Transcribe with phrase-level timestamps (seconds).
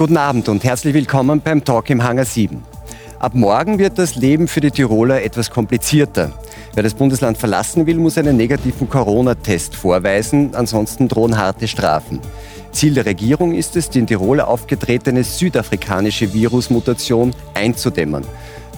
[0.00, 2.62] Guten Abend und herzlich willkommen beim Talk im Hangar 7.
[3.18, 6.32] Ab morgen wird das Leben für die Tiroler etwas komplizierter.
[6.72, 12.18] Wer das Bundesland verlassen will, muss einen negativen Corona-Test vorweisen, ansonsten drohen harte Strafen.
[12.72, 18.24] Ziel der Regierung ist es, die in Tirol aufgetretene südafrikanische Virusmutation einzudämmen.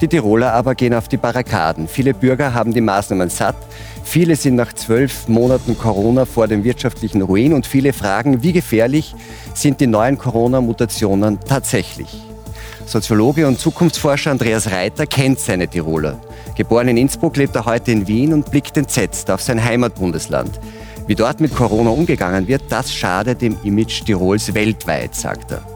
[0.03, 1.87] Die Tiroler aber gehen auf die Barrikaden.
[1.87, 3.55] Viele Bürger haben die Maßnahmen satt.
[4.03, 9.15] Viele sind nach zwölf Monaten Corona vor dem wirtschaftlichen Ruin und viele fragen, wie gefährlich
[9.53, 12.21] sind die neuen Corona-Mutationen tatsächlich.
[12.85, 16.19] Soziologe und Zukunftsforscher Andreas Reiter kennt seine Tiroler.
[16.57, 20.59] Geboren in Innsbruck lebt er heute in Wien und blickt entsetzt auf sein Heimatbundesland.
[21.07, 25.72] Wie dort mit Corona umgegangen wird, das schadet dem Image Tirols weltweit, sagt er.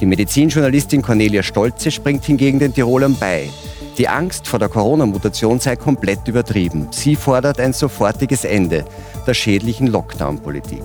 [0.00, 3.48] Die Medizinjournalistin Cornelia Stolze springt hingegen den Tirolern bei.
[3.96, 6.88] Die Angst vor der Corona-Mutation sei komplett übertrieben.
[6.90, 8.84] Sie fordert ein sofortiges Ende
[9.26, 10.82] der schädlichen Lockdown-Politik.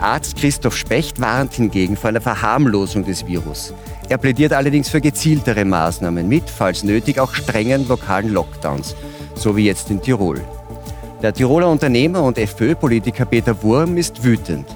[0.00, 3.72] Arzt Christoph Specht warnt hingegen vor einer Verharmlosung des Virus.
[4.08, 8.96] Er plädiert allerdings für gezieltere Maßnahmen mit, falls nötig, auch strengen lokalen Lockdowns,
[9.36, 10.40] so wie jetzt in Tirol.
[11.22, 14.66] Der Tiroler Unternehmer und FPÖ-Politiker Peter Wurm ist wütend.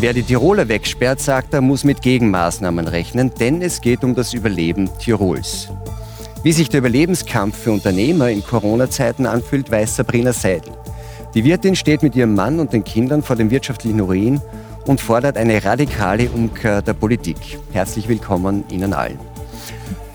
[0.00, 4.34] Wer die Tiroler wegsperrt, sagt er, muss mit Gegenmaßnahmen rechnen, denn es geht um das
[4.34, 5.68] Überleben Tirols.
[6.42, 10.72] Wie sich der Überlebenskampf für Unternehmer in Corona-Zeiten anfühlt, weiß Sabrina Seidel.
[11.34, 14.40] Die Wirtin steht mit ihrem Mann und den Kindern vor dem wirtschaftlichen Ruin
[14.86, 17.58] und fordert eine radikale Umkehr der Politik.
[17.72, 19.18] Herzlich willkommen Ihnen allen.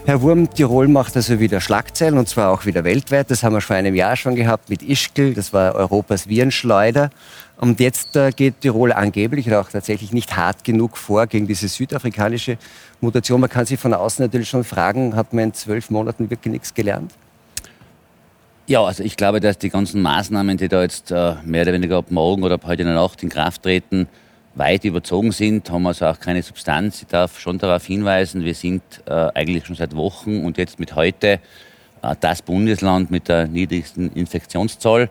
[0.06, 3.32] Herr Wurm, Tirol macht also wieder Schlagzeilen und zwar auch wieder weltweit.
[3.32, 7.10] Das haben wir vor einem Jahr schon gehabt mit Ischgl, das war Europas Virenschleuder.
[7.64, 11.70] Und jetzt äh, geht Tirol angeblich oder auch tatsächlich nicht hart genug vor gegen diese
[11.70, 12.58] südafrikanische
[13.00, 13.40] Mutation.
[13.40, 16.74] Man kann sich von außen natürlich schon fragen, hat man in zwölf Monaten wirklich nichts
[16.74, 17.14] gelernt?
[18.68, 22.00] Ja, also ich glaube, dass die ganzen Maßnahmen, die da jetzt äh, mehr oder weniger
[22.00, 24.10] ab morgen oder ab heute in der Nacht in Kraft treten,
[24.56, 27.04] weit überzogen sind, haben also auch keine Substanz.
[27.04, 30.98] Ich darf schon darauf hinweisen, wir sind äh, eigentlich schon seit Wochen und jetzt mit
[30.98, 31.40] heute
[32.02, 35.10] äh, das Bundesland mit der niedrigsten Infektionszahl.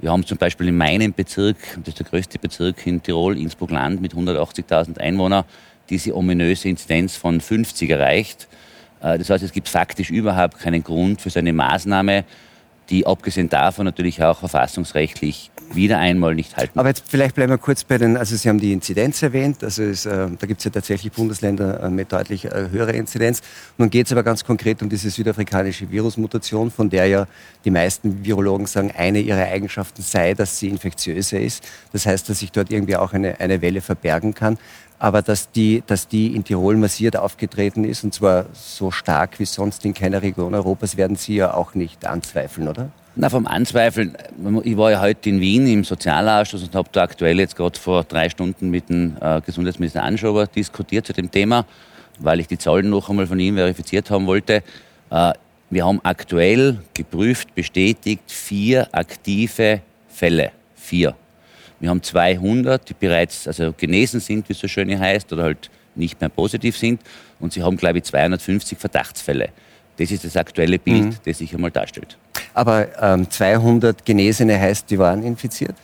[0.00, 4.00] Wir haben zum Beispiel in meinem Bezirk, das ist der größte Bezirk in Tirol, Innsbruck-Land
[4.00, 5.44] mit 180.000 Einwohnern,
[5.90, 8.46] diese ominöse Inzidenz von 50 erreicht.
[9.02, 12.24] Äh, das heißt, es gibt faktisch überhaupt keinen Grund für so eine Maßnahme,
[12.90, 16.78] die abgesehen davon natürlich auch verfassungsrechtlich wieder einmal nicht halten.
[16.78, 19.82] Aber jetzt vielleicht bleiben wir kurz bei den, also Sie haben die Inzidenz erwähnt, also
[19.82, 23.42] es, äh, da gibt es ja tatsächlich Bundesländer äh, mit deutlich äh, höherer Inzidenz.
[23.76, 27.26] Nun geht es aber ganz konkret um diese südafrikanische Virusmutation, von der ja
[27.64, 31.64] die meisten Virologen sagen, eine ihrer Eigenschaften sei, dass sie infektiöser ist.
[31.92, 34.58] Das heißt, dass sich dort irgendwie auch eine, eine Welle verbergen kann.
[34.98, 39.44] Aber dass die, dass die in Tirol massiert aufgetreten ist, und zwar so stark wie
[39.44, 42.90] sonst in keiner Region Europas, werden Sie ja auch nicht anzweifeln, oder?
[43.14, 44.16] Na, vom Anzweifeln.
[44.62, 48.04] Ich war ja heute in Wien im Sozialausschuss und habe da aktuell jetzt gerade vor
[48.04, 51.64] drei Stunden mit dem äh, Gesundheitsminister Anschober diskutiert zu dem Thema,
[52.20, 54.62] weil ich die Zahlen noch einmal von ihm verifiziert haben wollte.
[55.10, 55.32] Äh,
[55.70, 60.52] wir haben aktuell geprüft, bestätigt vier aktive Fälle.
[60.76, 61.14] Vier.
[61.80, 65.70] Wir haben 200, die bereits also genesen sind, wie es so schön heißt, oder halt
[65.94, 67.00] nicht mehr positiv sind.
[67.40, 69.50] Und sie haben, glaube ich, 250 Verdachtsfälle.
[69.96, 71.16] Das ist das aktuelle Bild, mhm.
[71.24, 72.16] das sich einmal darstellt.
[72.54, 75.74] Aber ähm, 200 Genesene heißt, die waren infiziert?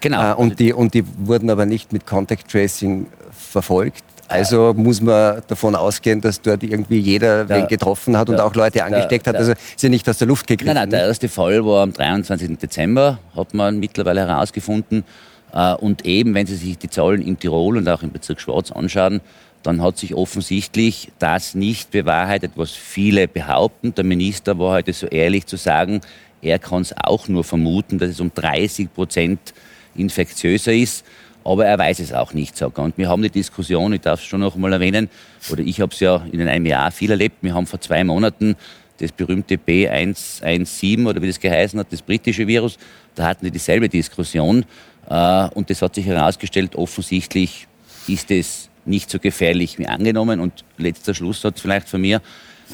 [0.00, 0.32] Genau.
[0.32, 4.04] Äh, und, die, und die wurden aber nicht mit Contact Tracing verfolgt.
[4.28, 8.54] Also muss man davon ausgehen, dass dort irgendwie jeder der, wen getroffen hat und auch
[8.54, 9.36] Leute angesteckt hat.
[9.36, 10.74] Also ist ja nicht aus der Luft gegriffen.
[10.74, 12.58] Nein, nein, der erste Fall war am 23.
[12.58, 15.04] Dezember, hat man mittlerweile herausgefunden.
[15.52, 18.72] Äh, und eben, wenn Sie sich die Zahlen in Tirol und auch im Bezirk Schwarz
[18.72, 19.20] anschauen,
[19.62, 23.94] dann hat sich offensichtlich das nicht bewahrheitet, was viele behaupten.
[23.94, 26.00] Der Minister war heute so ehrlich zu sagen,
[26.42, 29.54] er kann es auch nur vermuten, dass es um 30 Prozent
[29.94, 31.04] infektiöser ist.
[31.44, 32.84] Aber er weiß es auch nicht, sagt er.
[32.84, 35.10] Und wir haben die Diskussion, ich darf es schon noch einmal erwähnen,
[35.50, 37.36] oder ich habe es ja in einem Jahr viel erlebt.
[37.42, 38.56] Wir haben vor zwei Monaten
[38.98, 42.78] das berühmte B117 oder wie das geheißen hat, das britische Virus.
[43.14, 44.64] Da hatten wir dieselbe Diskussion.
[45.08, 47.66] Äh, und das hat sich herausgestellt, offensichtlich
[48.06, 50.40] ist es nicht so gefährlich wie angenommen.
[50.40, 52.22] Und letzter Schlusssatz vielleicht von mir,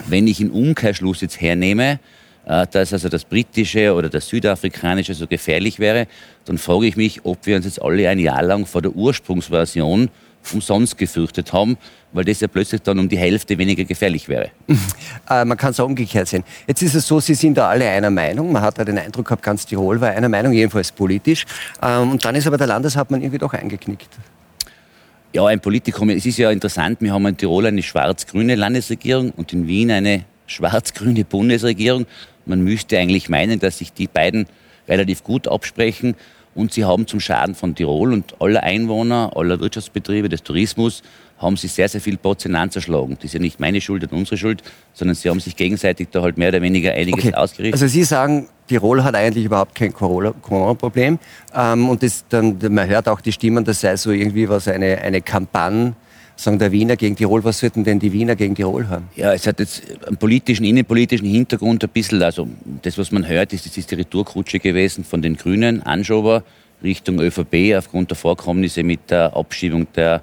[0.07, 1.99] wenn ich einen Umkehrschluss jetzt hernehme,
[2.45, 6.07] dass also das britische oder das südafrikanische so gefährlich wäre,
[6.47, 10.11] dann frage ich mich, ob wir uns jetzt alle ein Jahr lang vor der Ursprungsversion
[10.53, 11.77] umsonst gefürchtet haben,
[12.13, 14.51] weil das ja plötzlich dann um die Hälfte weniger gefährlich wäre.
[15.29, 16.43] Äh, man kann es auch umgekehrt sehen.
[16.67, 18.51] Jetzt ist es so, Sie sind da alle einer Meinung.
[18.51, 21.45] Man hat da den Eindruck gehabt, ganz Tirol war einer Meinung, jedenfalls politisch.
[21.81, 24.09] Ähm, und dann ist aber der Landeshauptmann irgendwie doch eingeknickt.
[25.33, 26.11] Ja, ein Politikum.
[26.11, 30.25] Es ist ja interessant, wir haben in Tirol eine schwarz-grüne Landesregierung und in Wien eine
[30.51, 32.07] schwarz-grüne Bundesregierung.
[32.47, 34.47] Man müsste eigentlich meinen, dass sich die beiden
[34.89, 36.15] relativ gut absprechen.
[36.55, 41.03] Und sie haben zum Schaden von Tirol und aller Einwohner, aller Wirtschaftsbetriebe, des Tourismus,
[41.39, 43.15] haben sie sehr, sehr viel Porzellan zerschlagen.
[43.15, 44.63] Das ist ja nicht meine Schuld und unsere Schuld,
[44.93, 47.35] sondern sie haben sich gegenseitig da halt mehr oder weniger einiges okay.
[47.35, 47.81] ausgerichtet.
[47.81, 51.19] Also Sie sagen, Tirol hat eigentlich überhaupt kein Corona-Problem.
[51.55, 54.99] Ähm, und das, dann, man hört auch die Stimmen, das sei so irgendwie was, eine,
[54.99, 55.95] eine Kampagne
[56.43, 59.09] sagen der Wiener gegen Tirol, was sollten denn die Wiener gegen Tirol haben?
[59.17, 62.49] Ja, es hat jetzt einen politischen, innenpolitischen Hintergrund ein bisschen, also
[62.83, 66.43] das, was man hört, ist, das ist die Retourkutsche gewesen von den Grünen, Anschober,
[66.83, 70.23] Richtung ÖVP aufgrund der Vorkommnisse mit der Abschiebung der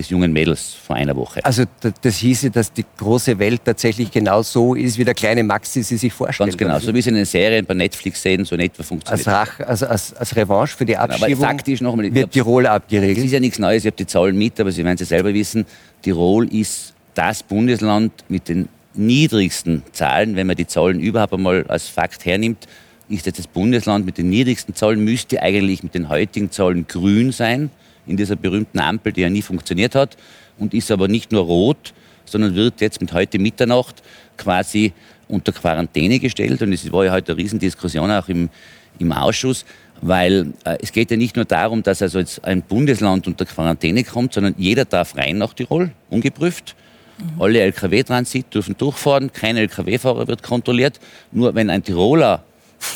[0.00, 1.44] des jungen Mädels vor einer Woche.
[1.44, 1.64] Also
[2.02, 5.98] das hieße, dass die große Welt tatsächlich genau so ist, wie der kleine Maxi sie
[5.98, 6.50] sich vorstellt.
[6.50, 9.28] Ganz genau, so wie sie in den Serien bei Netflix sehen, so in etwa funktioniert.
[9.28, 12.66] Als, Rach, also als, als Revanche für die Abschiebung aber faktisch noch einmal, wird Tirol
[12.66, 13.18] abgeregelt.
[13.18, 15.06] Es ist ja nichts Neues, ich habe die Zahlen mit, aber Sie werden es ja
[15.06, 15.66] selber wissen,
[16.02, 21.88] Tirol ist das Bundesland mit den niedrigsten Zahlen, wenn man die Zahlen überhaupt einmal als
[21.88, 22.66] Fakt hernimmt,
[23.10, 27.32] ist jetzt das Bundesland mit den niedrigsten Zahlen, müsste eigentlich mit den heutigen Zahlen grün
[27.32, 27.70] sein
[28.10, 30.16] in dieser berühmten Ampel, die ja nie funktioniert hat
[30.58, 34.02] und ist aber nicht nur rot, sondern wird jetzt mit heute Mitternacht
[34.36, 34.92] quasi
[35.28, 36.60] unter Quarantäne gestellt.
[36.62, 38.50] Und es war ja heute eine Riesendiskussion auch im,
[38.98, 39.64] im Ausschuss,
[40.02, 44.04] weil äh, es geht ja nicht nur darum, dass also jetzt ein Bundesland unter Quarantäne
[44.04, 46.74] kommt, sondern jeder darf rein nach Tirol, ungeprüft.
[47.18, 47.42] Mhm.
[47.42, 51.00] Alle Lkw-Transit dürfen durchfahren, kein Lkw-Fahrer wird kontrolliert.
[51.32, 52.44] Nur wenn ein Tiroler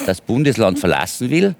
[0.06, 1.54] das Bundesland verlassen will,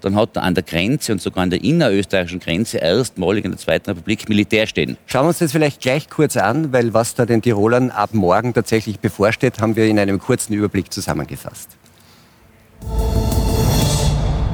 [0.00, 3.58] dann hat er an der Grenze und sogar an der innerösterreichischen Grenze erstmalig in der
[3.58, 4.96] Zweiten Republik Militär stehen.
[5.06, 8.54] Schauen wir uns das vielleicht gleich kurz an, weil was da den Tirolern ab morgen
[8.54, 11.70] tatsächlich bevorsteht, haben wir in einem kurzen Überblick zusammengefasst.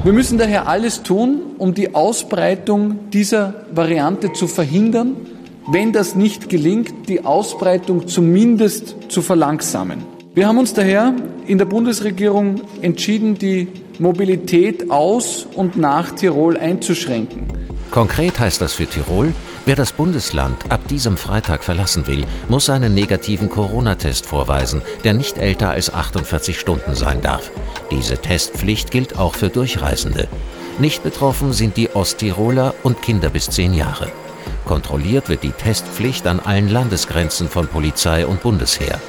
[0.05, 5.17] Wir müssen daher alles tun, um die Ausbreitung dieser Variante zu verhindern,
[5.67, 10.14] wenn das nicht gelingt, die Ausbreitung zumindest zu verlangsamen.
[10.35, 11.15] Wir haben uns daher
[11.47, 13.69] in der Bundesregierung entschieden, die
[14.01, 17.47] Mobilität aus und nach Tirol einzuschränken.
[17.93, 19.33] Konkret heißt das für Tirol,
[19.65, 25.39] wer das Bundesland ab diesem Freitag verlassen will, muss einen negativen Corona-Test vorweisen, der nicht
[25.39, 27.53] älter als 48 Stunden sein darf.
[27.93, 30.27] Diese Testpflicht gilt auch für Durchreisende.
[30.81, 34.11] Nicht betroffen sind die Osttiroler und Kinder bis 10 Jahre.
[34.65, 39.01] Kontrolliert wird die Testpflicht an allen Landesgrenzen von Polizei und Bundesheer.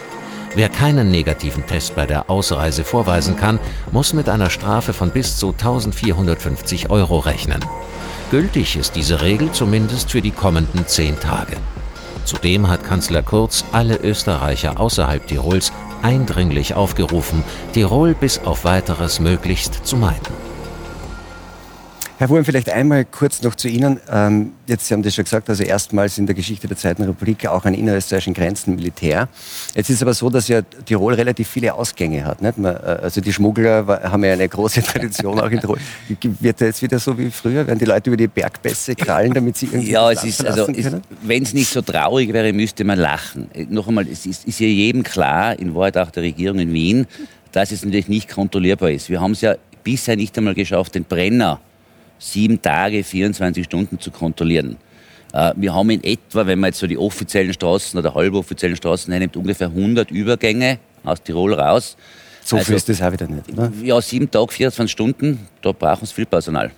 [0.56, 3.60] Wer keinen negativen Test bei der Ausreise vorweisen kann,
[3.92, 7.60] muss mit einer Strafe von bis zu 1450 Euro rechnen.
[8.32, 11.58] Gültig ist diese Regel zumindest für die kommenden zehn Tage.
[12.24, 17.44] Zudem hat Kanzler Kurz alle Österreicher außerhalb Tirols eindringlich aufgerufen,
[17.74, 20.55] Tirol bis auf weiteres möglichst zu meiden.
[22.18, 24.00] Herr Wurm, vielleicht einmal kurz noch zu Ihnen.
[24.10, 27.46] Ähm, jetzt, Sie haben das schon gesagt, also erstmals in der Geschichte der Zweiten Republik
[27.46, 29.28] auch an innerösterreichischen Grenzen Militär.
[29.74, 32.42] Jetzt ist aber so, dass ja Tirol relativ viele Ausgänge hat.
[32.42, 32.58] Nicht?
[32.58, 35.78] Man, äh, also die Schmuggler haben ja eine große Tradition auch in Tirol.
[36.40, 37.68] Wird das jetzt wieder so wie früher?
[37.68, 40.68] Werden die Leute über die Bergpässe krallen, damit sie irgendwie Ja, es ist, also,
[41.22, 43.50] wenn es nicht so traurig wäre, müsste man lachen.
[43.54, 46.72] Äh, noch einmal, es ist, ist ja jedem klar, in Wahrheit auch der Regierung in
[46.72, 47.08] Wien,
[47.52, 49.10] dass es natürlich nicht kontrollierbar ist.
[49.10, 51.60] Wir haben es ja bisher nicht einmal geschafft, den Brenner
[52.32, 54.78] sieben Tage, 24 Stunden zu kontrollieren.
[55.34, 59.12] Äh, wir haben in etwa, wenn man jetzt so die offiziellen Straßen oder halboffiziellen Straßen
[59.12, 61.96] hernimmt, ungefähr 100 Übergänge aus Tirol raus.
[62.44, 63.72] So viel also, ist das auch wieder nicht, oder?
[63.82, 66.72] Ja, sieben Tage, 24 Stunden, da brauchen sie viel Personal.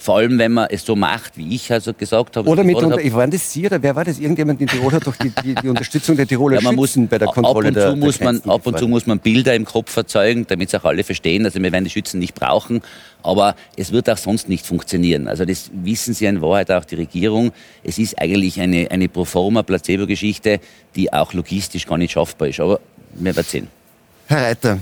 [0.00, 2.48] Vor allem, wenn man es so macht, wie ich also gesagt habe.
[2.48, 4.18] Oder mit, unter, ich war das Sie oder wer war das?
[4.18, 7.18] Irgendjemand in Tirol hat doch die, die, die Unterstützung der Tiroler ja, man muss, bei
[7.18, 9.66] der Kontrolle ab und zu der, muss man, Ab und zu muss man Bilder im
[9.66, 11.44] Kopf erzeugen, damit es auch alle verstehen.
[11.44, 12.80] Also wir werden die Schützen nicht brauchen,
[13.22, 15.28] aber es wird auch sonst nicht funktionieren.
[15.28, 17.52] Also das wissen Sie in Wahrheit auch die Regierung.
[17.84, 20.60] Es ist eigentlich eine, eine Proforma-Placebo-Geschichte,
[20.96, 22.60] die auch logistisch gar nicht schaffbar ist.
[22.60, 22.80] Aber
[23.12, 23.79] wir werden sehen.
[24.30, 24.78] Herr Reiter,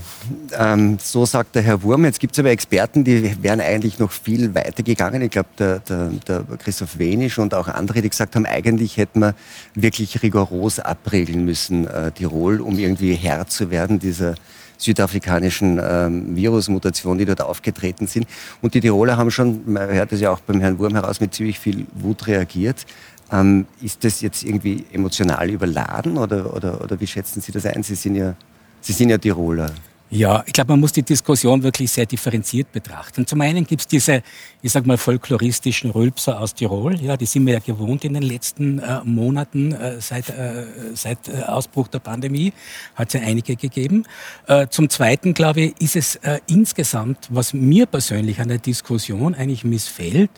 [0.59, 2.05] ähm, so sagt der Herr Wurm.
[2.05, 5.23] Jetzt gibt es aber Experten, die wären eigentlich noch viel weiter gegangen.
[5.23, 9.21] Ich glaube, der, der, der, Christoph Wenisch und auch andere, die gesagt haben, eigentlich hätten
[9.21, 9.35] wir
[9.75, 14.35] wirklich rigoros abregeln müssen, äh, Tirol, um irgendwie Herr zu werden dieser
[14.77, 18.27] südafrikanischen ähm, Virusmutation, die dort aufgetreten sind.
[18.61, 21.33] Und die Tiroler haben schon, man hört es ja auch beim Herrn Wurm heraus, mit
[21.33, 22.85] ziemlich viel Wut reagiert.
[23.33, 27.83] Ähm, ist das jetzt irgendwie emotional überladen oder, oder, oder wie schätzen Sie das ein?
[27.83, 28.35] Sie sind ja
[28.81, 29.71] Sie sind ja Tiroler.
[30.11, 33.27] Ja, ich glaube, man muss die Diskussion wirklich sehr differenziert betrachten.
[33.27, 34.23] Zum einen gibt es diese,
[34.63, 36.99] ich sag mal, folkloristischen Rülpser aus Tirol.
[36.99, 41.29] Ja, die sind wir ja gewohnt in den letzten äh, Monaten äh, seit, äh, seit
[41.29, 42.55] äh, Ausbruch der Pandemie.
[42.95, 44.07] Hat es ja einige gegeben.
[44.47, 49.35] Äh, zum Zweiten, glaube ich, ist es äh, insgesamt, was mir persönlich an der Diskussion
[49.35, 50.31] eigentlich missfällt,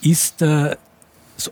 [0.00, 0.42] ist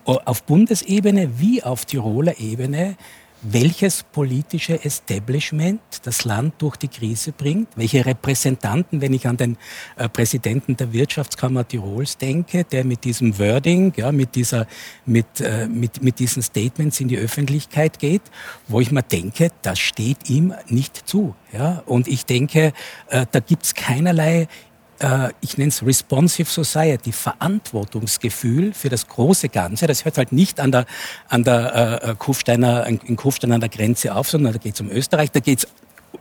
[0.04, 2.96] auf Bundesebene wie auf Tiroler Ebene
[3.42, 9.56] welches politische Establishment das Land durch die Krise bringt, welche Repräsentanten, wenn ich an den
[9.96, 14.66] äh, Präsidenten der Wirtschaftskammer Tirols denke, der mit diesem Wording, ja, mit, dieser,
[15.04, 18.22] mit, äh, mit, mit diesen Statements in die Öffentlichkeit geht,
[18.68, 21.34] wo ich mir denke, das steht ihm nicht zu.
[21.52, 21.82] Ja?
[21.86, 22.72] Und ich denke,
[23.08, 24.48] äh, da gibt's keinerlei
[25.00, 29.86] äh, ich nenne es Responsive Society, Verantwortungsgefühl für das große Ganze.
[29.86, 30.86] Das hört halt nicht an der,
[31.28, 34.90] an der äh, Kufsteiner, in Kufstein an der Grenze auf, sondern da geht es um
[34.90, 35.68] Österreich, da geht es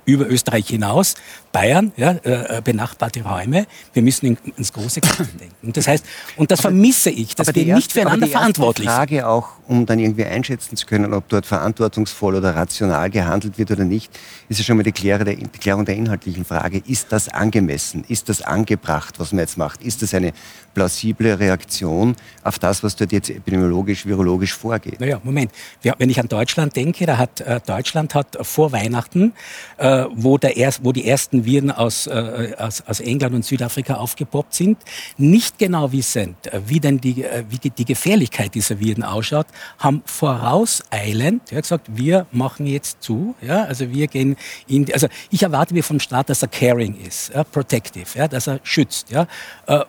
[0.05, 1.15] über Österreich hinaus,
[1.51, 3.65] Bayern, ja, äh, benachbarte Räume.
[3.93, 5.55] Wir müssen in, ins große Ganze denken.
[5.63, 9.09] Und das heißt, und das aber, vermisse ich, dass wir erste, nicht füreinander verantwortlich sind.
[9.09, 13.57] Die Frage auch, um dann irgendwie einschätzen zu können, ob dort verantwortungsvoll oder rational gehandelt
[13.57, 14.11] wird oder nicht,
[14.49, 16.81] ist ja schon mal die Klärung der, die Klärung der inhaltlichen Frage.
[16.85, 18.03] Ist das angemessen?
[18.07, 19.81] Ist das angebracht, was man jetzt macht?
[19.81, 20.33] Ist das eine
[20.73, 24.99] plausible Reaktion auf das, was dort jetzt epidemiologisch, virologisch vorgeht?
[24.99, 25.51] Naja, Moment.
[25.81, 29.33] Wenn ich an Deutschland denke, da hat äh, Deutschland hat vor Weihnachten,
[29.77, 33.95] äh, wo, der erst, wo die ersten Viren aus, äh, aus, aus England und Südafrika
[33.95, 34.77] aufgepoppt sind,
[35.17, 39.47] nicht genau wissend, äh, wie denn die, äh, wie die Gefährlichkeit dieser Viren ausschaut,
[39.79, 43.35] haben vorauseilend ja, gesagt, wir machen jetzt zu.
[43.41, 44.35] Ja, also wir gehen
[44.67, 48.47] in, also ich erwarte mir vom Staat, dass er caring ist, ja, protective, ja, dass
[48.47, 49.09] er schützt.
[49.11, 49.27] Ja,
[49.67, 49.83] äh,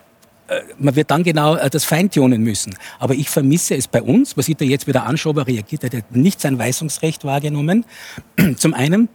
[0.47, 2.75] äh, man wird dann genau äh, das feintunen müssen.
[2.99, 4.35] Aber ich vermisse es bei uns.
[4.35, 5.83] Man sieht ja jetzt, wie der Anschober reagiert.
[5.83, 7.85] Er hat nicht sein Weisungsrecht wahrgenommen.
[8.57, 9.09] Zum einen.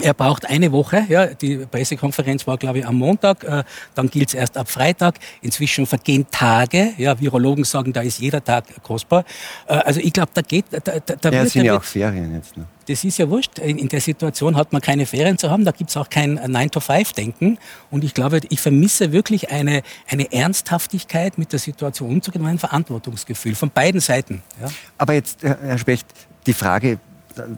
[0.00, 1.04] Er braucht eine Woche.
[1.08, 3.44] Ja, die Pressekonferenz war, glaube ich, am Montag.
[3.44, 3.62] Äh,
[3.94, 5.20] dann gilt es erst ab Freitag.
[5.40, 6.92] Inzwischen vergehen Tage.
[6.98, 9.24] Ja, Virologen sagen, da ist jeder Tag kostbar.
[9.68, 10.66] Äh, also ich glaube, da geht.
[10.70, 12.56] Da, da, da ja, wird, sind ja auch Ferien jetzt.
[12.56, 12.66] Ne?
[12.86, 13.60] Das ist ja wurscht.
[13.60, 15.64] In, in, der Situation hat man keine Ferien zu haben.
[15.64, 17.58] Da gibt es auch kein 9-to-5-Denken.
[17.90, 22.58] Und ich glaube, ich vermisse wirklich eine, eine Ernsthaftigkeit, mit der Situation umzugehen und ein
[22.58, 24.42] Verantwortungsgefühl von beiden Seiten.
[24.60, 24.68] Ja.
[24.98, 26.06] Aber jetzt, Herr Specht,
[26.46, 26.98] die Frage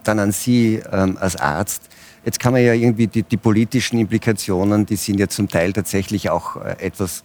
[0.03, 1.83] dann an Sie ähm, als Arzt.
[2.25, 6.29] Jetzt kann man ja irgendwie die, die, politischen Implikationen, die sind ja zum Teil tatsächlich
[6.29, 7.23] auch äh, etwas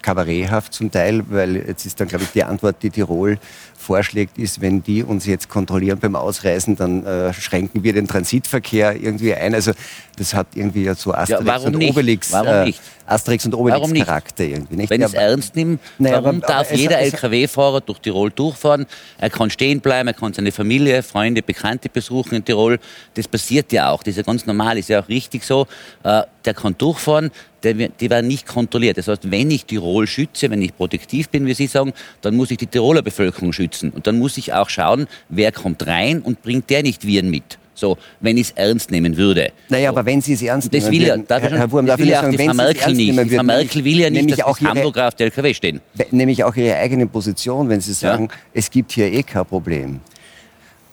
[0.00, 3.38] kabaretthaft zum Teil, weil jetzt ist dann, glaube ich, die Antwort, die Tirol
[3.82, 8.96] vorschlägt, ist, wenn die uns jetzt kontrollieren beim Ausreisen, dann äh, schränken wir den Transitverkehr
[8.96, 9.54] irgendwie ein.
[9.54, 9.72] Also
[10.16, 11.90] das hat irgendwie ja so Asterix ja, und nicht?
[11.90, 12.78] Obelix, warum nicht?
[12.78, 14.76] Äh, Asterix und Obelix Charakter irgendwie.
[14.76, 14.90] Nicht?
[14.90, 18.86] Wenn ich es ernst nehme, naja, warum aber, darf aber jeder LKW-Fahrer durch Tirol durchfahren?
[19.18, 22.78] Er kann stehen bleiben, er kann seine Familie, Freunde, Bekannte besuchen in Tirol.
[23.14, 24.02] Das passiert ja auch.
[24.02, 25.66] Das ist ja ganz normal, ist ja auch richtig so.
[26.04, 27.30] Äh, der kann durchfahren,
[27.62, 28.98] der, die werden nicht kontrolliert.
[28.98, 32.50] Das heißt, wenn ich Tirol schütze, wenn ich protektiv bin, wie Sie sagen, dann muss
[32.50, 33.71] ich die Tiroler Bevölkerung schützen.
[33.80, 37.58] Und dann muss ich auch schauen, wer kommt rein und bringt der nicht Viren mit.
[37.74, 39.50] So, wenn ich es ernst nehmen würde.
[39.68, 39.96] Naja, so.
[39.96, 42.22] aber wenn Sie es ernst nehmen würden, das will ja, Herr Wurm, das will ja
[42.22, 43.16] auch die Frau Merkel nicht.
[43.16, 45.80] Würden, Frau Merkel will ja nicht, dass auch Hamburg auf der LKW stehen.
[46.10, 48.36] Nämlich auch Ihre eigene Position, wenn Sie sagen, ja.
[48.52, 50.00] es gibt hier eh kein Problem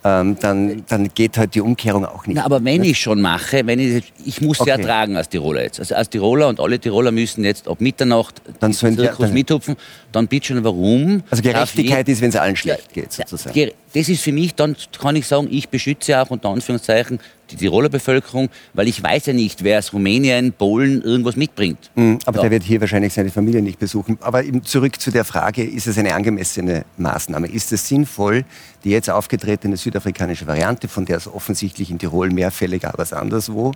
[0.04, 2.38] ähm, dann, dann geht halt die Umkehrung auch nicht.
[2.38, 4.70] Na, aber wenn ich schon mache, wenn ich, ich muss okay.
[4.70, 5.80] ja tragen als Tiroler jetzt.
[5.80, 9.76] Also als Tiroler und alle Tiroler müssen jetzt ab Mitternacht dann sollen Zirkus ja, mithupfen.
[10.12, 11.24] Dann bitte schon, warum?
[11.30, 13.72] Also Gerechtigkeit ist, wenn es allen schlecht geht, sozusagen.
[13.94, 17.20] Das ist für mich, dann kann ich sagen, ich beschütze auch unter Anführungszeichen
[17.50, 21.90] die Tiroler Bevölkerung, weil ich weiß ja nicht, wer aus Rumänien, Polen irgendwas mitbringt.
[21.96, 22.42] Mhm, aber ja.
[22.44, 24.20] der wird hier wahrscheinlich seine Familie nicht besuchen.
[24.22, 27.48] Aber zurück zu der Frage, ist es eine angemessene Maßnahme?
[27.48, 28.46] Ist es sinnvoll,
[28.84, 33.14] die jetzt aufgetretene südafrikanische Variante, von der es offensichtlich in Tirol mehr Fälle gab als
[33.14, 33.72] anderswo,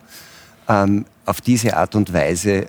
[0.70, 2.68] ähm, auf diese Art und Weise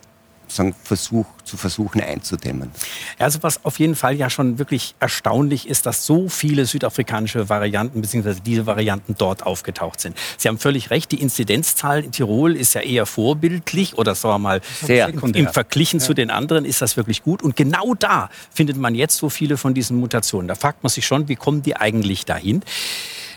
[0.49, 2.71] sagen, Versuch, zu versuchen einzudämmen.
[3.19, 8.01] Also was auf jeden Fall ja schon wirklich erstaunlich ist, dass so viele südafrikanische Varianten
[8.01, 8.37] bzw.
[8.45, 10.17] diese Varianten dort aufgetaucht sind.
[10.39, 14.39] Sie haben völlig recht, die Inzidenzzahl in Tirol ist ja eher vorbildlich oder sagen wir
[14.39, 16.07] mal sehr im Verglichen ja.
[16.07, 17.43] zu den anderen ist das wirklich gut.
[17.43, 20.49] Und genau da findet man jetzt so viele von diesen Mutationen.
[20.49, 22.63] Da fragt man sich schon, wie kommen die eigentlich dahin?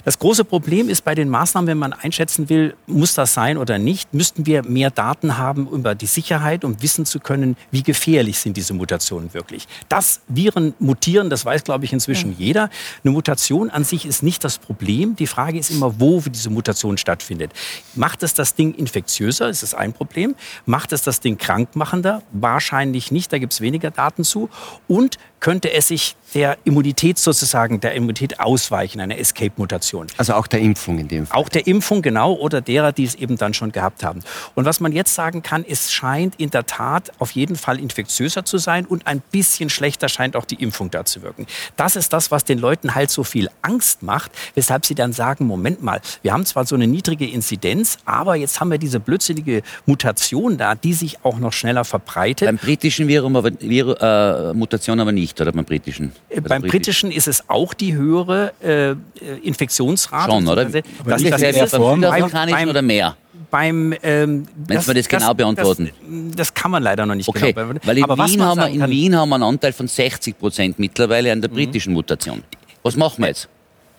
[0.07, 3.77] Das große Problem ist bei den Maßnahmen, wenn man einschätzen will, muss das sein oder
[3.77, 8.39] nicht, müssten wir mehr Daten haben über die Sicherheit, um wissen zu können, wie gefährlich
[8.39, 9.67] sind diese Mutationen wirklich.
[9.89, 12.37] Dass Viren mutieren, das weiß, glaube ich, inzwischen ja.
[12.39, 12.69] jeder.
[13.03, 15.17] Eine Mutation an sich ist nicht das Problem.
[15.17, 17.51] Die Frage ist immer, wo diese Mutation stattfindet.
[17.93, 19.49] Macht es das Ding infektiöser?
[19.49, 20.35] Ist das ein Problem.
[20.65, 22.23] Macht es das Ding krankmachender?
[22.31, 23.33] Wahrscheinlich nicht.
[23.33, 24.49] Da gibt es weniger Daten zu.
[24.87, 30.07] Und könnte es sich der Immunität sozusagen, der Immunität ausweichen, eine Escape-Mutation.
[30.17, 31.39] Also auch der Impfung in dem Fall.
[31.39, 34.21] Auch der Impfung, genau, oder derer, die es eben dann schon gehabt haben.
[34.55, 38.43] Und was man jetzt sagen kann, es scheint in der Tat auf jeden Fall infektiöser
[38.43, 41.47] zu sein und ein bisschen schlechter scheint auch die Impfung da zu wirken.
[41.75, 45.45] Das ist das, was den Leuten halt so viel Angst macht, weshalb sie dann sagen,
[45.45, 49.63] Moment mal, wir haben zwar so eine niedrige Inzidenz, aber jetzt haben wir diese blödsinnige
[49.85, 52.47] Mutation da, die sich auch noch schneller verbreitet.
[52.47, 56.11] Beim britischen Virum, aber, Vir, äh, Mutation aber nicht nicht, oder beim britischen?
[56.29, 58.95] Äh, beim britischen ist es auch die höhere äh,
[59.43, 60.31] Infektionsrate.
[60.31, 60.65] Schon, oder?
[60.65, 63.15] Das, das ist ja beim südafrikanischen oder mehr?
[63.49, 65.91] beim ähm, Wenn wir das genau beantworten.
[66.29, 67.87] Das, das, kann man leider noch nicht okay, genau beantworten.
[67.87, 70.79] Weil in, Aber Wien, haben wir, in Wien haben wir einen Anteil von 60 Prozent
[70.79, 71.55] mittlerweile an der mhm.
[71.55, 72.43] britischen Mutation.
[72.83, 73.47] Was machen wir jetzt?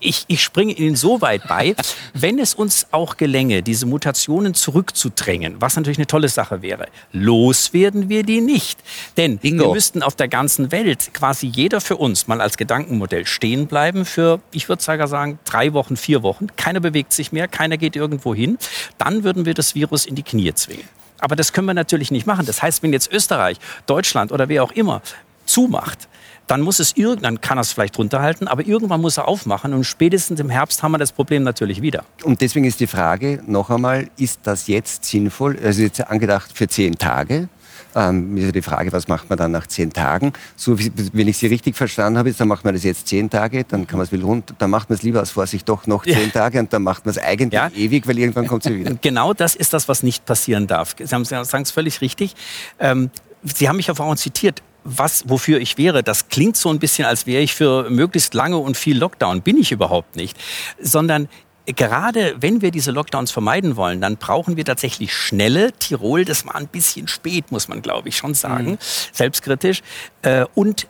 [0.00, 1.75] Ich, ich springe Ihnen so weit bei,
[2.14, 8.09] wenn es uns auch gelänge, diese Mutationen zurückzudrängen, was natürlich eine tolle Sache wäre, loswerden
[8.09, 8.78] wir die nicht.
[9.17, 9.64] Denn Bingo.
[9.64, 14.05] wir müssten auf der ganzen Welt quasi jeder für uns mal als Gedankenmodell stehen bleiben
[14.05, 16.49] für, ich würde sogar sagen, drei Wochen, vier Wochen.
[16.57, 18.59] Keiner bewegt sich mehr, keiner geht irgendwo hin.
[18.99, 20.88] Dann würden wir das Virus in die Knie zwingen.
[21.21, 22.47] Aber das können wir natürlich nicht machen.
[22.47, 25.02] Das heißt, wenn jetzt Österreich, Deutschland oder wer auch immer
[25.47, 26.09] zumacht,
[26.49, 29.85] dann muss es irgendwann, kann er es vielleicht runterhalten, aber irgendwann muss er aufmachen und
[29.85, 32.05] spätestens im Herbst haben wir das Problem natürlich wieder.
[32.25, 36.67] Und deswegen ist die Frage noch einmal, ist das jetzt sinnvoll, also jetzt angedacht für
[36.67, 37.49] zehn Tage?
[37.95, 40.33] Ähm, ist ja die Frage, was macht man dann nach zehn Tagen?
[40.57, 43.64] So, wie, wenn ich Sie richtig verstanden habe, dann macht man das jetzt zehn Tage,
[43.64, 46.05] dann kann man es wieder runter, dann macht man es lieber aus Vorsicht doch noch
[46.05, 46.28] zehn ja.
[46.28, 47.71] Tage und dann macht man es eigentlich ja.
[47.75, 48.95] ewig, weil irgendwann kommt sie wieder.
[49.00, 50.97] Genau das ist das, was nicht passieren darf.
[50.99, 52.35] Sie, haben, Sie sagen es völlig richtig.
[52.78, 53.11] Ähm,
[53.43, 56.02] Sie haben mich ja vorhin zitiert was, wofür ich wäre.
[56.02, 59.42] Das klingt so ein bisschen, als wäre ich für möglichst lange und viel Lockdown.
[59.42, 60.37] Bin ich überhaupt nicht.
[60.80, 61.28] Sondern
[61.66, 66.25] gerade wenn wir diese Lockdowns vermeiden wollen, dann brauchen wir tatsächlich schnelle Tirol.
[66.25, 68.78] Das war ein bisschen spät, muss man, glaube ich, schon sagen, mhm.
[69.12, 69.83] selbstkritisch.
[70.23, 70.87] Äh, und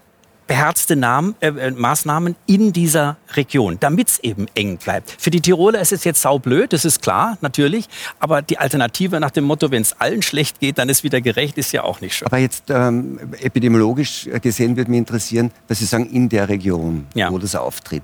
[0.49, 5.14] beherzte Namen, äh, äh, Maßnahmen in dieser Region, damit es eben eng bleibt.
[5.17, 7.88] Für die Tiroler ist es jetzt saublöd, das ist klar, natürlich.
[8.19, 11.59] Aber die Alternative nach dem Motto, wenn es allen schlecht geht, dann ist wieder gerecht,
[11.59, 12.26] ist ja auch nicht schön.
[12.26, 17.31] Aber jetzt ähm, epidemiologisch gesehen würde mich interessieren, dass Sie sagen, in der Region, ja.
[17.31, 18.02] wo das auftritt.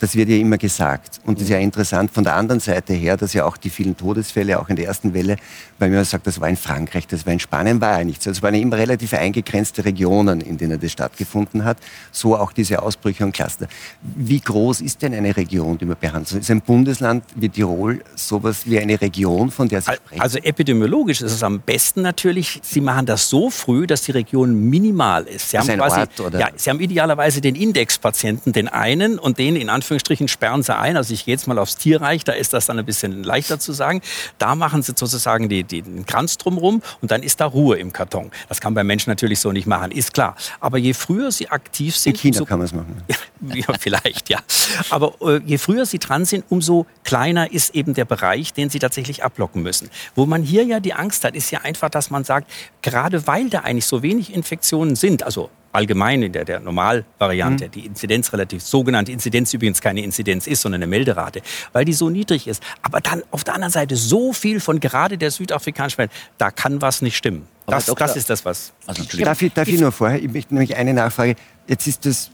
[0.00, 1.20] Das wird ja immer gesagt.
[1.24, 3.96] Und das ist ja interessant von der anderen Seite her, dass ja auch die vielen
[3.96, 5.36] Todesfälle, auch in der ersten Welle,
[5.78, 8.26] weil man sagt, das war in Frankreich, das war in Spanien, war ja nichts.
[8.26, 11.78] Es waren ja immer relativ eingegrenzte Regionen, in denen das stattgefunden hat.
[12.10, 13.66] So auch diese Ausbrüche und Cluster.
[14.02, 16.42] Wie groß ist denn eine Region, die man behandelt?
[16.42, 20.20] Ist ein Bundesland wie Tirol sowas wie eine Region, von der Sie sprechen?
[20.20, 24.68] Also epidemiologisch ist es am besten natürlich, Sie machen das so früh, dass die Region
[24.68, 25.50] minimal ist.
[25.50, 26.40] Sie haben, ist quasi, Ort, oder?
[26.40, 30.74] Ja, Sie haben idealerweise den Indexpatienten, den einen und den in Anführungszeichen Anführungsstrichen sperren sie
[30.74, 30.96] ein.
[30.96, 33.72] Also ich gehe jetzt mal aufs Tierreich, da ist das dann ein bisschen leichter zu
[33.72, 34.00] sagen.
[34.38, 37.92] Da machen sie sozusagen die, die, den Kranz drumherum und dann ist da Ruhe im
[37.92, 38.30] Karton.
[38.48, 40.36] Das kann beim Menschen natürlich so nicht machen, ist klar.
[40.60, 42.14] Aber je früher sie aktiv sind...
[42.14, 43.02] In China so, kann man es machen.
[43.54, 44.40] ja, vielleicht, ja.
[44.88, 48.78] Aber äh, je früher sie dran sind, umso kleiner ist eben der Bereich, den sie
[48.78, 49.90] tatsächlich ablocken müssen.
[50.14, 53.50] Wo man hier ja die Angst hat, ist ja einfach, dass man sagt, gerade weil
[53.50, 57.70] da eigentlich so wenig Infektionen sind, also allgemein in der, der Normalvariante, mhm.
[57.70, 62.10] die Inzidenz relativ, sogenannte Inzidenz übrigens keine Inzidenz ist, sondern eine Melderate, weil die so
[62.10, 62.62] niedrig ist.
[62.82, 66.80] Aber dann auf der anderen Seite so viel von gerade der südafrikanischen Welt, da kann
[66.80, 67.46] was nicht stimmen.
[67.66, 68.72] Das, Doktor, das ist das, was.
[68.86, 71.34] Also, darf, ich, darf ich nur vorher, ich möchte nämlich eine Nachfrage.
[71.66, 72.30] Jetzt ist das,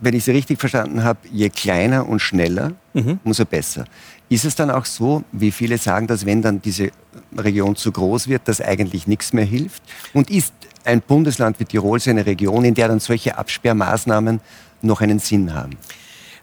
[0.00, 3.18] wenn ich Sie richtig verstanden habe, je kleiner und schneller, mhm.
[3.24, 3.86] umso besser.
[4.28, 6.90] Ist es dann auch so, wie viele sagen, dass wenn dann diese
[7.36, 9.82] Region zu groß wird, dass eigentlich nichts mehr hilft?
[10.12, 10.52] Und ist
[10.84, 14.40] ein Bundesland wie Tirol so eine Region, in der dann solche Absperrmaßnahmen
[14.82, 15.76] noch einen Sinn haben?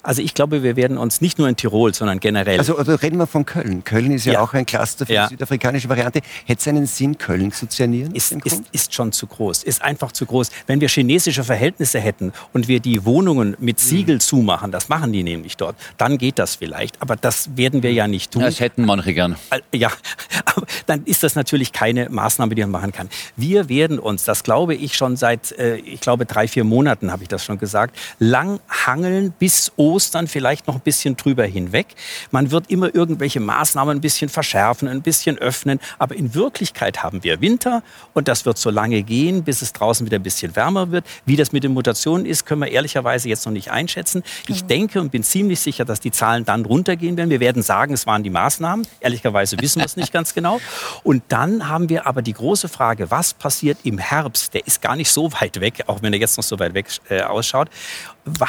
[0.02, 2.58] Also ich glaube, wir werden uns nicht nur in Tirol, sondern generell.
[2.58, 3.84] Also oder reden wir von Köln.
[3.84, 4.42] Köln ist ja, ja.
[4.42, 5.28] auch ein Cluster für ja.
[5.28, 6.22] die südafrikanische Variante.
[6.46, 8.16] Hätte es einen Sinn, Köln zu zernieren?
[8.16, 9.64] Ist, ist, ist, schon zu groß.
[9.64, 10.52] Ist einfach zu groß.
[10.68, 13.82] Wenn wir chinesische Verhältnisse hätten und wir die Wohnungen mit mhm.
[13.82, 14.20] Siegel mhm.
[14.22, 17.02] zumachen, das machen die nämlich dort, dann geht das vielleicht.
[17.02, 18.44] Aber das werden wir ja nicht tun.
[18.44, 19.36] Das hätten manche gern.
[19.74, 19.92] Ja,
[20.46, 23.10] aber dann ist das natürlich keine Maßnahme, die man machen kann.
[23.36, 27.24] Wir werden uns, das glaube ich schon seit, äh, ich glaube drei, vier Monaten habe
[27.24, 31.88] ich das schon gesagt, lang hangeln bis Ostern Ostern vielleicht noch ein bisschen drüber hinweg.
[32.32, 35.80] Man wird immer irgendwelche Maßnahmen ein bisschen verschärfen, ein bisschen öffnen.
[35.98, 40.06] Aber in Wirklichkeit haben wir Winter und das wird so lange gehen, bis es draußen
[40.06, 41.06] wieder ein bisschen wärmer wird.
[41.26, 44.24] Wie das mit den Mutationen ist, können wir ehrlicherweise jetzt noch nicht einschätzen.
[44.48, 47.30] Ich denke und bin ziemlich sicher, dass die Zahlen dann runtergehen werden.
[47.30, 48.88] Wir werden sagen, es waren die Maßnahmen.
[49.00, 50.60] Ehrlicherweise wissen wir es nicht ganz genau.
[51.04, 54.54] Und dann haben wir aber die große Frage, was passiert im Herbst?
[54.54, 56.88] Der ist gar nicht so weit weg, auch wenn er jetzt noch so weit weg
[57.10, 57.70] äh, ausschaut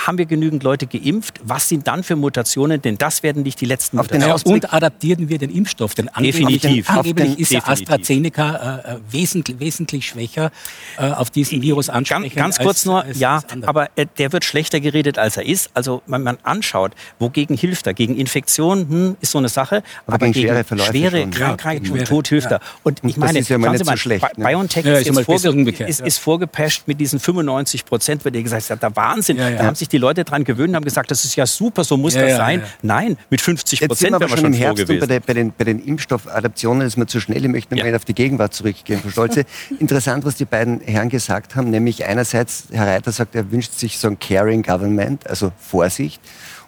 [0.07, 1.41] haben wir genügend Leute geimpft?
[1.43, 2.81] Was sind dann für Mutationen?
[2.83, 5.95] Denn das werden nicht die letzten auf den Und adaptieren wir den Impfstoff?
[5.95, 6.89] Denn definitiv.
[6.89, 10.51] Angeblich ist ja AstraZeneca äh, äh, wesentlich, wesentlich schwächer
[10.99, 12.35] äh, auf diesen Virus ansprechend.
[12.35, 15.47] Ganz, ganz kurz als, nur, als ja, aber äh, der wird schlechter geredet, als er
[15.47, 15.71] ist.
[15.75, 17.95] Also wenn man anschaut, wogegen hilft er?
[17.95, 21.93] Gegen Infektionen hm, ist so eine Sache, aber, aber gegen, schwere, Verläufe schwere Krankheiten ja,
[21.93, 22.61] und Tod hilft er.
[22.83, 24.27] Und, und ich meine, das ist ja mal nicht so schlecht.
[24.37, 24.45] Ne?
[24.45, 28.71] BioNTech ja, ist, ist, vorge ist, ist, vorgepasht mit diesen 95 Prozent, wird ihr gesagt,
[28.71, 29.39] hat, der Wahnsinn.
[29.39, 31.97] Ja, haben sich die Leute daran gewöhnt und haben gesagt, das ist ja super, so
[31.97, 32.63] muss das sein.
[32.83, 34.87] Nein, mit 50 Prozent wäre man schon im Herbst.
[34.87, 37.45] Bei, der, bei, den, bei den Impfstoffadaptionen ist man zu schnell.
[37.45, 39.45] Ich möchte nochmal auf die Gegenwart zurückgehen, Frau Stolze.
[39.79, 43.99] Interessant, was die beiden Herren gesagt haben, nämlich einerseits, Herr Reiter sagt, er wünscht sich
[43.99, 46.21] so ein Caring Government, also Vorsicht.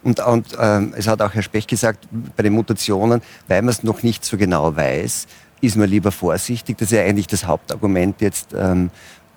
[0.02, 3.82] Und, und ähm, es hat auch Herr Spech gesagt, bei den Mutationen, weil man es
[3.82, 5.26] noch nicht so genau weiß,
[5.62, 6.76] ist man lieber vorsichtig.
[6.78, 8.90] Das ist ja eigentlich das Hauptargument jetzt ähm,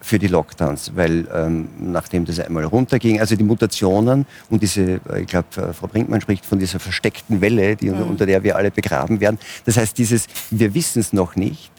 [0.06, 5.22] für die Lockdowns, weil ähm, nachdem das einmal runterging, also die Mutationen und diese, äh,
[5.22, 8.04] ich glaube, äh, Frau Brinkmann spricht von dieser versteckten Welle, die, mhm.
[8.04, 9.40] unter der wir alle begraben werden.
[9.66, 11.72] Das heißt, dieses, wir wissen es noch nicht,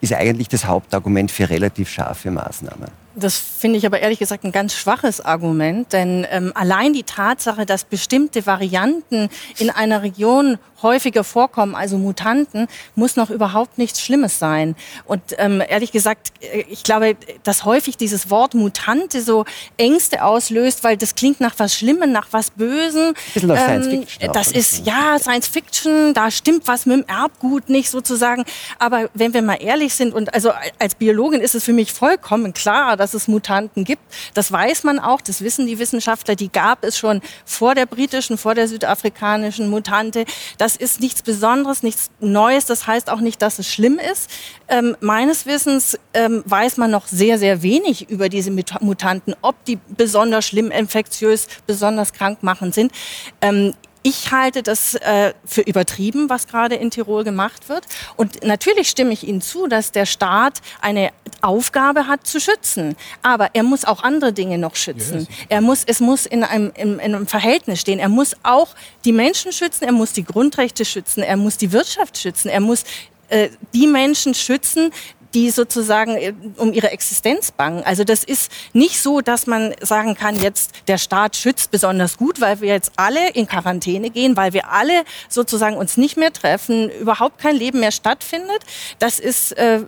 [0.00, 2.88] ist eigentlich das Hauptargument für relativ scharfe Maßnahmen.
[3.20, 7.66] Das finde ich aber ehrlich gesagt ein ganz schwaches Argument, denn ähm, allein die Tatsache,
[7.66, 9.28] dass bestimmte Varianten
[9.58, 14.76] in einer Region häufiger vorkommen, also Mutanten, muss noch überhaupt nichts Schlimmes sein.
[15.04, 19.44] Und ähm, ehrlich gesagt, äh, ich glaube, dass häufig dieses Wort Mutante so
[19.76, 23.14] Ängste auslöst, weil das klingt nach was Schlimmem, nach was Bösen.
[23.34, 24.32] Bisschen ähm, Science Fiction.
[24.32, 28.44] Das ist ja Science Fiction, da stimmt was mit dem Erbgut nicht sozusagen.
[28.78, 32.54] Aber wenn wir mal ehrlich sind, und also als Biologin ist es für mich vollkommen
[32.54, 34.02] klar, dass es Mutanten gibt.
[34.34, 38.38] Das weiß man auch, das wissen die Wissenschaftler, die gab es schon vor der britischen,
[38.38, 40.24] vor der südafrikanischen Mutante.
[40.56, 42.66] Das ist nichts Besonderes, nichts Neues.
[42.66, 44.30] Das heißt auch nicht, dass es schlimm ist.
[44.68, 49.78] Ähm, meines Wissens ähm, weiß man noch sehr, sehr wenig über diese Mutanten, ob die
[49.88, 52.92] besonders schlimm infektiös, besonders krankmachend sind.
[53.40, 57.84] Ähm, ich halte das äh, für übertrieben, was gerade in Tirol gemacht wird.
[58.16, 62.96] Und natürlich stimme ich Ihnen zu, dass der Staat eine Aufgabe hat zu schützen.
[63.22, 65.26] Aber er muss auch andere Dinge noch schützen.
[65.48, 67.98] Er muss, es muss in einem, in, in einem Verhältnis stehen.
[67.98, 68.68] Er muss auch
[69.04, 72.84] die Menschen schützen, er muss die Grundrechte schützen, er muss die Wirtschaft schützen, er muss
[73.28, 74.90] äh, die Menschen schützen,
[75.34, 77.82] die sozusagen äh, um ihre Existenz bangen.
[77.84, 82.40] Also das ist nicht so, dass man sagen kann, jetzt der Staat schützt besonders gut,
[82.40, 86.90] weil wir jetzt alle in Quarantäne gehen, weil wir alle sozusagen uns nicht mehr treffen,
[86.90, 88.60] überhaupt kein Leben mehr stattfindet.
[88.98, 89.80] Das ist äh,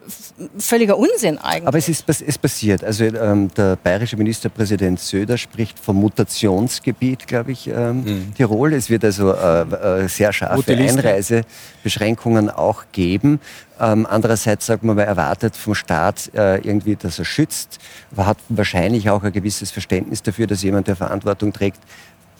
[0.59, 1.68] völliger Unsinn eigentlich.
[1.68, 2.85] Aber es ist es passiert.
[2.85, 8.35] Also ähm, der bayerische Ministerpräsident Söder spricht vom Mutationsgebiet, glaube ich, ähm, mhm.
[8.35, 8.72] Tirol.
[8.72, 13.40] Es wird also äh, äh, sehr scharfe Einreisebeschränkungen auch geben.
[13.81, 17.79] Ähm, andererseits sagt man, man erwartet vom Staat äh, irgendwie, dass er schützt,
[18.14, 21.81] man hat wahrscheinlich auch ein gewisses Verständnis dafür, dass jemand, der Verantwortung trägt,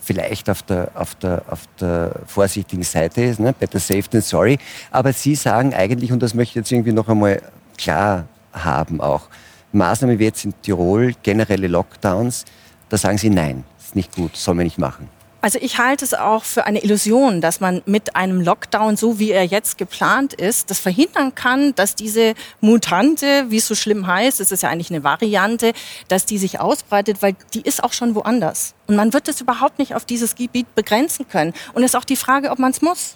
[0.03, 3.55] vielleicht auf der, auf der, auf der vorsichtigen Seite ist, ne?
[3.59, 4.59] better safe than sorry.
[4.91, 7.41] Aber Sie sagen eigentlich, und das möchte ich jetzt irgendwie noch einmal
[7.79, 9.29] klar haben auch,
[9.73, 12.45] Maßnahmen wie jetzt in Tirol, generelle Lockdowns,
[12.89, 15.09] da sagen Sie nein, ist nicht gut, soll man nicht machen.
[15.43, 19.31] Also ich halte es auch für eine Illusion, dass man mit einem Lockdown, so wie
[19.31, 24.41] er jetzt geplant ist, das verhindern kann, dass diese Mutante, wie es so schlimm heißt,
[24.41, 25.73] es ist ja eigentlich eine Variante,
[26.09, 28.75] dass die sich ausbreitet, weil die ist auch schon woanders.
[28.87, 31.55] Und man wird es überhaupt nicht auf dieses Gebiet begrenzen können.
[31.73, 33.15] Und es ist auch die Frage, ob man es muss.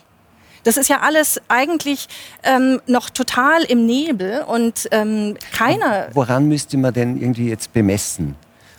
[0.63, 2.09] Das ist ja alles eigentlich
[2.43, 6.09] ähm, noch total im Nebel und ähm, keiner.
[6.15, 8.35] Woran müsste man denn irgendwie jetzt bemessen?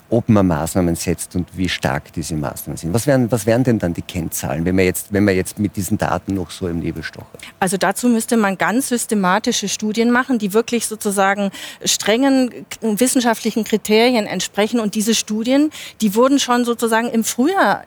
[0.09, 2.93] Ob man Maßnahmen setzt und wie stark diese Maßnahmen sind.
[2.93, 5.75] Was wären, was wären denn dann die Kennzahlen, wenn man, jetzt, wenn man jetzt mit
[5.75, 7.41] diesen Daten noch so im Nebel stochert?
[7.59, 11.51] Also dazu müsste man ganz systematische Studien machen, die wirklich sozusagen
[11.83, 14.79] strengen wissenschaftlichen Kriterien entsprechen.
[14.79, 17.85] Und diese Studien, die wurden schon sozusagen im Frühjahr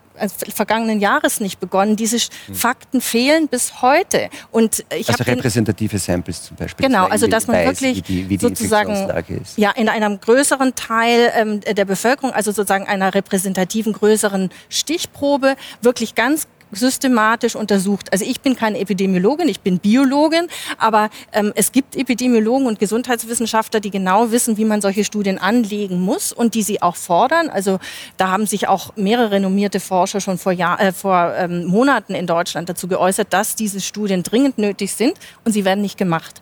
[0.55, 1.97] vergangenen Jahres nicht begonnen.
[1.97, 2.55] Diese hm.
[2.55, 4.29] Fakten fehlen bis heute.
[4.51, 6.87] Und ich also repräsentative Samples zum Beispiel.
[6.87, 9.25] Genau, also dass man weiß, wirklich wie die, wie die sozusagen
[9.57, 16.15] ja in einem größeren Teil ähm, der Bevölkerung, also sozusagen einer repräsentativen größeren Stichprobe, wirklich
[16.15, 18.13] ganz systematisch untersucht.
[18.13, 23.81] Also ich bin keine Epidemiologin, ich bin Biologin, aber ähm, es gibt Epidemiologen und Gesundheitswissenschaftler,
[23.81, 27.49] die genau wissen, wie man solche Studien anlegen muss und die sie auch fordern.
[27.49, 27.79] Also
[28.17, 32.27] da haben sich auch mehrere renommierte Forscher schon vor, Jahr, äh, vor ähm, Monaten in
[32.27, 36.41] Deutschland dazu geäußert, dass diese Studien dringend nötig sind und sie werden nicht gemacht.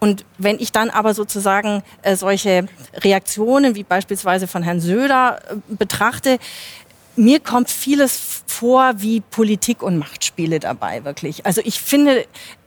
[0.00, 5.74] Und wenn ich dann aber sozusagen äh, solche Reaktionen wie beispielsweise von Herrn Söder äh,
[5.74, 6.38] betrachte,
[7.18, 11.44] mir kommt vieles vor wie Politik und Machtspiele dabei, wirklich.
[11.44, 12.24] Also ich finde,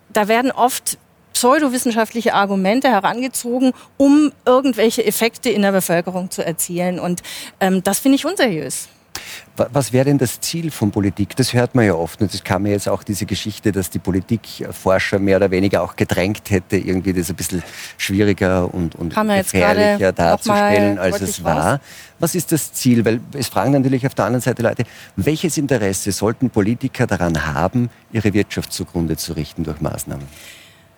[0.09, 0.97] da werden oft
[1.33, 6.99] pseudowissenschaftliche Argumente herangezogen, um irgendwelche Effekte in der Bevölkerung zu erzielen.
[6.99, 7.23] Und
[7.59, 8.89] ähm, das finde ich unseriös.
[9.55, 11.35] Was wäre denn das Ziel von Politik?
[11.35, 12.21] Das hört man ja oft.
[12.21, 15.95] Und es kam ja jetzt auch diese Geschichte, dass die Politikforscher mehr oder weniger auch
[15.95, 17.63] gedrängt hätte, irgendwie das ein bisschen
[17.97, 21.79] schwieriger und, und gefährlicher darzustellen, als es war.
[22.19, 23.03] Was ist das Ziel?
[23.03, 24.83] Weil es fragen natürlich auf der anderen Seite Leute,
[25.15, 30.27] welches Interesse sollten Politiker daran haben, ihre Wirtschaft zugrunde zu richten durch Maßnahmen?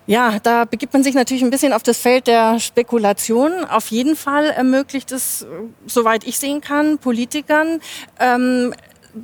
[0.06, 3.64] Ja, da begibt man sich natürlich ein bisschen auf das Feld der Spekulation.
[3.64, 5.46] Auf jeden Fall ermöglicht es,
[5.86, 7.80] soweit ich sehen kann, Politikern,
[8.20, 8.74] ähm,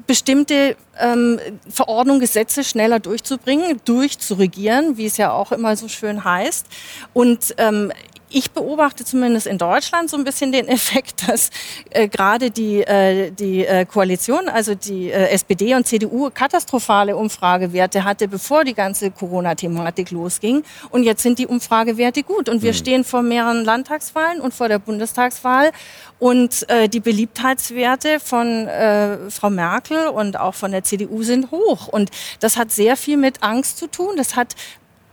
[0.06, 1.38] bestimmte ähm,
[1.68, 6.66] Verordnungen, Gesetze schneller durchzubringen, durchzuregieren, wie es ja auch immer so schön heißt.
[7.12, 7.92] Und ähm,
[8.30, 11.50] ich beobachte zumindest in Deutschland so ein bisschen den Effekt, dass
[11.90, 18.04] äh, gerade die, äh, die äh, Koalition, also die äh, SPD und CDU, katastrophale Umfragewerte
[18.04, 20.62] hatte, bevor die ganze Corona-Thematik losging.
[20.90, 22.48] Und jetzt sind die Umfragewerte gut.
[22.48, 22.76] Und wir mhm.
[22.76, 25.72] stehen vor mehreren Landtagswahlen und vor der Bundestagswahl.
[26.18, 31.88] Und äh, die Beliebtheitswerte von äh, Frau Merkel und auch von der CDU sind hoch.
[31.88, 34.14] Und das hat sehr viel mit Angst zu tun.
[34.16, 34.54] Das hat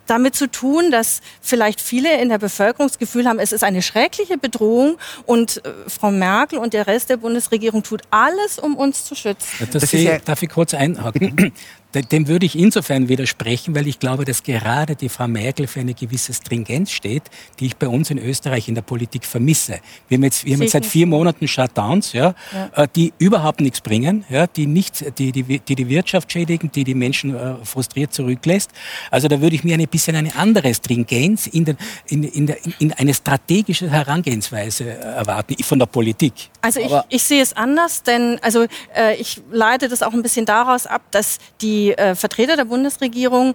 [0.09, 3.81] damit zu tun, dass vielleicht viele in der Bevölkerung das Gefühl haben, es ist eine
[3.81, 9.05] schreckliche Bedrohung und äh, Frau Merkel und der Rest der Bundesregierung tut alles, um uns
[9.05, 9.47] zu schützen.
[9.59, 11.53] Das, das ist ja darf ich kurz einhaken?
[12.01, 15.93] Dem würde ich insofern widersprechen, weil ich glaube, dass gerade die Frau Merkel für eine
[15.93, 17.23] gewisse Stringenz steht,
[17.59, 19.79] die ich bei uns in Österreich in der Politik vermisse.
[20.07, 22.83] Wir haben jetzt, wir haben jetzt seit vier Monaten Shutdowns, ja, ja.
[22.83, 26.83] Äh, die überhaupt nichts bringen, ja, die, nicht, die, die, die die Wirtschaft schädigen, die
[26.83, 28.71] die Menschen äh, frustriert zurücklässt.
[29.11, 32.57] Also da würde ich mir ein bisschen eine andere Stringenz in, den, in, in, der,
[32.79, 36.33] in eine strategische Herangehensweise äh, erwarten von der Politik.
[36.61, 40.45] Also ich, ich sehe es anders, denn also äh, ich leite das auch ein bisschen
[40.45, 43.53] daraus ab, dass die äh, Vertreter der Bundesregierung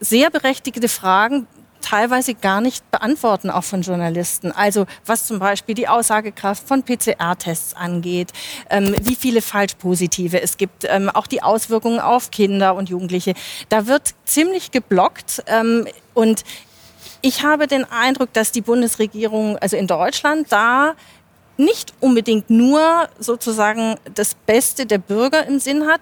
[0.00, 1.46] sehr berechtigte Fragen
[1.80, 4.50] teilweise gar nicht beantworten, auch von Journalisten.
[4.50, 8.32] Also was zum Beispiel die Aussagekraft von PCR-Tests angeht,
[8.70, 13.34] ähm, wie viele Falschpositive es gibt, ähm, auch die Auswirkungen auf Kinder und Jugendliche.
[13.68, 16.42] Da wird ziemlich geblockt ähm, und
[17.22, 20.94] ich habe den Eindruck, dass die Bundesregierung, also in Deutschland, da
[21.56, 26.00] nicht unbedingt nur sozusagen das Beste der Bürger im Sinn hat.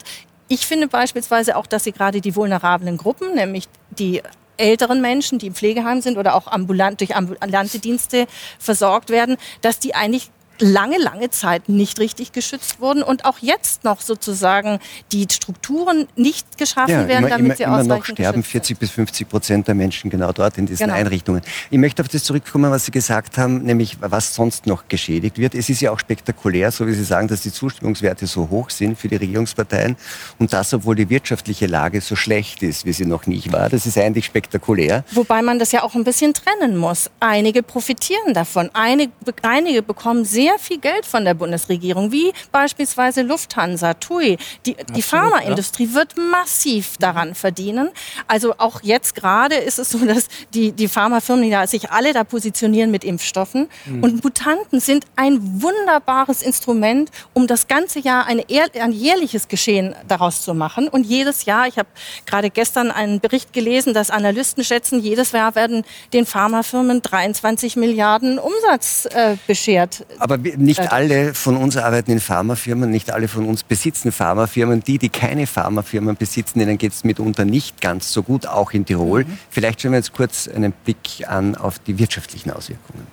[0.49, 4.23] Ich finde beispielsweise auch, dass sie gerade die vulnerablen Gruppen, nämlich die
[4.57, 8.27] älteren Menschen, die im Pflegeheim sind oder auch ambulant, durch ambulante Dienste
[8.59, 13.85] versorgt werden, dass die eigentlich lange, lange Zeit nicht richtig geschützt wurden und auch jetzt
[13.85, 14.79] noch sozusagen
[15.13, 18.91] die Strukturen nicht geschaffen ja, werden, immer, damit immer, sie immer noch sterben 40 bis
[18.91, 20.99] 50 Prozent der Menschen genau dort in diesen genau.
[20.99, 21.43] Einrichtungen.
[21.71, 25.55] Ich möchte auf das zurückkommen, was Sie gesagt haben, nämlich was sonst noch geschädigt wird.
[25.55, 28.99] Es ist ja auch spektakulär, so wie Sie sagen, dass die Zustimmungswerte so hoch sind
[28.99, 29.97] für die Regierungsparteien
[30.39, 33.69] und das, obwohl die wirtschaftliche Lage so schlecht ist, wie sie noch nie war.
[33.69, 35.05] Das ist eigentlich spektakulär.
[35.13, 37.11] Wobei man das ja auch ein bisschen trennen muss.
[37.21, 38.71] Einige profitieren davon.
[38.73, 39.13] Einige,
[39.43, 44.37] einige bekommen sehr sehr viel Geld von der Bundesregierung, wie beispielsweise Lufthansa, TUI.
[44.67, 45.95] Die, die Pharmaindustrie ja.
[45.95, 47.89] wird massiv daran verdienen.
[48.29, 52.25] Also auch jetzt gerade ist es so, dass die, die Pharmafirmen ja sich alle da
[52.25, 53.69] positionieren mit Impfstoffen.
[53.87, 54.03] Mhm.
[54.03, 58.45] Und Mutanten sind ein wunderbares Instrument, um das ganze Jahr eine,
[58.79, 60.89] ein jährliches Geschehen daraus zu machen.
[60.89, 61.89] Und jedes Jahr, ich habe
[62.27, 68.39] gerade gestern einen Bericht gelesen, dass Analysten schätzen, jedes Jahr werden den Pharmafirmen 23 Milliarden
[68.39, 70.05] Umsatz äh, beschert.
[70.19, 74.83] Aber aber nicht alle von uns arbeiten in Pharmafirmen, nicht alle von uns besitzen Pharmafirmen.
[74.83, 78.85] Die, die keine Pharmafirmen besitzen, denen geht es mitunter nicht ganz so gut, auch in
[78.85, 79.25] Tirol.
[79.25, 79.39] Mhm.
[79.51, 83.07] Vielleicht schauen wir jetzt kurz einen Blick an auf die wirtschaftlichen Auswirkungen.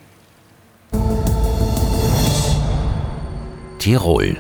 [3.80, 4.38] Tirol,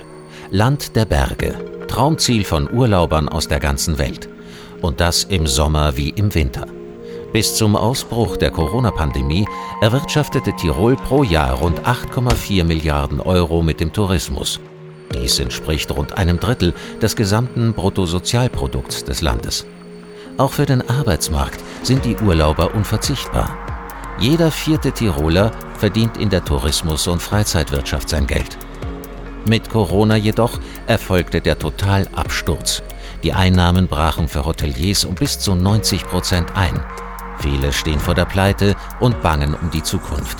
[0.49, 1.55] Land der Berge,
[1.87, 4.27] Traumziel von Urlaubern aus der ganzen Welt.
[4.81, 6.65] Und das im Sommer wie im Winter.
[7.33, 9.47] Bis zum Ausbruch der Corona-Pandemie
[9.79, 14.59] erwirtschaftete Tirol pro Jahr rund 8,4 Milliarden Euro mit dem Tourismus.
[15.13, 19.65] Dies entspricht rund einem Drittel des gesamten Bruttosozialprodukts des Landes.
[20.37, 23.57] Auch für den Arbeitsmarkt sind die Urlauber unverzichtbar.
[24.19, 28.57] Jeder vierte Tiroler verdient in der Tourismus- und Freizeitwirtschaft sein Geld.
[29.47, 32.83] Mit Corona jedoch erfolgte der Totalabsturz.
[33.23, 36.79] Die Einnahmen brachen für Hoteliers um bis zu 90 Prozent ein.
[37.41, 40.37] Viele stehen vor der Pleite und bangen um die Zukunft.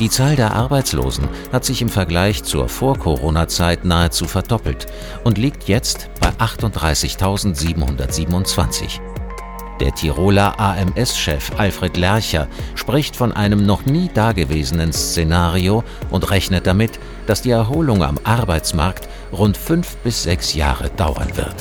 [0.00, 4.86] Die Zahl der Arbeitslosen hat sich im Vergleich zur Vor-Corona-Zeit nahezu verdoppelt
[5.24, 8.98] und liegt jetzt bei 38.727.
[9.78, 16.98] Der Tiroler AMS-Chef Alfred Lercher spricht von einem noch nie dagewesenen Szenario und rechnet damit,
[17.26, 21.54] dass die Erholung am Arbeitsmarkt rund fünf bis sechs Jahre dauern wird.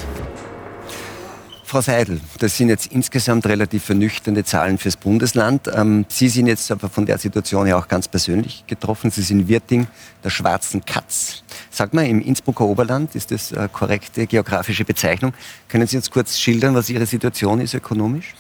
[1.70, 5.70] Frau Seidel, das sind jetzt insgesamt relativ vernüchternde Zahlen fürs Bundesland.
[5.72, 9.12] Ähm, Sie sind jetzt aber von der Situation ja auch ganz persönlich getroffen.
[9.12, 9.86] Sie sind Wirting
[10.24, 11.44] der Schwarzen Katz.
[11.70, 15.32] Sag mal, im Innsbrucker Oberland ist das eine korrekte geografische Bezeichnung.
[15.68, 18.34] Können Sie uns kurz schildern, was Ihre Situation ist ökonomisch?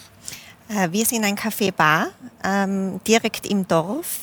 [0.67, 2.07] Äh, wir sind ein Café-Bar
[2.43, 4.21] ähm, direkt im Dorf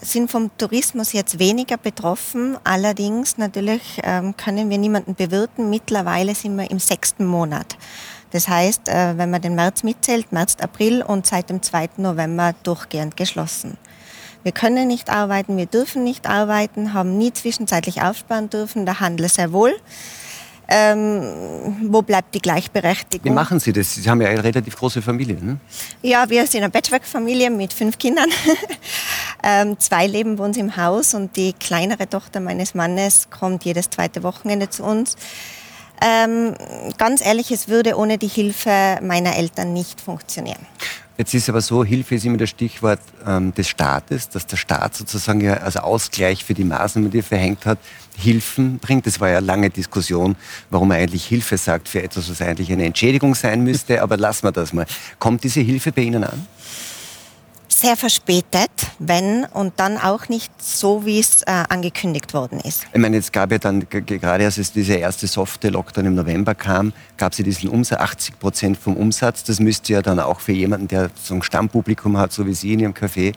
[0.00, 2.58] sind vom Tourismus jetzt weniger betroffen.
[2.64, 5.70] Allerdings natürlich ähm, können wir niemanden bewirten.
[5.70, 7.78] Mittlerweile sind wir im sechsten Monat.
[8.36, 11.88] Das heißt, äh, wenn man den März mitzählt, März, April und seit dem 2.
[11.96, 13.78] November durchgehend geschlossen.
[14.42, 19.30] Wir können nicht arbeiten, wir dürfen nicht arbeiten, haben nie zwischenzeitlich aufsparen dürfen, der Handel
[19.30, 19.74] sehr wohl.
[20.68, 23.24] Ähm, wo bleibt die Gleichberechtigung?
[23.24, 23.94] Wie machen Sie das?
[23.94, 25.42] Sie haben ja eine relativ große Familie.
[25.42, 25.56] Ne?
[26.02, 28.28] Ja, wir sind eine Patchwork-Familie mit fünf Kindern.
[29.42, 33.88] ähm, zwei leben bei uns im Haus und die kleinere Tochter meines Mannes kommt jedes
[33.88, 35.16] zweite Wochenende zu uns.
[36.02, 36.54] Ähm,
[36.98, 40.66] ganz ehrlich, es würde ohne die Hilfe meiner Eltern nicht funktionieren.
[41.18, 44.94] Jetzt ist aber so, Hilfe ist immer das Stichwort ähm, des Staates, dass der Staat
[44.94, 47.78] sozusagen ja als Ausgleich für die Maßnahmen, die er verhängt hat,
[48.18, 49.06] Hilfen bringt.
[49.06, 50.36] Das war ja lange Diskussion,
[50.68, 54.02] warum er eigentlich Hilfe sagt für etwas, was eigentlich eine Entschädigung sein müsste.
[54.02, 54.86] Aber lassen wir das mal.
[55.18, 56.46] Kommt diese Hilfe bei Ihnen an?
[57.76, 62.86] Sehr verspätet, wenn und dann auch nicht so, wie es äh, angekündigt worden ist.
[62.92, 66.54] Ich meine, jetzt gab ja dann, gerade als es dieser erste softe Lockdown im November
[66.54, 69.44] kam, gab es ja diesen Umsatz, 80 Prozent vom Umsatz.
[69.44, 72.72] Das müsste ja dann auch für jemanden, der so ein Stammpublikum hat, so wie Sie
[72.72, 73.34] in Ihrem Café,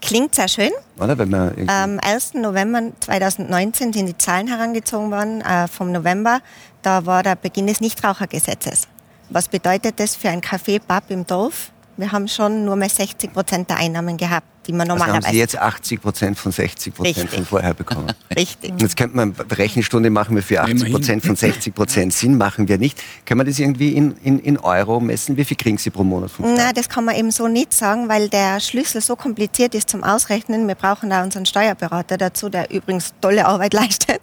[0.00, 0.70] Klingt sehr schön.
[0.98, 1.18] Oder?
[1.18, 2.34] Wenn man Am 1.
[2.34, 6.40] November 2019 sind die Zahlen herangezogen worden äh, vom November.
[6.82, 8.86] Da war der Beginn des Nichtrauchergesetzes.
[9.30, 11.72] Was bedeutet das für ein Café-Pub im Dorf?
[11.98, 15.16] Wir haben schon nur mehr 60 Prozent der Einnahmen gehabt, die man normalerweise.
[15.16, 18.12] Also haben Sie jetzt 80 Prozent von 60 Prozent von vorher bekommen.
[18.36, 18.74] Richtig.
[18.78, 22.76] Jetzt könnte man Rechenstunde machen wir für 80 Prozent von 60 Prozent Sinn, machen wir
[22.76, 23.02] nicht.
[23.24, 25.36] Können wir das irgendwie in, in, in Euro messen?
[25.36, 28.08] Wie viel kriegen Sie pro Monat vom Nein, das kann man eben so nicht sagen,
[28.08, 30.68] weil der Schlüssel so kompliziert ist zum Ausrechnen.
[30.68, 34.20] Wir brauchen da unseren Steuerberater dazu, der übrigens tolle Arbeit leistet.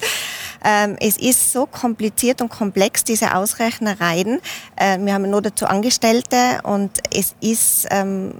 [0.63, 4.39] Ähm, es ist so kompliziert und komplex, diese Ausrechnereien.
[4.75, 8.33] Äh, wir haben nur dazu Angestellte und es ist, ähm,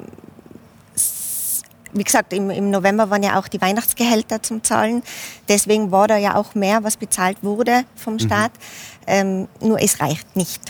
[1.95, 5.01] wie gesagt, im, im, November waren ja auch die Weihnachtsgehälter zum Zahlen.
[5.49, 8.19] Deswegen war da ja auch mehr, was bezahlt wurde vom mhm.
[8.19, 8.51] Staat.
[8.51, 9.07] Mhm.
[9.07, 10.61] Ähm, nur es reicht nicht.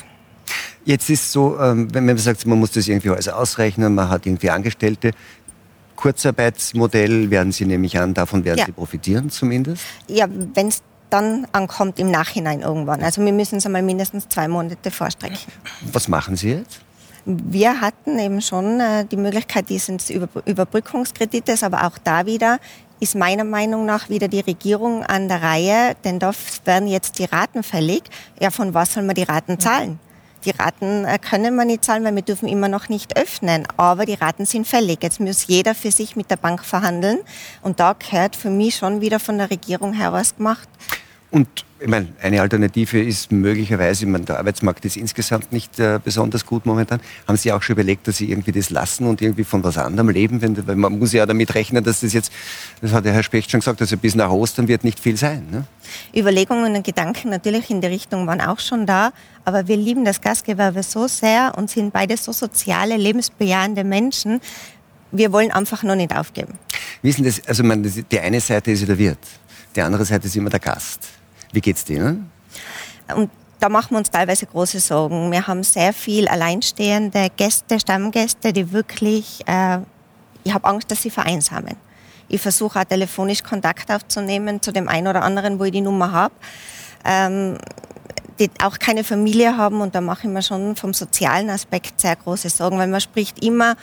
[0.86, 4.26] Jetzt ist so, ähm, wenn man sagt, man muss das irgendwie alles ausrechnen, man hat
[4.26, 5.12] irgendwie Angestellte.
[5.96, 8.66] Kurzarbeitsmodell werden Sie nämlich an, davon werden ja.
[8.66, 9.84] Sie profitieren zumindest?
[10.08, 13.02] Ja, wenn es dann ankommt im Nachhinein irgendwann.
[13.04, 15.38] Also wir müssen es einmal mindestens zwei Monate vorstrecken.
[15.92, 16.82] Was machen Sie jetzt?
[17.26, 22.60] Wir hatten eben schon äh, die Möglichkeit dieses Überbrückungskredites, aber auch da wieder
[23.00, 26.32] ist meiner Meinung nach wieder die Regierung an der Reihe, denn da
[26.64, 28.04] werden jetzt die Raten fällig.
[28.40, 30.00] Ja, von was soll man die Raten zahlen?
[30.46, 33.68] Die Raten äh, können wir nicht zahlen, weil wir dürfen immer noch nicht öffnen.
[33.78, 35.02] Aber die Raten sind fällig.
[35.02, 37.20] Jetzt muss jeder für sich mit der Bank verhandeln.
[37.64, 40.70] Und da gehört für mich schon wieder von der Regierung her was gemacht.
[41.32, 46.00] Und ich meine, eine Alternative ist möglicherweise, ich meine, der Arbeitsmarkt ist insgesamt nicht äh,
[46.02, 47.02] besonders gut momentan.
[47.28, 50.10] Haben Sie auch schon überlegt, dass Sie irgendwie das lassen und irgendwie von was anderem
[50.10, 50.42] leben?
[50.42, 52.32] Wenn, weil man muss ja damit rechnen, dass das jetzt,
[52.82, 55.44] das hat der Herr Specht schon gesagt, also bis nach Ostern wird nicht viel sein.
[55.52, 55.66] Ne?
[56.16, 59.12] Überlegungen und Gedanken natürlich in die Richtung waren auch schon da.
[59.44, 64.40] Aber wir lieben das Gastgewerbe so sehr und sind beide so soziale, lebensbejahende Menschen.
[65.12, 66.58] Wir wollen einfach noch nicht aufgeben.
[67.02, 69.20] Wissen das, also man, die eine Seite ist ja der Wirt,
[69.76, 71.08] die andere Seite ist immer der Gast.
[71.52, 72.32] Wie geht's denen?
[73.14, 75.32] Und da machen wir uns teilweise große Sorgen.
[75.32, 79.80] Wir haben sehr viel alleinstehende Gäste, Stammgäste, die wirklich, äh,
[80.44, 81.76] ich habe Angst, dass sie vereinsamen.
[82.28, 86.12] Ich versuche auch telefonisch Kontakt aufzunehmen zu dem einen oder anderen, wo ich die Nummer
[86.12, 86.34] habe.
[87.04, 87.58] Ähm,
[88.40, 92.16] die auch keine Familie haben und da mache ich mir schon vom sozialen Aspekt sehr
[92.16, 93.76] große Sorgen, weil man spricht immer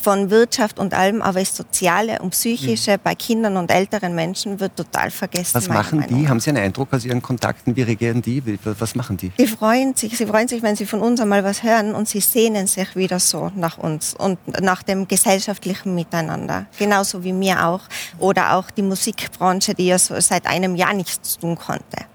[0.00, 3.00] von Wirtschaft und allem, aber das Soziale und Psychische mhm.
[3.02, 5.54] bei Kindern und älteren Menschen wird total vergessen.
[5.54, 6.28] Was machen die?
[6.28, 7.74] Haben Sie einen Eindruck aus Ihren Kontakten?
[7.76, 8.42] Wie reagieren die?
[8.64, 9.30] Was machen die?
[9.38, 10.16] Die freuen sich.
[10.16, 13.18] Sie freuen sich, wenn sie von uns einmal was hören und sie sehnen sich wieder
[13.18, 16.66] so nach uns und nach dem gesellschaftlichen Miteinander.
[16.78, 17.82] Genauso wie mir auch.
[18.18, 22.06] Oder auch die Musikbranche, die ja so seit einem Jahr nichts tun konnte.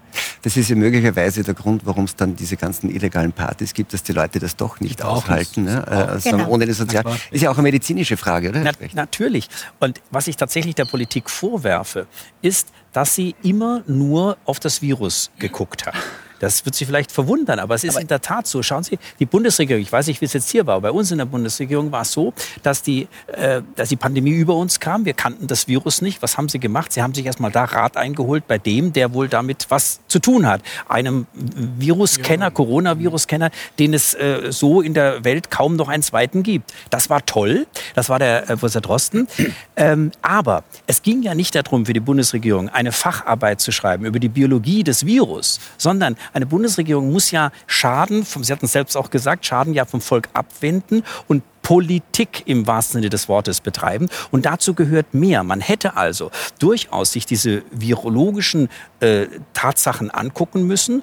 [0.42, 4.02] Das ist ja möglicherweise der Grund, warum es dann diese ganzen illegalen Partys gibt, dass
[4.02, 5.64] die Leute das doch nicht aushalten.
[5.64, 5.86] Ne?
[5.86, 6.48] Also genau.
[6.48, 8.60] Ohne das Sozial ist ja auch eine medizinische Frage, oder?
[8.60, 9.48] Na, natürlich.
[9.80, 12.06] Und was ich tatsächlich der Politik vorwerfe,
[12.42, 15.94] ist, dass sie immer nur auf das Virus geguckt hat.
[16.42, 18.64] Das wird Sie vielleicht verwundern, aber es ist aber in der Tat so.
[18.64, 21.12] Schauen Sie, die Bundesregierung, ich weiß nicht, wie es jetzt hier war, aber bei uns
[21.12, 25.04] in der Bundesregierung war es so, dass die, äh, dass die Pandemie über uns kam.
[25.04, 26.20] Wir kannten das Virus nicht.
[26.20, 26.92] Was haben Sie gemacht?
[26.92, 30.44] Sie haben sich erstmal da Rat eingeholt bei dem, der wohl damit was zu tun
[30.44, 30.62] hat.
[30.88, 36.74] Einem Viruskenner, Coronavirus-Kenner, den es äh, so in der Welt kaum noch einen zweiten gibt.
[36.90, 37.68] Das war toll.
[37.94, 39.28] Das war der äh, Professor Drosten.
[39.76, 44.18] Ähm, aber es ging ja nicht darum, für die Bundesregierung eine Facharbeit zu schreiben über
[44.18, 49.10] die Biologie des Virus, sondern eine Bundesregierung muss ja Schaden, Sie hatten es selbst auch
[49.10, 54.08] gesagt, Schaden ja vom Volk abwenden und Politik im wahrsten Sinne des Wortes betreiben.
[54.30, 55.44] Und dazu gehört mehr.
[55.44, 58.68] Man hätte also durchaus sich diese virologischen
[59.00, 61.02] äh, Tatsachen angucken müssen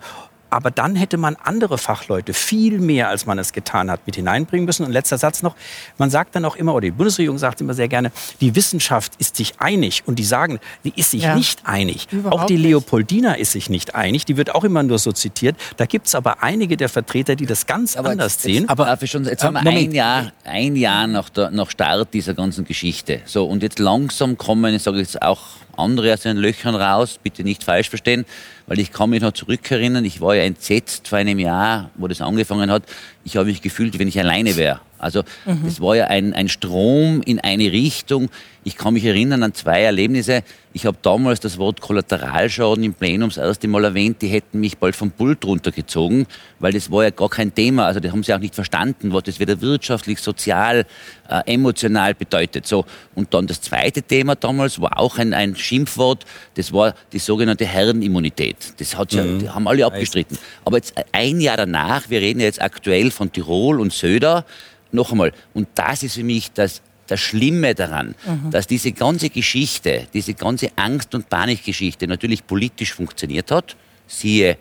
[0.50, 4.66] Aber dann hätte man andere Fachleute viel mehr, als man es getan hat, mit hineinbringen
[4.66, 4.86] müssen.
[4.86, 5.56] Und letzter Satz noch.
[5.98, 9.36] Man sagt dann auch immer, oder die Bundesregierung sagt immer sehr gerne, die Wissenschaft ist
[9.36, 10.04] sich einig.
[10.06, 11.36] Und die sagen, die ist sich ja.
[11.36, 12.08] nicht einig.
[12.12, 14.26] Überhaupt auch die Leopoldina ist sich nicht einig.
[14.26, 15.56] Die wird auch immer nur so zitiert.
[15.78, 18.70] Da gibt es aber einige der Vertreter, die das ganz aber anders jetzt, sehen.
[18.70, 22.34] aber darf schon, jetzt haben wir ein Jahr, ein Jahr nach, der, nach Start dieser
[22.34, 23.22] ganzen Geschichte.
[23.26, 25.42] So, und jetzt langsam kommen, ich sage jetzt auch
[25.78, 28.26] andere aus den Löchern raus, bitte nicht falsch verstehen,
[28.70, 32.22] weil ich kann mich noch zurückerinnern, ich war ja entsetzt vor einem Jahr, wo das
[32.22, 32.84] angefangen hat.
[33.26, 34.80] Ich habe mich gefühlt, wenn ich alleine wäre.
[35.00, 35.66] Also mhm.
[35.66, 38.30] es war ja ein, ein Strom in eine Richtung.
[38.66, 40.44] Ich kann mich erinnern an zwei Erlebnisse.
[40.74, 44.22] Ich habe damals das Wort Kollateralschaden im Plenum das erste Mal erwähnt.
[44.22, 46.28] Die hätten mich bald vom Pult runtergezogen,
[46.60, 47.86] weil das war ja gar kein Thema.
[47.86, 50.86] Also das haben sie auch nicht verstanden, was das weder wirtschaftlich, sozial,
[51.30, 52.68] äh, emotional bedeutet.
[52.68, 56.26] So Und dann das zweite Thema damals war auch ein, ein Schimpfwort.
[56.56, 58.58] Das war die sogenannte Herrenimmunität.
[58.78, 59.54] Das hat ja, mhm.
[59.54, 60.38] haben alle abgestritten.
[60.66, 64.46] Aber jetzt ein Jahr danach, wir reden jetzt aktuell von Tirol und Söder,
[64.92, 68.52] noch einmal, und das ist für mich das, das Schlimme daran, mhm.
[68.52, 73.76] dass diese ganze Geschichte, diese ganze Angst- und Panikgeschichte natürlich politisch funktioniert hat,
[74.08, 74.58] siehe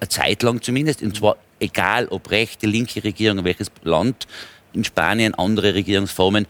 [0.00, 4.26] eine Zeit lang zumindest, und zwar egal ob rechte, linke Regierung, welches Land,
[4.72, 6.46] in Spanien andere Regierungsformen,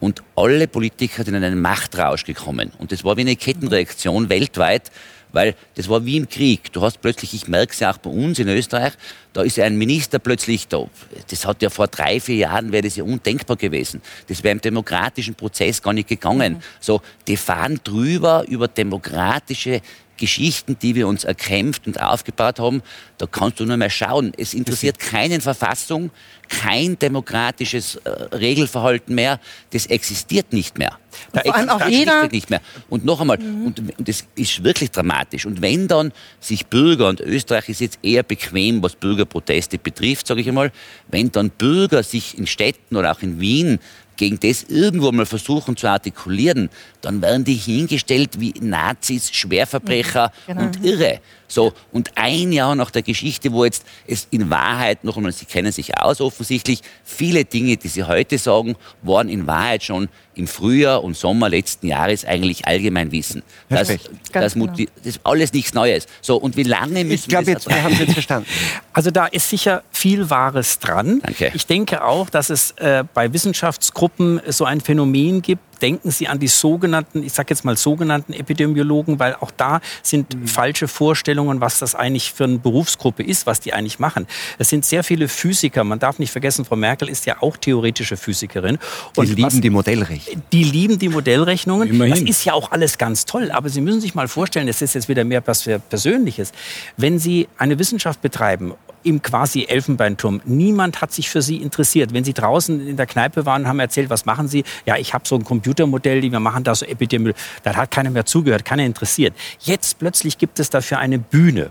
[0.00, 2.72] und alle Politiker sind in einen Machtrausch gekommen.
[2.78, 4.90] Und das war wie eine Kettenreaktion weltweit,
[5.32, 6.72] weil das war wie im Krieg.
[6.72, 8.92] Du hast plötzlich, ich merke es ja auch bei uns in Österreich,
[9.32, 10.86] da ist ja ein Minister plötzlich da.
[11.28, 14.02] Das hat ja vor drei, vier Jahren wäre das ja undenkbar gewesen.
[14.26, 16.54] Das wäre im demokratischen Prozess gar nicht gegangen.
[16.54, 16.62] Mhm.
[16.80, 19.82] So, die fahren drüber über demokratische
[20.20, 22.82] Geschichten, die wir uns erkämpft und aufgebaut haben,
[23.18, 24.32] da kannst du nur mehr schauen.
[24.36, 26.10] Es interessiert keinen Verfassung,
[26.48, 29.40] kein demokratisches äh, Regelverhalten mehr.
[29.70, 30.98] Das existiert nicht mehr.
[31.32, 32.60] Da vor allem auch jeder nicht mehr.
[32.88, 33.66] Und noch einmal, mhm.
[33.66, 35.46] und, und das ist wirklich dramatisch.
[35.46, 40.42] Und wenn dann sich Bürger, und Österreich ist jetzt eher bequem, was Bürgerproteste betrifft, sage
[40.42, 40.70] ich einmal,
[41.08, 43.80] wenn dann Bürger sich in Städten oder auch in Wien
[44.20, 46.68] gegen das irgendwo mal versuchen zu artikulieren,
[47.00, 50.62] dann werden die hingestellt wie Nazis, Schwerverbrecher mhm, genau.
[50.66, 51.20] und Irre.
[51.50, 55.46] So, und ein Jahr nach der Geschichte, wo jetzt es in Wahrheit, noch einmal, Sie
[55.46, 60.46] kennen sich aus offensichtlich, viele Dinge, die Sie heute sagen, waren in Wahrheit schon im
[60.46, 63.42] Frühjahr und Sommer letzten Jahres eigentlich allgemein wissen.
[63.68, 63.98] Das, das,
[64.32, 64.66] das, genau.
[64.66, 66.06] das ist alles nichts Neues.
[66.22, 68.48] So, und wie lange müssen ich glaub, wir jetzt, wir haben es jetzt verstanden.
[68.92, 71.20] Also da ist sicher viel Wahres dran.
[71.22, 71.52] Danke.
[71.54, 76.38] Ich denke auch, dass es äh, bei Wissenschaftsgruppen so ein Phänomen gibt, denken Sie an
[76.38, 80.46] die sogenannten, ich sage jetzt mal sogenannten Epidemiologen, weil auch da sind mhm.
[80.46, 84.26] falsche Vorstellungen, was das eigentlich für eine Berufsgruppe ist, was die eigentlich machen.
[84.58, 85.84] Es sind sehr viele Physiker.
[85.84, 88.78] Man darf nicht vergessen, Frau Merkel ist ja auch theoretische Physikerin.
[89.16, 90.42] Und die lieben was, die Modellrechnungen.
[90.52, 91.88] Die lieben die Modellrechnungen.
[91.88, 92.14] Immerhin.
[92.14, 93.50] Das ist ja auch alles ganz toll.
[93.50, 96.52] Aber Sie müssen sich mal vorstellen, das ist jetzt wieder mehr was für Persönliches.
[96.96, 100.40] Wenn Sie eine Wissenschaft betreiben im quasi Elfenbeinturm.
[100.44, 102.12] Niemand hat sich für sie interessiert.
[102.12, 104.64] Wenn sie draußen in der Kneipe waren, haben erzählt, was machen sie?
[104.86, 107.40] Ja, ich habe so ein Computermodell, die wir machen da so Epidemiologie.
[107.62, 109.34] Da hat keiner mehr zugehört, keiner interessiert.
[109.60, 111.70] Jetzt plötzlich gibt es dafür eine Bühne.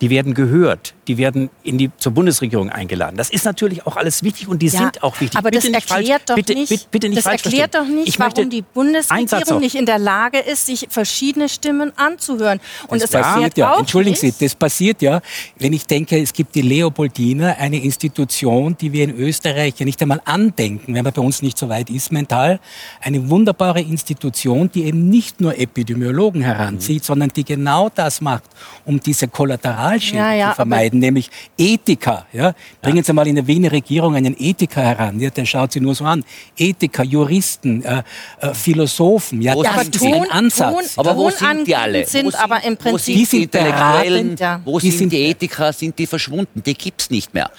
[0.00, 3.16] Die werden gehört, die werden in die, zur Bundesregierung eingeladen.
[3.16, 5.38] Das ist natürlich auch alles wichtig und die ja, sind auch wichtig.
[5.38, 8.08] Aber bitte das erklärt falsch, doch bitte, nicht, bitte, bitte nicht das erklärt doch nicht,
[8.08, 12.60] ich warum die Bundesregierung nicht in der Lage ist, sich verschiedene Stimmen anzuhören.
[12.88, 13.74] Und das, das passiert ja.
[13.74, 15.20] Auch Entschuldigen Sie, das passiert ja,
[15.58, 20.00] wenn ich denke, es gibt die Leopoldina, eine Institution, die wir in Österreich ja nicht
[20.02, 22.60] einmal andenken, wenn man bei uns nicht so weit ist mental.
[23.00, 27.06] Eine wunderbare Institution, die eben nicht nur Epidemiologen heranzieht, mhm.
[27.06, 28.44] sondern die genau das macht,
[28.84, 32.26] um diese Kollateral Kollateralschäden ja, ja, zu vermeiden, nämlich Ethiker.
[32.32, 32.54] Ja?
[32.82, 35.94] Bringen Sie mal in der Wiener Regierung einen Ethiker heran, ja, der schaut Sie nur
[35.94, 36.24] so an.
[36.56, 38.02] Ethiker, Juristen, äh,
[38.40, 40.94] äh, Philosophen, ja, das ist Ton, ein Ansatz.
[40.94, 42.06] Ton, aber wo sind die alle?
[42.06, 44.60] Sind wo sind, aber im Prinzip die sind Intellektuellen, ja.
[44.64, 46.62] wo die sind die Ethiker, sind die verschwunden?
[46.62, 47.50] Die gibt es nicht mehr.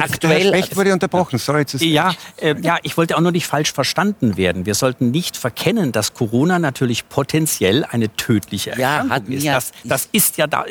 [0.00, 1.66] Aktuell Herr wurde unterbrochen, sorry.
[1.66, 4.66] Zu ja, äh, ja, ich wollte auch nur nicht falsch verstanden werden.
[4.66, 9.72] Wir sollten nicht verkennen, dass Corona natürlich potenziell eine tödliche Erkrankung ja, ist.
[9.84, 10.64] Das, das ist ja da,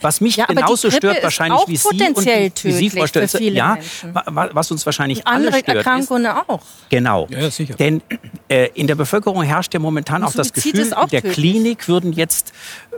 [0.00, 3.28] was mich ja, genauso stört wahrscheinlich wie Sie und wie Sie vorstellen.
[3.54, 4.14] Ja, Menschen.
[4.52, 5.68] was uns wahrscheinlich alle stört.
[5.68, 6.62] Erkrankungen ist, auch.
[6.88, 7.26] Genau.
[7.30, 7.74] Ja, sicher.
[7.74, 8.02] Denn
[8.48, 11.32] äh, in der Bevölkerung herrscht ja momentan auch das Gefühl, in der tödlich.
[11.34, 12.52] Klinik würden jetzt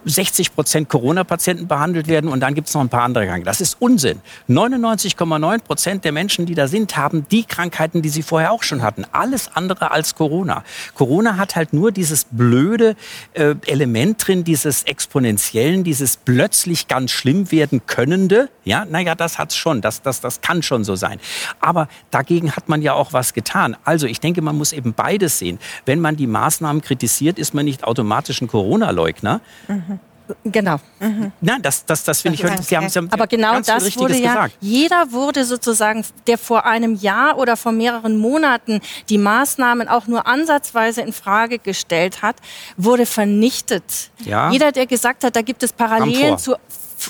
[0.04, 3.46] 60 Prozent Corona-Patienten behandelt werden und dann gibt es noch ein paar andere Krankheiten.
[3.46, 4.20] Das ist Unsinn.
[4.48, 8.82] 99,9 Prozent der Menschen, die da sind, haben die Krankheiten, die sie vorher auch schon
[8.82, 9.04] hatten.
[9.12, 10.64] Alles andere als Corona.
[10.94, 12.96] Corona hat halt nur dieses blöde
[13.34, 18.48] äh, Element drin, dieses exponentiellen, dieses plötzlich ganz schlimm werden könnende.
[18.64, 19.80] Ja, naja, das hat's schon.
[19.80, 21.18] Das, das, das kann schon so sein.
[21.60, 23.76] Aber dagegen hat man ja auch was getan.
[23.84, 25.58] Also ich denke, man muss eben beides sehen.
[25.84, 29.40] Wenn man die Maßnahmen kritisiert, ist man nicht automatisch ein Corona-Leugner.
[29.68, 30.00] Mhm.
[30.44, 30.76] Genau.
[30.98, 31.32] Mhm.
[31.40, 34.34] Nein, das, das, das finde ich, Sie haben, Sie haben Aber genau das wurde ja,
[34.34, 34.56] gesagt.
[34.60, 40.26] jeder wurde sozusagen, der vor einem Jahr oder vor mehreren Monaten die Maßnahmen auch nur
[40.26, 42.36] ansatzweise in Frage gestellt hat,
[42.76, 44.10] wurde vernichtet.
[44.24, 44.50] Ja.
[44.50, 46.56] Jeder, der gesagt hat, da gibt es Parallelen zu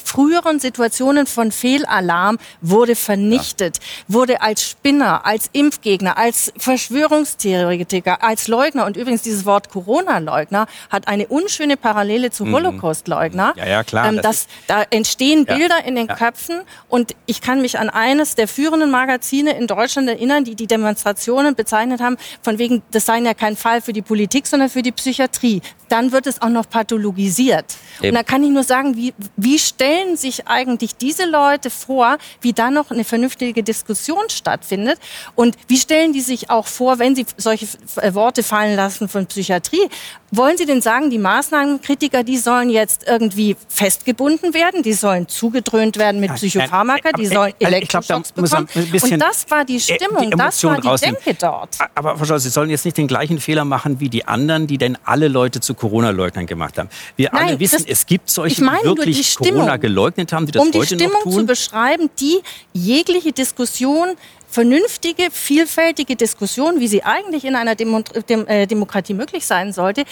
[0.04, 4.14] früheren Situationen von Fehlalarm wurde vernichtet, ja.
[4.14, 11.08] wurde als Spinner, als Impfgegner, als Verschwörungstheoretiker, als Leugner und übrigens dieses Wort Corona-Leugner hat
[11.08, 12.54] eine unschöne Parallele zu mhm.
[12.54, 13.54] Holocaust-Leugner.
[13.56, 14.08] Ja, ja, klar.
[14.08, 15.84] Ähm, das, da entstehen Bilder ja.
[15.84, 16.14] in den ja.
[16.14, 20.66] Köpfen und ich kann mich an eines der führenden Magazine in Deutschland erinnern, die die
[20.66, 24.82] Demonstrationen bezeichnet haben, von wegen, das sei ja kein Fall für die Politik, sondern für
[24.82, 25.62] die Psychiatrie.
[25.88, 27.76] Dann wird es auch noch pathologisiert.
[27.98, 28.08] Eben.
[28.08, 29.85] Und da kann ich nur sagen, wie, wie stellen
[30.16, 34.98] sich eigentlich diese Leute vor, wie da noch eine vernünftige Diskussion stattfindet?
[35.34, 37.66] Und wie stellen die sich auch vor, wenn sie solche
[37.96, 39.88] äh, Worte fallen lassen von Psychiatrie?
[40.32, 45.98] Wollen Sie denn sagen, die Maßnahmenkritiker, die sollen jetzt irgendwie festgebunden werden, die sollen zugedröhnt
[45.98, 48.68] werden mit Psychopharmaka, die sollen Elektroschocks bekommen?
[48.74, 51.16] Und das war die Stimmung, die das war die rausnehmen.
[51.24, 51.78] Denke dort.
[51.94, 54.78] Aber Frau Scholz, Sie sollen jetzt nicht den gleichen Fehler machen wie die anderen, die
[54.78, 56.88] denn alle Leute zu Corona-Leugnern gemacht haben.
[57.14, 60.62] Wir Nein, alle wissen, es gibt solche, die wirklich Corona Corona geleugnet haben, die das
[60.62, 61.32] um heute die Stimmung noch tun?
[61.32, 62.40] zu beschreiben, die
[62.72, 64.08] jegliche Diskussion
[64.48, 70.04] vernünftige, vielfältige Diskussion, wie sie eigentlich in einer Demo Dem äh, Demokratie möglich sein sollte,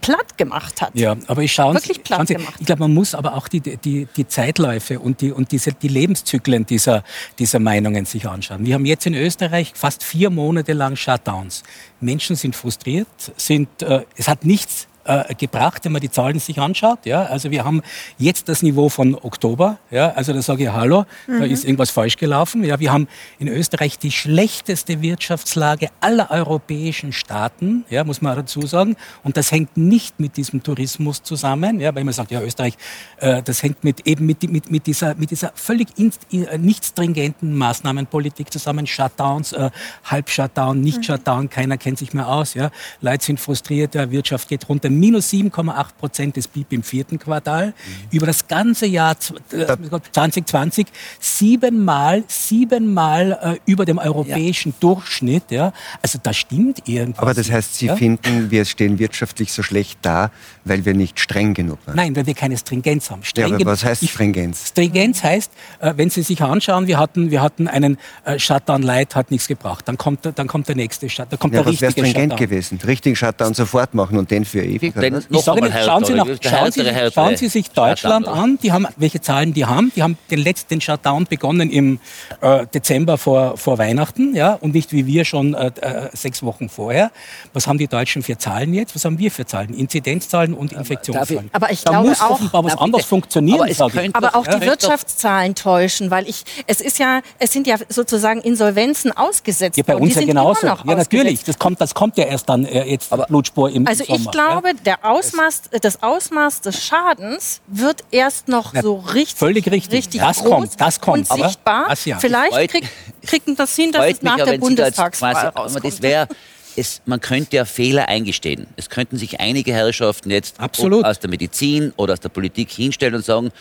[0.00, 0.90] platt gemacht hat.
[0.94, 2.54] Ja, aber ich schaue Wirklich platt schauen Sie, gemacht.
[2.58, 5.88] Ich glaube, man muss aber auch die, die, die Zeitläufe und, die, und diese, die
[5.88, 7.04] Lebenszyklen dieser,
[7.38, 8.66] dieser Meinungen sich anschauen.
[8.66, 11.62] Wir haben jetzt in Österreich fast vier Monate lang Shutdowns.
[12.00, 13.06] Menschen sind frustriert,
[13.36, 17.04] sind, äh, es hat nichts äh, gebracht, wenn man die Zahlen sich anschaut.
[17.04, 17.24] Ja?
[17.24, 17.82] Also wir haben
[18.18, 19.78] jetzt das Niveau von Oktober.
[19.90, 20.10] Ja?
[20.10, 21.40] Also da sage ich Hallo, mhm.
[21.40, 22.64] da ist irgendwas falsch gelaufen.
[22.64, 22.80] Ja?
[22.80, 28.96] Wir haben in Österreich die schlechteste Wirtschaftslage aller europäischen Staaten, ja, muss man dazu sagen.
[29.22, 31.94] Und das hängt nicht mit diesem Tourismus zusammen, ja?
[31.94, 32.74] weil man sagt, ja Österreich,
[33.18, 37.54] äh, das hängt mit, eben mit, mit, mit, dieser, mit dieser völlig äh, nicht stringenten
[37.56, 38.86] Maßnahmenpolitik zusammen.
[38.86, 39.70] Shutdowns, äh,
[40.04, 41.50] Halbshutdown, Nicht-Shutdown, mhm.
[41.50, 42.54] keiner kennt sich mehr aus.
[42.54, 42.70] Ja?
[43.00, 47.68] Leute sind frustriert, ja, Wirtschaft geht runter minus 7,8 Prozent des BIP im vierten Quartal.
[47.68, 47.72] Mhm.
[48.10, 50.90] Über das ganze Jahr 2020 äh,
[51.20, 54.76] siebenmal, siebenmal äh, über dem europäischen ja.
[54.80, 55.50] Durchschnitt.
[55.50, 55.72] Ja.
[56.02, 57.22] Also da stimmt irgendwas.
[57.22, 57.96] Aber das heißt, Sie ja?
[57.96, 60.30] finden, wir stehen wirtschaftlich so schlecht da,
[60.64, 61.96] weil wir nicht streng genug waren?
[61.96, 63.22] Nein, weil wir keine Stringenz haben.
[63.24, 64.68] Streng ja, aber was heißt Stringenz?
[64.68, 69.14] Stringenz heißt, äh, wenn Sie sich anschauen, wir hatten, wir hatten einen äh, Shutdown Light,
[69.14, 69.86] hat nichts gebracht.
[69.88, 71.30] Dann kommt, dann kommt der nächste Shutdown.
[71.30, 72.38] Dann kommt ja, der stringent Shutdown.
[72.38, 72.78] gewesen?
[72.86, 74.83] Richtigen Shutdown sofort machen und den für ewig?
[74.90, 78.72] Den ich sage Ihnen, schauen Sie, nach, schauen, Sie, schauen Sie sich Deutschland an, die
[78.72, 79.92] haben, welche Zahlen die haben.
[79.96, 82.00] Die haben den letzten Shutdown begonnen im
[82.40, 86.68] äh, Dezember vor, vor Weihnachten ja, und nicht wie wir schon äh, äh, sechs Wochen
[86.68, 87.10] vorher.
[87.52, 88.94] Was haben die Deutschen für Zahlen jetzt?
[88.94, 89.74] Was haben wir für Zahlen?
[89.74, 91.50] Inzidenzzahlen und Infektionszahlen.
[91.52, 93.70] Aber ich da glaube muss auch, offenbar was anderes funktionieren.
[93.78, 98.40] Aber, aber auch die Wirtschaftszahlen täuschen, weil ich, es ist ja, es sind ja sozusagen
[98.40, 99.76] Insolvenzen ausgesetzt.
[99.76, 100.66] Ja, bei uns ja genauso.
[100.66, 101.44] Ja, natürlich.
[101.44, 104.30] Das kommt, das kommt ja erst dann äh, jetzt aber, Blutspur im Also Sommer, ich
[104.30, 104.73] glaube, ja?
[104.84, 110.20] Der Ausmaß, das Ausmaß des Schadens wird erst noch ja, so richtig, völlig richtig, richtig
[110.20, 111.86] das groß kommt, das kommt, und sichtbar.
[111.88, 112.18] Das ja.
[112.18, 112.88] Vielleicht krieg,
[113.24, 115.52] kriegen das hin, dass es nach der Bundestagswahl
[115.82, 116.28] das wäre
[116.76, 118.66] es, man könnte ja Fehler eingestehen.
[118.76, 123.24] Es könnten sich einige Herrschaften jetzt aus der Medizin oder aus der Politik hinstellen und
[123.24, 123.52] sagen,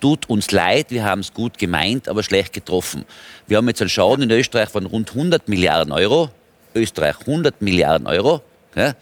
[0.00, 3.04] tut uns leid, wir haben es gut gemeint, aber schlecht getroffen.
[3.46, 6.30] Wir haben jetzt einen Schaden in Österreich von rund 100 Milliarden Euro.
[6.74, 8.40] Österreich 100 Milliarden Euro.
[8.74, 8.94] Ja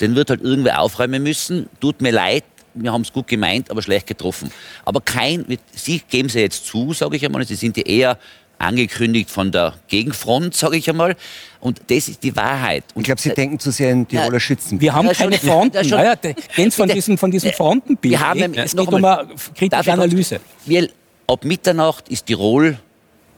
[0.00, 1.68] den wird halt irgendwer aufräumen müssen.
[1.80, 2.44] Tut mir leid,
[2.74, 4.50] wir haben es gut gemeint, aber schlecht getroffen.
[4.84, 8.18] Aber kein, Sie geben es ja jetzt zu, sage ich einmal, Sie sind ja eher
[8.58, 11.16] angekündigt von der Gegenfront, sage ich einmal.
[11.60, 12.84] Und das ist die Wahrheit.
[12.94, 14.80] Und ich glaube, Sie denken zu sehr in Tiroler ja, Schützen.
[14.80, 15.76] Wir haben ja, keine Fronten.
[15.84, 18.12] Ja, naja, gehen von diesem, von diesem Frontenbild.
[18.12, 20.40] Wir haben, es geht um eine kritische Analyse.
[20.66, 20.88] Wir,
[21.26, 22.78] ab Mitternacht ist Tirol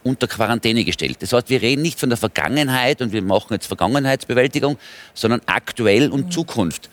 [0.07, 1.18] unter Quarantäne gestellt.
[1.20, 4.78] Das heißt, wir reden nicht von der Vergangenheit und wir machen jetzt Vergangenheitsbewältigung,
[5.14, 6.88] sondern aktuell und Zukunft.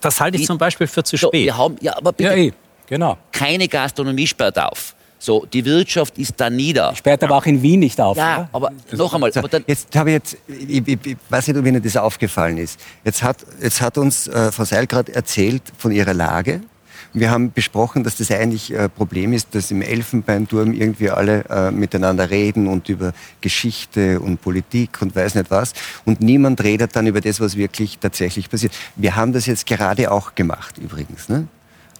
[0.00, 1.30] Das halte ich Die, zum Beispiel für zu spät.
[1.30, 2.52] So, wir haben, ja, aber bitte, ja, eh,
[2.86, 3.16] genau.
[3.30, 4.94] keine Gastronomie sperrt auf.
[5.18, 6.94] So, die Wirtschaft ist da nieder.
[6.94, 8.16] Sperrt aber auch in Wien nicht auf.
[8.16, 8.48] Ja, oder?
[8.52, 9.32] aber noch einmal.
[9.32, 12.78] So, jetzt habe ich jetzt, ich, ich, ich, weiß nicht, ob Ihnen das aufgefallen ist.
[13.04, 16.60] Jetzt hat, jetzt hat uns äh, Frau Seil gerade erzählt von ihrer Lage
[17.16, 21.70] wir haben besprochen, dass das eigentlich äh, Problem ist, dass im Elfenbeinturm irgendwie alle äh,
[21.70, 25.72] miteinander reden und über Geschichte und Politik und weiß nicht was.
[26.04, 28.72] Und niemand redet dann über das, was wirklich tatsächlich passiert.
[28.96, 31.30] Wir haben das jetzt gerade auch gemacht übrigens.
[31.30, 31.48] Ne?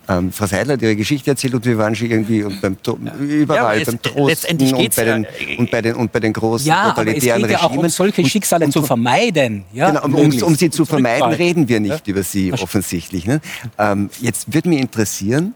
[0.08, 2.76] Ähm, Frau Seidler hat ihre Geschichte erzählt und wir waren schon irgendwie und beim,
[3.18, 5.26] überall, ja, beim Trosten und bei, den,
[5.58, 7.50] und, bei den, und bei den großen ja, totalitären aber es geht Regimen.
[7.50, 9.64] Ja auch um solche Schicksale und, zu vermeiden.
[9.72, 12.12] Ja, genau, um, um, um, sie zu vermeiden, reden wir nicht ja?
[12.12, 13.26] über sie offensichtlich.
[13.26, 13.40] Ne?
[13.78, 15.54] Ähm, jetzt würde mich interessieren,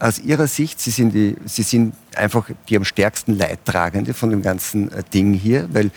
[0.00, 4.42] aus Ihrer Sicht, Sie sind, die, Sie sind einfach die am stärksten Leidtragende von dem
[4.42, 5.90] ganzen äh, Ding hier, weil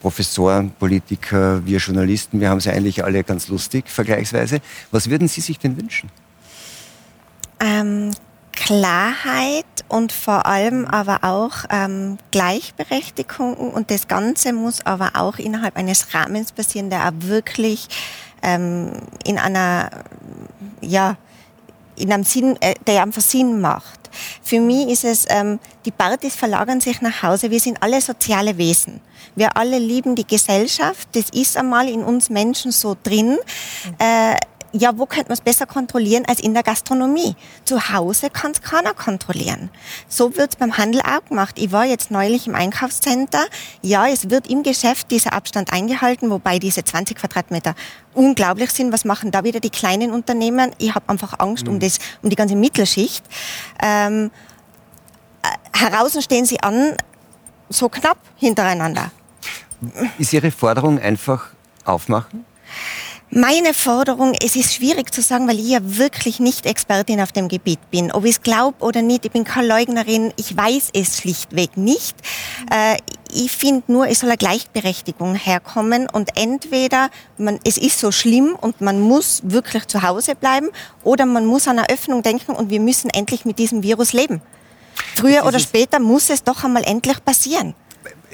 [0.00, 4.60] Professoren, Politiker, wir Journalisten, wir haben sie eigentlich alle ganz lustig vergleichsweise.
[4.90, 6.10] Was würden Sie sich denn wünschen?
[7.62, 8.10] Ähm,
[8.52, 15.76] Klarheit und vor allem aber auch ähm, Gleichberechtigung und das Ganze muss aber auch innerhalb
[15.76, 17.88] eines Rahmens passieren, der auch wirklich
[18.42, 18.92] ähm,
[19.24, 19.90] in einer,
[20.80, 21.16] ja,
[21.96, 24.10] in einem Sinn, äh, der einfach Sinn macht.
[24.42, 27.50] Für mich ist es, ähm, die Partys verlagern sich nach Hause.
[27.50, 29.00] Wir sind alle soziale Wesen.
[29.34, 31.08] Wir alle lieben die Gesellschaft.
[31.12, 33.38] Das ist einmal in uns Menschen so drin.
[33.98, 34.36] Äh,
[34.72, 37.36] ja, wo könnte man es besser kontrollieren als in der Gastronomie?
[37.64, 39.70] Zu Hause kann es keiner kontrollieren.
[40.08, 41.58] So wird es beim Handel auch gemacht.
[41.58, 43.44] Ich war jetzt neulich im Einkaufscenter.
[43.82, 47.74] Ja, es wird im Geschäft dieser Abstand eingehalten, wobei diese 20 Quadratmeter
[48.14, 48.92] unglaublich sind.
[48.92, 50.72] Was machen da wieder die kleinen Unternehmen?
[50.78, 51.74] Ich habe einfach Angst mhm.
[51.74, 53.24] um, das, um die ganze Mittelschicht.
[53.82, 54.30] Ähm,
[55.42, 56.96] äh, heraus stehen sie an,
[57.68, 59.10] so knapp hintereinander.
[60.18, 61.48] Ist Ihre Forderung einfach
[61.84, 62.44] aufmachen?
[63.34, 67.48] Meine Forderung, es ist schwierig zu sagen, weil ich ja wirklich nicht Expertin auf dem
[67.48, 68.12] Gebiet bin.
[68.12, 72.14] Ob ich es glaube oder nicht, ich bin keine Leugnerin, ich weiß es schlichtweg nicht.
[72.70, 72.98] Äh,
[73.32, 77.08] ich finde nur, es soll eine Gleichberechtigung herkommen und entweder
[77.38, 80.68] man, es ist so schlimm und man muss wirklich zu Hause bleiben
[81.02, 84.42] oder man muss an eine Öffnung denken und wir müssen endlich mit diesem Virus leben.
[85.16, 87.74] Früher oder später muss es doch einmal endlich passieren.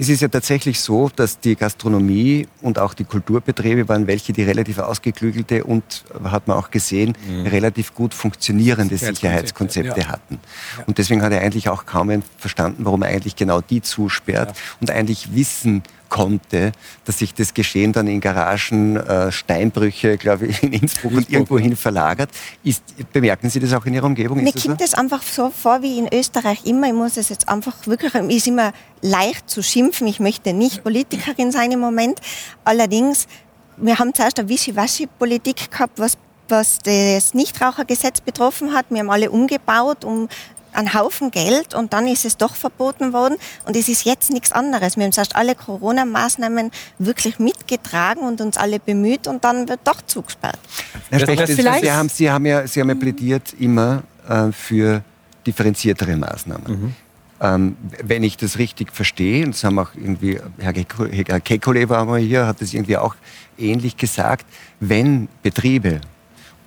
[0.01, 4.45] Es ist ja tatsächlich so, dass die Gastronomie und auch die Kulturbetriebe waren welche, die
[4.45, 7.47] relativ ausgeklügelte und, hat man auch gesehen, mhm.
[7.49, 10.07] relativ gut funktionierende Sicherheitskonzepte ja.
[10.07, 10.39] hatten.
[10.87, 14.63] Und deswegen hat er eigentlich auch kaum verstanden, warum er eigentlich genau die zusperrt ja.
[14.81, 16.73] und eigentlich wissen konnte,
[17.05, 21.77] dass sich das Geschehen dann in Garagen, äh, Steinbrüche, glaube ich, in Innsbruck, und irgendwohin
[21.77, 22.31] verlagert.
[22.65, 22.83] Ist,
[23.13, 24.43] bemerken Sie das auch in Ihrer Umgebung?
[24.43, 24.97] Mir kommt das, so?
[24.97, 26.89] einfach so vor wie in Österreich immer.
[26.89, 30.07] Ich muss es jetzt einfach wirklich, ist immer leicht zu schimpfen.
[30.07, 32.21] Ich möchte nicht Politikerin sein im Moment.
[32.65, 33.27] Allerdings,
[33.77, 36.17] wir haben zuerst eine Wischiwaschi-Politik gehabt, was
[36.51, 38.87] was das Nichtrauchergesetz betroffen hat.
[38.89, 40.29] Wir haben alle umgebaut, um
[40.73, 44.53] einen Haufen Geld und dann ist es doch verboten worden und es ist jetzt nichts
[44.53, 44.97] anderes.
[44.97, 50.03] Wir haben zuerst alle Corona-Maßnahmen wirklich mitgetragen und uns alle bemüht und dann wird doch
[50.03, 50.59] zugesperrt.
[51.11, 55.03] Herr Specht, Sie, haben, Sie, haben ja, Sie haben ja plädiert immer äh, für
[55.47, 56.81] differenziertere Maßnahmen.
[56.81, 56.95] Mhm.
[57.41, 62.05] Ähm, wenn ich das richtig verstehe, und das haben auch irgendwie, Herr, Herr Kekulé war
[62.05, 63.15] mal hier, hat das irgendwie auch
[63.57, 64.45] ähnlich gesagt,
[64.81, 66.01] wenn Betriebe,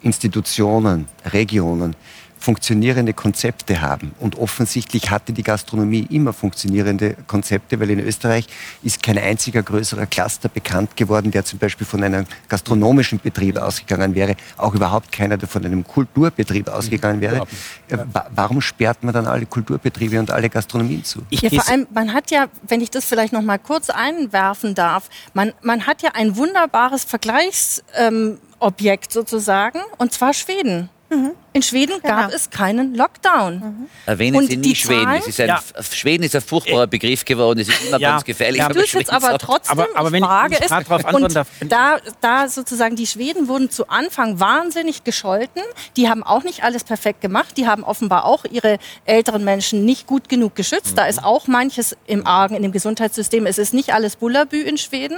[0.01, 1.95] Institutionen, Regionen
[2.41, 4.13] funktionierende Konzepte haben.
[4.19, 8.47] Und offensichtlich hatte die Gastronomie immer funktionierende Konzepte, weil in Österreich
[8.81, 14.15] ist kein einziger größerer Cluster bekannt geworden, der zum Beispiel von einem gastronomischen Betrieb ausgegangen
[14.15, 17.45] wäre, auch überhaupt keiner, der von einem Kulturbetrieb ausgegangen wäre.
[17.89, 17.97] Äh,
[18.33, 21.21] warum sperrt man dann alle Kulturbetriebe und alle Gastronomien zu?
[21.29, 25.11] Ja, vor allem, man hat ja, wenn ich das vielleicht noch mal kurz einwerfen darf,
[25.35, 30.89] man, man hat ja ein wunderbares Vergleichsobjekt ähm, sozusagen, und zwar Schweden.
[31.11, 31.33] Mhm.
[31.53, 32.15] In Schweden genau.
[32.15, 33.55] gab es keinen Lockdown.
[33.55, 33.89] Mhm.
[34.05, 35.15] Erwähnen und Sie nie Schweden.
[35.15, 35.61] Ist ein, ja.
[35.91, 37.59] Schweden ist ein furchtbarer Begriff geworden.
[37.59, 38.11] Es ist immer ja.
[38.11, 38.59] ganz gefährlich.
[38.59, 39.79] Ja, ich jetzt aber trotzdem.
[39.79, 41.49] Aber, aber wenn Frage ich, ist, drauf und darf.
[41.67, 45.61] Da, da sozusagen die Schweden wurden zu Anfang wahnsinnig gescholten.
[45.97, 47.57] Die haben auch nicht alles perfekt gemacht.
[47.57, 50.91] Die haben offenbar auch ihre älteren Menschen nicht gut genug geschützt.
[50.91, 50.95] Mhm.
[50.95, 53.45] Da ist auch manches im Argen in dem Gesundheitssystem.
[53.45, 55.17] Es ist nicht alles Bullabü in Schweden.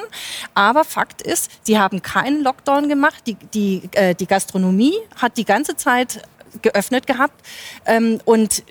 [0.56, 3.22] Aber Fakt ist, sie haben keinen Lockdown gemacht.
[3.28, 6.24] Die, die, äh, die Gastronomie hat die ganze Zeit
[6.62, 7.46] geöffnet gehabt.
[7.86, 8.64] Ähm, und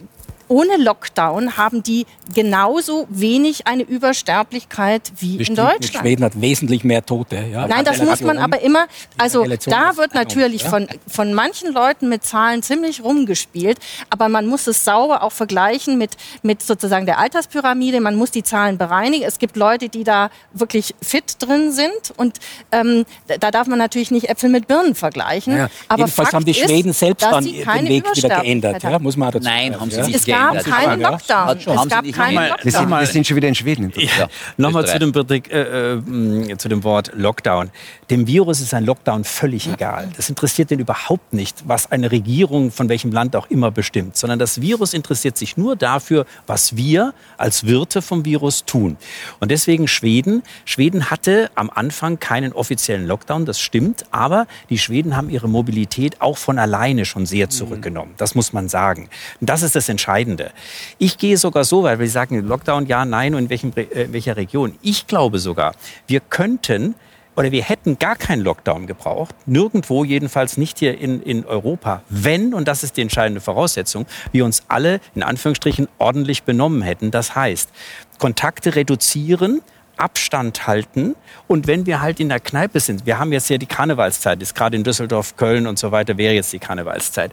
[0.53, 6.05] ohne Lockdown haben die genauso wenig eine Übersterblichkeit wie Bestimmt in Deutschland.
[6.05, 7.36] Schweden hat wesentlich mehr Tote.
[7.50, 8.86] Ja, Nein, das muss man aber immer,
[9.16, 13.78] also da wird natürlich von, von manchen Leuten mit Zahlen ziemlich rumgespielt,
[14.11, 18.42] aber man muss es sauber auch vergleichen mit, mit sozusagen der Alterspyramide, man muss die
[18.42, 19.24] Zahlen bereinigen.
[19.24, 22.40] Es gibt Leute, die da wirklich fit drin sind und
[22.72, 23.07] ähm,
[23.40, 25.57] da darf man natürlich nicht Äpfel mit Birnen vergleichen.
[25.57, 28.82] Ja, aber Jedenfalls Fakt haben die Schweden ist, selbst dann den Weg wieder geändert.
[28.82, 31.57] Ja, muss man dazu Nein, haben sie nicht gab keinen Lockdown.
[31.57, 32.64] Es gab keinen Lockdown.
[32.64, 33.93] Wir sind, wir sind schon wieder in Schweden.
[33.97, 34.28] Ja.
[34.57, 37.70] Nochmal zu dem, äh, äh, zu dem Wort Lockdown.
[38.11, 40.11] Dem Virus ist ein Lockdown völlig egal.
[40.16, 44.38] Das interessiert den überhaupt nicht, was eine Regierung von welchem Land auch immer bestimmt, sondern
[44.38, 48.97] das Virus interessiert sich nur dafür, was wir als Wirte vom Virus tun.
[49.40, 50.43] Und deswegen Schweden.
[50.64, 56.20] Schweden hatte am Anfang keinen offiziellen Lockdown, das stimmt, aber die Schweden haben ihre Mobilität
[56.20, 58.14] auch von alleine schon sehr zurückgenommen.
[58.16, 59.09] Das muss man sagen.
[59.40, 60.31] Und das ist das Entscheidende.
[60.32, 60.52] Entscheidende.
[60.98, 64.12] Ich gehe sogar so weit, weil Sie sagen, Lockdown ja, nein und in, welchem, äh,
[64.12, 64.74] welcher Region.
[64.82, 65.74] Ich glaube sogar,
[66.06, 66.94] wir könnten
[67.34, 72.52] oder wir hätten gar keinen Lockdown gebraucht, nirgendwo, jedenfalls nicht hier in, in Europa, wenn,
[72.52, 77.10] und das ist die entscheidende Voraussetzung, wir uns alle in Anführungsstrichen ordentlich benommen hätten.
[77.10, 77.70] Das heißt,
[78.18, 79.62] Kontakte reduzieren,
[80.03, 81.14] Abstand halten.
[81.46, 84.55] Und wenn wir halt in der Kneipe sind, wir haben jetzt ja die Karnevalszeit, ist
[84.55, 87.32] gerade in Düsseldorf, Köln und so weiter, wäre jetzt die Karnevalszeit.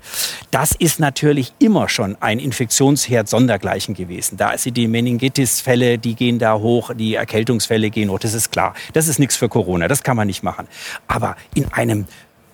[0.52, 4.38] Das ist natürlich immer schon ein Infektionsherd sondergleichen gewesen.
[4.38, 8.76] Da sind die Meningitis-Fälle, die gehen da hoch, die Erkältungsfälle gehen hoch, das ist klar.
[8.94, 10.68] Das ist nichts für Corona, das kann man nicht machen.
[11.08, 12.06] Aber in einem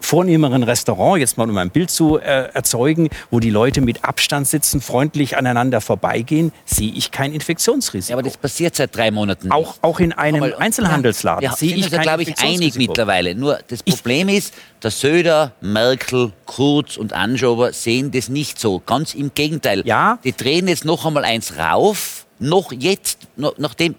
[0.06, 4.48] vornehmeren Restaurant, jetzt mal um ein Bild zu äh, erzeugen, wo die Leute mit Abstand
[4.48, 8.12] sitzen, freundlich aneinander vorbeigehen, sehe ich kein Infektionsrisiko.
[8.12, 9.52] Ja, aber das passiert seit drei Monaten.
[9.52, 13.36] Auch, auch in einem Mal, Einzelhandelsladen Wir sehe ich ja, kein glaube ich, einig mittlerweile.
[13.36, 14.54] Nur das Problem ist,
[14.84, 18.80] der Söder, Merkel, Kurz und Anschober sehen das nicht so.
[18.86, 19.82] Ganz im Gegenteil.
[19.86, 20.20] Ja.
[20.24, 23.96] Die drehen jetzt noch einmal eins rauf, noch jetzt, noch, nachdem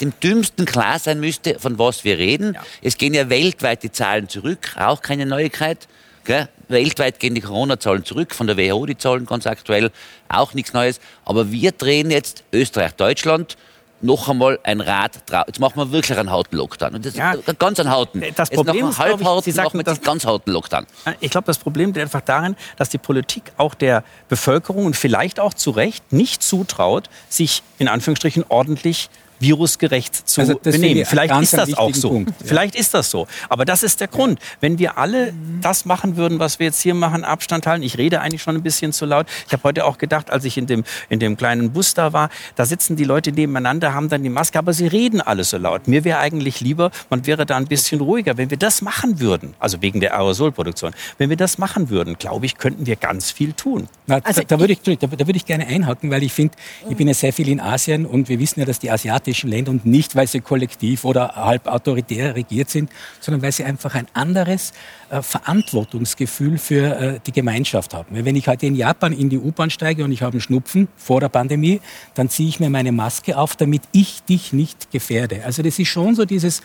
[0.00, 2.56] dem dümmsten klar sein müsste, von was wir reden.
[2.82, 5.86] Es gehen ja weltweit die Zahlen zurück, auch keine Neuigkeit.
[6.24, 6.48] Gell?
[6.68, 9.90] Weltweit gehen die Corona-Zahlen zurück, von der WHO die Zahlen ganz aktuell,
[10.28, 10.98] auch nichts Neues.
[11.26, 13.56] Aber wir drehen jetzt Österreich, Deutschland
[14.00, 15.44] noch einmal ein Rad drauf.
[15.46, 16.94] Jetzt machen wir wirklich einen harten Lockdown.
[16.94, 17.32] Und das Ja.
[17.32, 18.20] ist ganz einen harten.
[18.34, 20.86] Das Jetzt Problem ist, glaub ich, Sie sagten, machen wir dass- jetzt ganz harten Lockdown.
[21.20, 25.40] Ich glaube, das Problem liegt einfach darin, dass die Politik auch der Bevölkerung und vielleicht
[25.40, 29.08] auch zu Recht nicht zutraut, sich in Anführungsstrichen ordentlich
[29.44, 31.02] virusgerecht zu Also benehmen.
[31.02, 32.08] ich Vielleicht ist das auch so.
[32.10, 32.46] Punkt, ja.
[32.46, 33.26] Vielleicht ist das so.
[33.48, 34.38] Aber das ist der Grund.
[34.60, 37.82] Wenn wir alle das machen würden, was wir jetzt hier machen, Abstand halten.
[37.82, 39.26] Ich rede eigentlich schon ein bisschen zu laut.
[39.46, 42.30] Ich habe heute auch gedacht, als ich in dem, in dem kleinen Bus da war,
[42.56, 45.88] da sitzen die Leute nebeneinander, haben dann die Maske, aber sie reden alle so laut.
[45.88, 48.36] Mir wäre eigentlich lieber, man wäre da ein bisschen ruhiger.
[48.36, 52.46] Wenn wir das machen würden, also wegen der Aerosolproduktion, wenn wir das machen würden, glaube
[52.46, 53.88] ich, könnten wir ganz viel tun.
[54.06, 56.54] Na, Also da, da, würde ich, da, da würde ich gerne einhaken, weil ich finde,
[56.88, 59.70] ich bin ja sehr viel in Asien und wir wissen ja, dass die asiatischen Länder
[59.70, 64.06] und nicht, weil sie kollektiv oder halb autoritär regiert sind, sondern weil sie einfach ein
[64.14, 64.72] anderes
[65.14, 68.24] äh, Verantwortungsgefühl für äh, die Gemeinschaft haben.
[68.24, 71.20] Wenn ich heute in Japan in die U-Bahn steige und ich habe einen Schnupfen vor
[71.20, 71.80] der Pandemie,
[72.14, 75.44] dann ziehe ich mir meine Maske auf, damit ich dich nicht gefährde.
[75.44, 76.62] Also das ist schon so dieses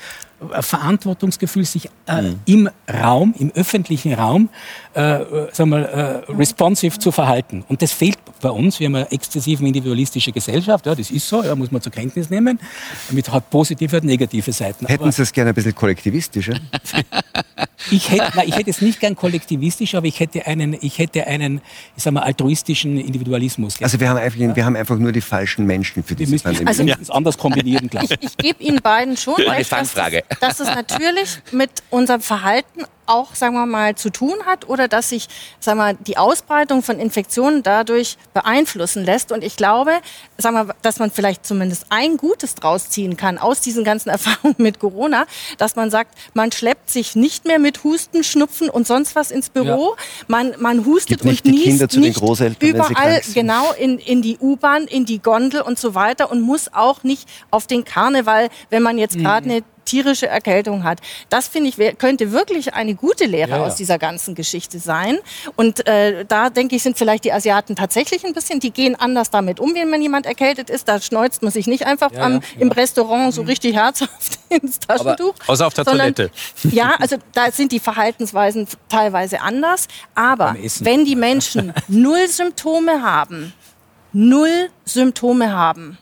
[0.52, 4.50] äh, Verantwortungsgefühl, sich äh, im Raum, im öffentlichen Raum,
[4.95, 7.64] äh, äh, sagen wir, mal, äh, responsive zu verhalten.
[7.68, 8.80] Und das fehlt bei uns.
[8.80, 10.88] Wir haben eine exzessiv individualistische Gesellschaft.
[10.88, 12.60] Ja, das ist so, ja, muss man zur Kenntnis nehmen.
[13.12, 14.88] Mit hat positive und negative Seiten.
[14.88, 16.56] Hätten Aber Sie es gerne ein bisschen kollektivistischer?
[17.92, 21.26] ich hätte, nein, ich hätte es nicht gern kollektivistisch, aber ich hätte einen, ich hätte
[21.28, 21.62] einen,
[21.96, 23.78] ich sag mal, altruistischen Individualismus.
[23.78, 23.86] gern.
[23.86, 26.44] Also wir haben einfach, wir haben einfach nur die falschen Menschen für wir diese müssen
[26.44, 26.68] Pandemie.
[26.68, 28.04] Also- es anders kombinieren, klar.
[28.04, 29.94] Ich, ich gebe Ihnen beiden schon Eine recht, dass,
[30.40, 35.10] dass es natürlich mit unserem Verhalten auch, sagen wir mal, zu tun hat oder dass
[35.10, 35.28] sich,
[35.60, 39.32] sagen wir, die Ausbreitung von Infektionen dadurch beeinflussen lässt.
[39.32, 39.91] Und ich glaube,
[40.38, 44.55] sagen wir, dass man vielleicht zumindest ein Gutes draus ziehen kann aus diesen ganzen Erfahrungen
[44.57, 45.26] mit Corona,
[45.57, 49.49] dass man sagt, man schleppt sich nicht mehr mit Husten, Schnupfen und sonst was ins
[49.49, 49.95] Büro.
[50.28, 53.97] Man, man hustet Gibt nicht und die niest Kinder zu den Großeltern, überall genau in,
[53.99, 57.84] in die U-Bahn, in die Gondel und so weiter und muss auch nicht auf den
[57.84, 59.51] Karneval, wenn man jetzt gerade Mhm.
[59.51, 61.00] eine tierische Erkältung hat.
[61.30, 65.18] Das finde ich könnte wirklich eine gute Lehre Ja, aus dieser ganzen Geschichte sein.
[65.56, 69.30] Und äh, da denke ich, sind vielleicht die Asiaten tatsächlich ein bisschen, die gehen anders
[69.32, 70.88] damit um, wenn man jemand erkältet ist.
[70.88, 72.70] Da schneuzt man sich nicht einfach am, im.
[72.72, 75.34] Restaurant so richtig herzhaft ins Taschentuch.
[75.48, 76.32] Außer auf der sondern- Toilette.
[76.72, 79.88] Ja, also da sind die Verhaltensweisen teilweise anders.
[80.14, 83.54] Aber wenn die Menschen null Symptome haben,
[84.14, 85.98] null Symptome haben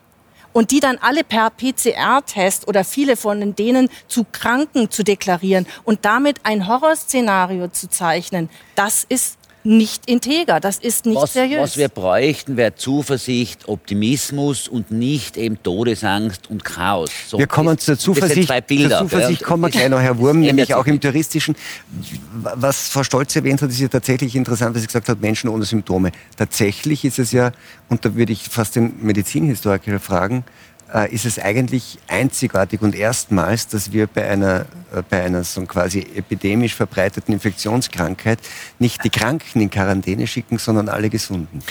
[0.53, 6.05] und die dann alle per PCR-Test oder viele von denen zu Kranken zu deklarieren und
[6.05, 9.36] damit ein Horrorszenario zu zeichnen, das ist
[9.67, 11.61] nicht integer, das ist nicht was, seriös.
[11.61, 17.11] was wir bräuchten, wäre Zuversicht, Optimismus und nicht eben Todesangst und Chaos.
[17.27, 18.47] So, Wir kommen das- zur Zuversicht.
[18.47, 19.47] zwei Bilder, zur Zuversicht gell?
[19.47, 20.97] kommen wir gleich noch, Herr Wurm, nämlich auch im.
[20.99, 21.55] Touristischen.
[22.31, 25.63] Was Frau Stolz erwähnt hat, ist ja tatsächlich interessant, dass sie gesagt hat, Menschen ohne
[25.63, 26.11] Symptome.
[26.37, 27.51] Tatsächlich ist es ja,
[27.89, 30.43] und da würde ich fast den Medizinhistoriker fragen,
[30.93, 34.61] äh, ist es eigentlich einzigartig und erstmals, dass wir bei einer,
[34.93, 38.39] äh, bei einer so quasi epidemisch verbreiteten Infektionskrankheit
[38.79, 41.61] nicht die Kranken in Quarantäne schicken, sondern alle Gesunden.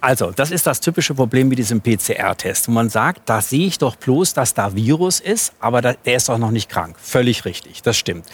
[0.00, 2.68] Also, das ist das typische Problem mit diesem PCR-Test.
[2.68, 6.28] Man sagt, da sehe ich doch bloß, dass da Virus ist, aber da, der ist
[6.28, 6.96] doch noch nicht krank.
[7.00, 8.26] Völlig richtig, das stimmt.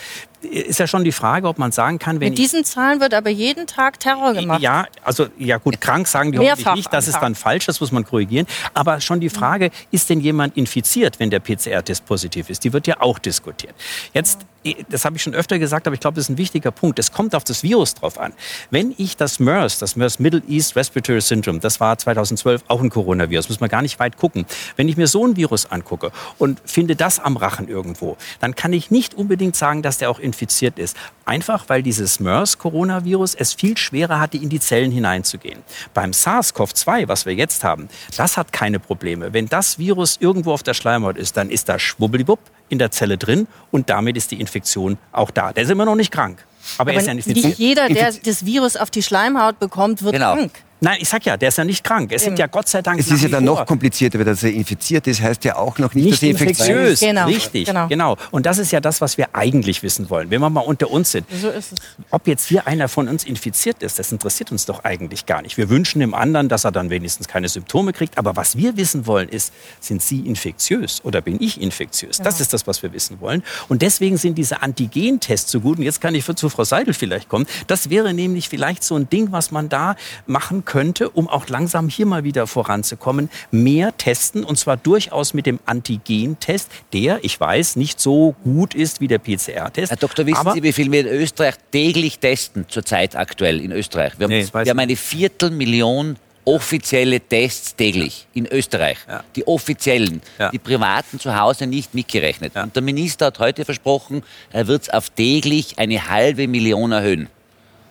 [0.45, 3.30] Ist ja schon die Frage, ob man sagen kann, wenn Mit diesen Zahlen wird aber
[3.30, 4.61] jeden Tag Terror gemacht.
[4.61, 7.80] Ja, also ja gut, krank sagen die Mehrfach hoffentlich nicht, das ist dann falsch, das
[7.80, 8.47] muss man korrigieren.
[8.74, 12.86] Aber schon die Frage, ist denn jemand infiziert, wenn der PCR-Test positiv ist, die wird
[12.86, 13.74] ja auch diskutiert.
[14.12, 14.40] Jetzt
[14.88, 16.98] das habe ich schon öfter gesagt, aber ich glaube, das ist ein wichtiger Punkt.
[16.98, 18.32] Es kommt auf das Virus drauf an.
[18.70, 22.90] Wenn ich das MERS, das MERS Middle East Respiratory Syndrome, das war 2012 auch ein
[22.90, 24.46] Coronavirus, muss man gar nicht weit gucken.
[24.76, 28.72] Wenn ich mir so ein Virus angucke und finde das am Rachen irgendwo, dann kann
[28.72, 30.96] ich nicht unbedingt sagen, dass der auch infiziert ist.
[31.26, 35.60] Einfach, weil dieses MERS-Coronavirus es viel schwerer hatte, in die Zellen hineinzugehen.
[35.94, 39.32] Beim SARS-CoV-2, was wir jetzt haben, das hat keine Probleme.
[39.32, 42.40] Wenn das Virus irgendwo auf der Schleimhaut ist, dann ist da schwubbelibupp
[42.74, 45.52] in der Zelle drin und damit ist die Infektion auch da.
[45.52, 46.44] Der ist immer noch nicht krank.
[46.76, 50.02] Aber, Aber er ist ja nicht, nicht jeder, der das Virus auf die Schleimhaut bekommt,
[50.02, 50.34] wird Genau.
[50.34, 50.52] krank.
[50.80, 52.12] Nein, ich sag ja, der ist ja nicht krank.
[52.12, 54.52] Es sind ja Gott sei Dank Es ist ja dann noch komplizierter, weil dass er
[54.52, 57.00] infiziert ist, heißt ja auch noch nicht, dass nicht er infektiös infektiös.
[57.00, 57.88] Genau, Richtig, genau.
[57.88, 58.16] genau.
[58.30, 60.30] Und das ist ja das, was wir eigentlich wissen wollen.
[60.30, 61.26] Wenn wir mal unter uns sind.
[61.30, 61.78] So ist es.
[62.10, 65.56] Ob jetzt hier einer von uns infiziert ist, das interessiert uns doch eigentlich gar nicht.
[65.56, 68.18] Wir wünschen dem anderen, dass er dann wenigstens keine Symptome kriegt.
[68.18, 72.18] Aber was wir wissen wollen, ist, sind Sie infektiös oder bin ich infektiös?
[72.18, 73.42] Das ist das, was wir wissen wollen.
[73.68, 75.78] Und deswegen sind diese Antigentests so gut.
[75.78, 77.46] Und jetzt kann ich zu Frau Seidel vielleicht kommen.
[77.66, 79.94] Das wäre nämlich vielleicht so ein Ding, was man da
[80.26, 83.30] machen könnte, um auch langsam hier mal wieder voranzukommen.
[83.50, 89.00] Mehr testen und zwar durchaus mit dem Antigentest, der, ich weiß, nicht so gut ist
[89.00, 89.90] wie der PCR-Test.
[89.90, 94.12] Herr Doktor, wissen Sie, wie viel wir in Österreich täglich testen, zurzeit aktuell in Österreich?
[94.18, 98.98] Wir haben, Nee, wir haben eine Viertelmillion offizielle Tests täglich in Österreich.
[99.08, 99.24] Ja.
[99.34, 100.50] Die offiziellen, Ja.
[100.50, 102.54] die privaten zu Hause nicht mitgerechnet.
[102.54, 102.64] Ja.
[102.64, 107.28] Und der Minister hat heute versprochen, er wird es auf täglich eine halbe Million erhöhen.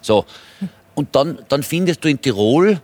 [0.01, 0.25] So.
[0.95, 2.79] Und dann, dann findest du in Tirol,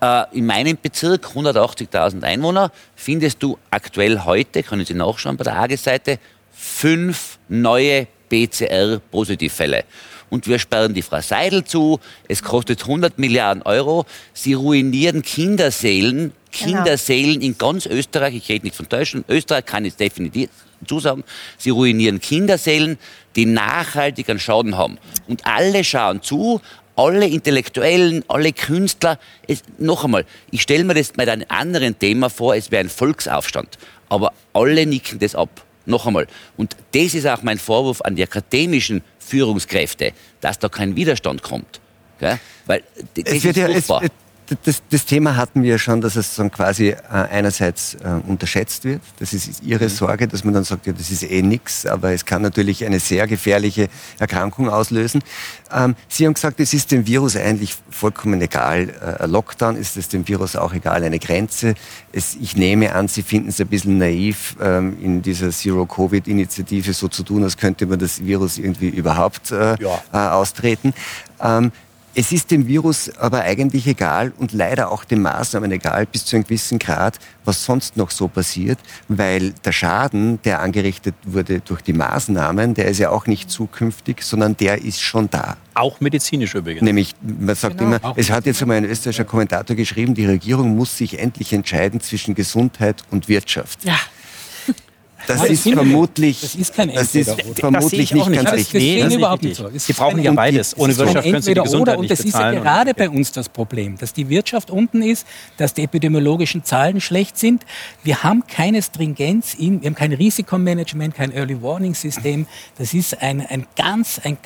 [0.00, 5.56] äh, in meinem Bezirk, 180.000 Einwohner, findest du aktuell heute, können Sie nachschauen bei der
[5.56, 6.18] AGE-Seite,
[6.52, 9.84] fünf neue PCR-Positivfälle.
[10.30, 12.00] Und wir sperren die Frau Seidel zu.
[12.26, 14.04] Es kostet 100 Milliarden Euro.
[14.32, 18.34] Sie ruinieren Kinderseelen, Kinderseelen in ganz Österreich.
[18.34, 19.26] Ich rede nicht von Deutschland.
[19.28, 20.48] Österreich kann ich definitiv
[20.86, 21.24] zusagen.
[21.58, 22.98] Sie ruinieren Kinderseelen,
[23.36, 24.98] die nachhaltig einen Schaden haben.
[25.28, 26.60] Und alle schauen zu.
[26.96, 29.18] Alle Intellektuellen, alle Künstler.
[29.48, 32.90] Es, noch einmal, ich stelle mir das mit einem anderen Thema vor, es wäre ein
[32.90, 33.78] Volksaufstand.
[34.08, 35.64] Aber alle nicken das ab.
[35.86, 36.26] Noch einmal.
[36.56, 41.80] Und das ist auch mein Vorwurf an die akademischen Führungskräfte, dass da kein Widerstand kommt.
[42.18, 42.38] Gell?
[42.66, 42.82] Weil
[43.14, 44.10] das Es wird ist ja, es.
[44.64, 48.84] Das, das Thema hatten wir ja schon, dass es dann quasi äh, einerseits äh, unterschätzt
[48.84, 49.00] wird.
[49.18, 52.24] Das ist Ihre Sorge, dass man dann sagt, ja, das ist eh nichts, aber es
[52.26, 53.88] kann natürlich eine sehr gefährliche
[54.18, 55.22] Erkrankung auslösen.
[55.72, 58.90] Ähm, Sie haben gesagt, es ist dem Virus eigentlich vollkommen egal.
[59.20, 61.74] Äh, Lockdown ist es dem Virus auch egal, eine Grenze.
[62.12, 67.08] Es, ich nehme an, Sie finden es ein bisschen naiv, ähm, in dieser Zero-Covid-Initiative so
[67.08, 70.02] zu tun, als könnte man das Virus irgendwie überhaupt äh, Ja.
[70.12, 70.92] äh, austreten.
[71.40, 71.72] Ähm,
[72.14, 76.36] es ist dem Virus aber eigentlich egal und leider auch den Maßnahmen egal, bis zu
[76.36, 81.82] einem gewissen Grad, was sonst noch so passiert, weil der Schaden, der angerichtet wurde durch
[81.82, 85.56] die Maßnahmen, der ist ja auch nicht zukünftig, sondern der ist schon da.
[85.74, 86.82] auch medizinisch übrigens.
[86.82, 87.96] Nämlich, man sagt Genau.
[87.96, 92.00] immer, es hat jetzt einmal ein österreichischer Kommentator geschrieben, die Regierung muss sich endlich entscheiden
[92.00, 93.84] zwischen Gesundheit und Wirtschaft.
[93.84, 93.98] Ja.
[95.26, 97.28] Das Nein, das ist vermutlich, Das ist kein das ist.
[97.28, 98.32] Das vermutlich nicht nicht.
[98.36, 98.82] ganz Das richtig.
[98.82, 99.78] Nee, das überhaupt nicht nicht so.
[99.78, 100.68] Sie brauchen ja beides.
[100.72, 103.08] es Ohne Wirtschaft können Sie die Gesundheit oder und nicht das ist ja gerade bei
[103.08, 107.64] uns das Problem, dass die Wirtschaft unten ist, dass die epidemiologischen Zahlen schlecht sind.
[108.02, 112.46] Wir haben keine Stringenz, in, wir haben kein Risikomanagement, kein Early Warning System.
[112.76, 114.36] Das ist ein, ein ganz, ein,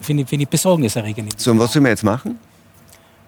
[0.00, 1.40] finde- finde ich besorgniserregend.
[1.40, 2.38] So, und was sollen wir jetzt machen?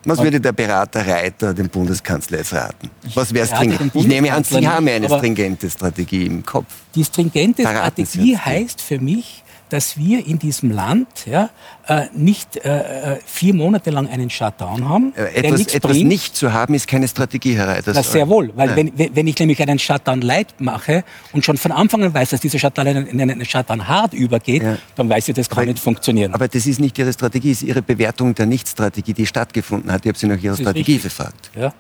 [0.06, 2.90] Was würde der Berater Reiter dem Bundeskanzler jetzt raten?
[3.14, 3.92] Was wäre stringent?
[3.94, 6.66] Ich nehme an, Sie haben eine stringente Strategie im Kopf.
[6.94, 11.50] Die stringente Strategie heißt für mich, dass wir in diesem Land ja,
[11.88, 15.90] äh, nicht äh, äh, vier Monate lang einen Shutdown haben, Äh, der Etwas, nichts etwas
[15.92, 16.08] bringt.
[16.08, 17.92] nicht zu haben, ist keine Strategie, Herr Reiter.
[17.92, 18.76] Das sehr wohl, weil Ja.
[18.76, 21.02] wenn, wenn ich nämlich einen Shutdown light mache
[21.32, 24.14] und schon von Anfang an weiß, dass dieser Shutdown in einen- in einen Shutdown hart
[24.14, 24.78] übergeht, Ja.
[24.94, 26.32] dann weiß ich, das kann Aber- nicht funktionieren.
[26.34, 30.04] Aber das ist nicht Ihre Strategie, es ist Ihre Bewertung der Nichtstrategie, die stattgefunden hat.
[30.04, 31.02] Ich habe Sie nach Ihrer Das Strategie richtig.
[31.16, 31.50] gefragt.
[31.56, 31.72] ja.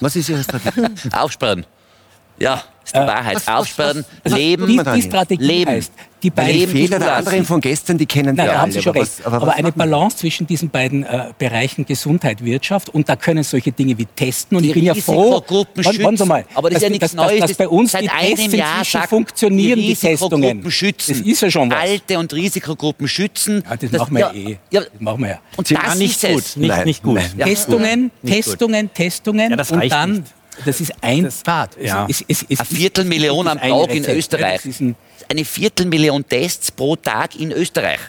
[0.00, 0.86] Was ist Ihre Strategie?
[1.12, 1.66] Aufsperren.
[2.40, 3.36] Ja, ist die Äh, Wahrheit.
[3.36, 4.66] was- was- Aufsperren, was- leben.
[4.66, 5.02] die, die.
[5.02, 5.70] Strategie Leben.
[5.70, 8.50] heißt, die Die beiden Leben Fehler der anderen von gestern, die kennen Nein, wir da
[8.52, 8.60] alle.
[8.62, 9.12] haben Sie schon aber recht.
[9.20, 9.72] was- aber aber was eine?
[9.72, 14.56] Balance zwischen diesen beiden äh, Bereichen Gesundheit, Wirtschaft und da können solche Dinge wie Testen
[14.56, 17.16] und Die ich bin ja froh, warten Sie mal, Aber das ist ja nichts dass,
[17.16, 17.40] dass, Neues.
[17.40, 20.42] dass bei uns Seit die einem Tests Jahr sagt, funktionieren, die, Testungen.
[20.44, 21.18] Risikogruppen schützen.
[21.18, 21.78] Das ist ja schon was.
[21.78, 23.62] Alte und Risikogruppen schützen.
[23.68, 24.58] ja, das, machen wir ja, eh.
[24.70, 25.38] Ja, Das machen wir ja.
[25.56, 27.18] und Sie- das nicht ist gut, nicht, gut.
[27.44, 28.10] Testungen.
[28.26, 30.24] Testungen, Testungen das und dann.
[30.64, 31.76] Das ist ein Das- Pfad.
[31.80, 32.06] ja.
[32.08, 34.04] Es, es, es, Eine Viertelmillion am Tag in.
[34.04, 34.64] Österreich.
[34.64, 34.96] Ein,
[35.28, 38.00] Eine Viertelmillion Tests pro Tag in Österreich.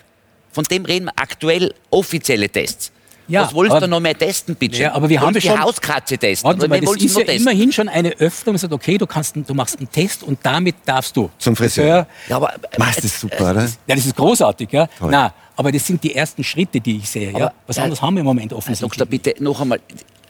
[0.51, 2.91] Von dem reden wir aktuell offizielle Tests.
[3.27, 4.77] Ja, Was wolltest du noch mehr testen, bitte?
[4.81, 6.49] Ja, aber wir haben die schon, Hauskatze testen.
[6.49, 7.41] Warte mal, das ist ja testen?
[7.41, 11.15] immerhin schon eine Öffnung, sagt, okay, du, kannst, du machst einen Test und damit darfst
[11.15, 11.29] du.
[11.37, 12.07] Zum Friseur.
[12.27, 13.63] Ja, aber, das ist super, oder?
[13.87, 14.87] Ja, das ist großartig, ja.
[14.99, 15.09] Toll.
[15.11, 17.31] Na, aber das sind die ersten Schritte, die ich sehe.
[17.31, 17.53] Ja?
[17.67, 18.89] Was ja, anderes haben wir im Moment offensichtlich.
[18.97, 19.79] Doktor, bitte noch einmal.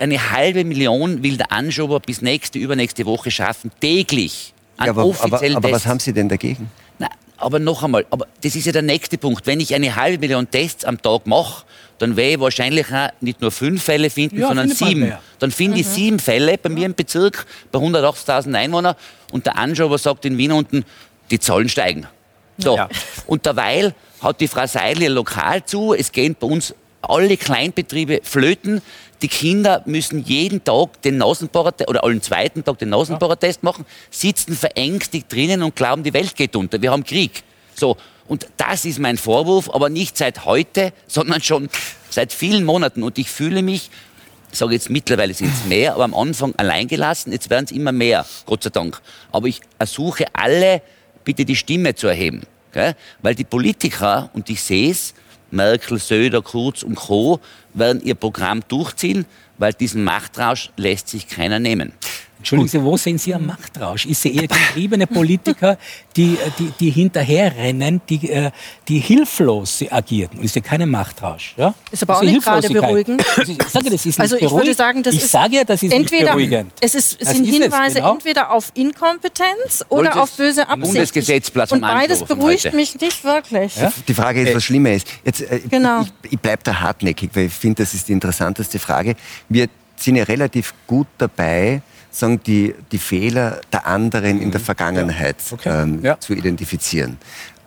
[0.01, 4.53] Eine halbe Million will der Anschober bis nächste, übernächste Woche schaffen, täglich.
[4.79, 6.71] Ja, aber, aber, aber was haben Sie denn dagegen?
[6.97, 9.45] Na, aber noch einmal, aber das ist ja der nächste Punkt.
[9.45, 11.65] Wenn ich eine halbe Million Tests am Tag mache,
[11.99, 15.13] dann werde ich wahrscheinlich auch nicht nur fünf Fälle finden, ja, sondern sieben.
[15.37, 15.91] Dann finde ich mhm.
[15.91, 18.95] sieben Fälle bei mir im Bezirk, bei 180.000 Einwohnern.
[19.31, 20.83] Und der Anschober sagt in Wien unten,
[21.29, 22.07] die Zahlen steigen.
[22.57, 22.75] So.
[22.75, 22.89] Ja.
[23.27, 25.93] Und derweil hat die Frau Seidel ihr Lokal zu.
[25.93, 28.81] Es gehen bei uns alle Kleinbetriebe flöten.
[29.21, 34.55] Die Kinder müssen jeden Tag den Nasenbohrertest oder allen zweiten Tag den Nasenbohrertest machen, sitzen
[34.55, 36.81] verängstigt drinnen und glauben, die Welt geht unter.
[36.81, 37.43] Wir haben Krieg.
[37.75, 37.97] So.
[38.27, 41.69] Und das ist mein Vorwurf, aber nicht seit heute, sondern schon
[42.09, 43.03] seit vielen Monaten.
[43.03, 43.91] Und ich fühle mich,
[44.51, 47.31] ich sage jetzt mittlerweile sind es mehr, aber am Anfang alleingelassen.
[47.31, 49.01] Jetzt werden es immer mehr, Gott sei Dank.
[49.31, 50.81] Aber ich ersuche alle,
[51.23, 52.41] bitte die Stimme zu erheben.
[52.71, 52.95] Gell?
[53.21, 55.13] Weil die Politiker, und ich sehe es,
[55.51, 57.39] Merkel, Söder, Kurz und Co.,
[57.73, 59.25] werden ihr Programm durchziehen,
[59.57, 61.93] weil diesen Machtrausch lässt sich keiner nehmen.
[62.41, 64.07] Entschuldigen Sie, wo sehen Sie einen Machtrausch?
[64.07, 65.77] Ich sehe eher getriebene Politiker,
[66.17, 68.49] die, die, die hinterherrennen, die, äh,
[68.87, 70.31] die hilflos agieren.
[70.37, 71.53] Und ich sehe keinen Machtrausch.
[71.55, 71.75] Ja?
[71.91, 73.23] Ist aber auch nicht gerade beruhigend.
[73.37, 75.83] Also ich sage, das ist also ich würde sagen, das ich ist sage ja, das
[75.83, 76.73] ist entweder, nicht beruhigend.
[76.81, 78.13] Es, ist, es sind Hinweise es, genau.
[78.13, 80.93] entweder auf Inkompetenz oder auf böse Absicht.
[80.93, 82.75] Bundesgesetzplatz Und beides beruhigt heute.
[82.75, 83.75] mich nicht wirklich.
[83.75, 83.93] Ja?
[84.07, 85.07] Die Frage ist, was schlimmer ist.
[85.23, 86.01] Jetzt, äh, genau.
[86.23, 89.15] Ich, ich bleibe da hartnäckig, weil ich finde, das ist die interessanteste Frage.
[89.47, 91.81] Wir sind ja relativ gut dabei,
[92.11, 94.43] sagen, die, die Fehler der anderen mhm.
[94.43, 94.65] in der mhm.
[94.65, 95.53] Vergangenheit ja.
[95.53, 95.83] Okay.
[95.83, 96.19] Ähm, ja.
[96.19, 97.17] zu identifizieren.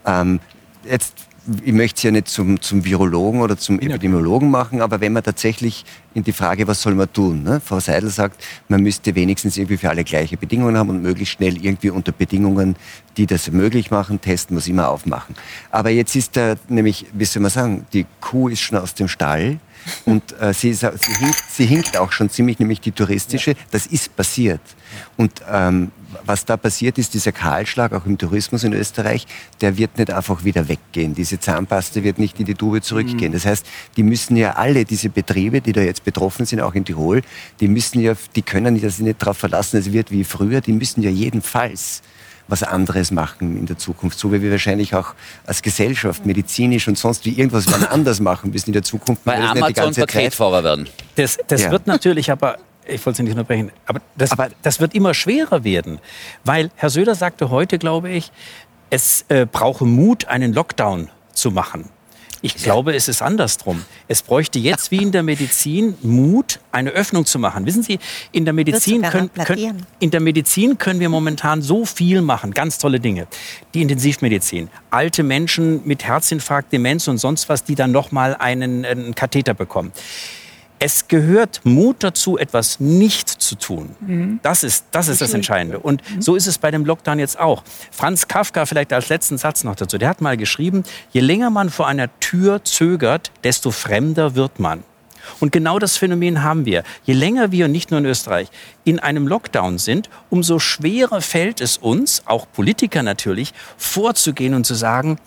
[0.06, 0.40] Ähm,
[0.84, 1.14] jetzt
[1.62, 5.22] ich möchte es ja nicht zum, zum Virologen oder zum Epidemiologen machen, aber wenn man
[5.22, 5.84] tatsächlich
[6.14, 7.42] in die Frage, was soll man tun?
[7.42, 7.60] Ne?
[7.60, 11.62] Frau Seidel sagt, man müsste wenigstens irgendwie für alle gleiche Bedingungen haben und möglichst schnell
[11.62, 12.76] irgendwie unter Bedingungen,
[13.16, 15.34] die das möglich machen, testen muss immer aufmachen.
[15.70, 19.08] Aber jetzt ist da nämlich, wie soll man sagen, die Kuh ist schon aus dem
[19.08, 19.58] Stall.
[20.04, 23.52] Und äh, sie, sie, hinkt, sie hinkt auch schon ziemlich, nämlich die touristische.
[23.52, 23.56] Ja.
[23.70, 24.60] Das ist passiert.
[25.16, 25.90] Und ähm,
[26.24, 29.26] was da passiert ist, dieser Kahlschlag auch im Tourismus in Österreich,
[29.60, 31.14] der wird nicht einfach wieder weggehen.
[31.14, 33.30] Diese Zahnpaste wird nicht in die Tube zurückgehen.
[33.30, 33.34] Mhm.
[33.34, 33.66] Das heißt,
[33.96, 37.22] die müssen ja alle diese Betriebe, die da jetzt betroffen sind, auch in Tirol,
[37.60, 41.02] die müssen ja, die können sich nicht darauf verlassen, es wird wie früher, die müssen
[41.02, 42.02] ja jedenfalls
[42.48, 44.18] was anderes machen in der Zukunft.
[44.18, 45.14] So wie wir wahrscheinlich auch
[45.46, 49.22] als Gesellschaft, medizinisch und sonst wie irgendwas anders machen müssen in der Zukunft.
[49.24, 50.88] Weil Amazon Paketfahrer werden.
[51.16, 51.70] Das, das ja.
[51.70, 55.64] wird natürlich aber ich wollte Sie nicht unterbrechen, aber das, aber das, wird immer schwerer
[55.64, 56.00] werden,
[56.44, 58.30] weil Herr Söder sagte heute, glaube ich,
[58.90, 61.88] es äh, brauche Mut, einen Lockdown zu machen.
[62.44, 63.86] Ich glaube, es ist andersrum.
[64.06, 67.64] Es bräuchte jetzt wie in der Medizin Mut, eine Öffnung zu machen.
[67.64, 67.98] Wissen Sie,
[68.32, 72.76] in der Medizin können, können, in der Medizin können wir momentan so viel machen, ganz
[72.76, 73.28] tolle Dinge.
[73.72, 78.84] Die Intensivmedizin, alte Menschen mit Herzinfarkt, Demenz und sonst was, die dann noch mal einen,
[78.84, 79.92] einen Katheter bekommen.
[80.86, 83.96] Es gehört Mut dazu, etwas nicht zu tun.
[84.00, 84.40] Mhm.
[84.42, 85.78] Das ist, das ist das Entscheidende.
[85.78, 86.20] Und mhm.
[86.20, 87.64] so ist es bei dem Lockdown jetzt auch.
[87.90, 91.70] Franz Kafka, vielleicht als letzten Satz noch dazu, der hat mal geschrieben, je länger man
[91.70, 94.84] vor einer Tür zögert, desto fremder wird man.
[95.40, 96.82] Und genau das Phänomen haben wir.
[97.04, 98.48] Je länger wir, nicht nur in Österreich,
[98.84, 104.74] in einem Lockdown sind, umso schwerer fällt es uns, auch Politiker natürlich, vorzugehen und zu
[104.74, 105.18] sagen,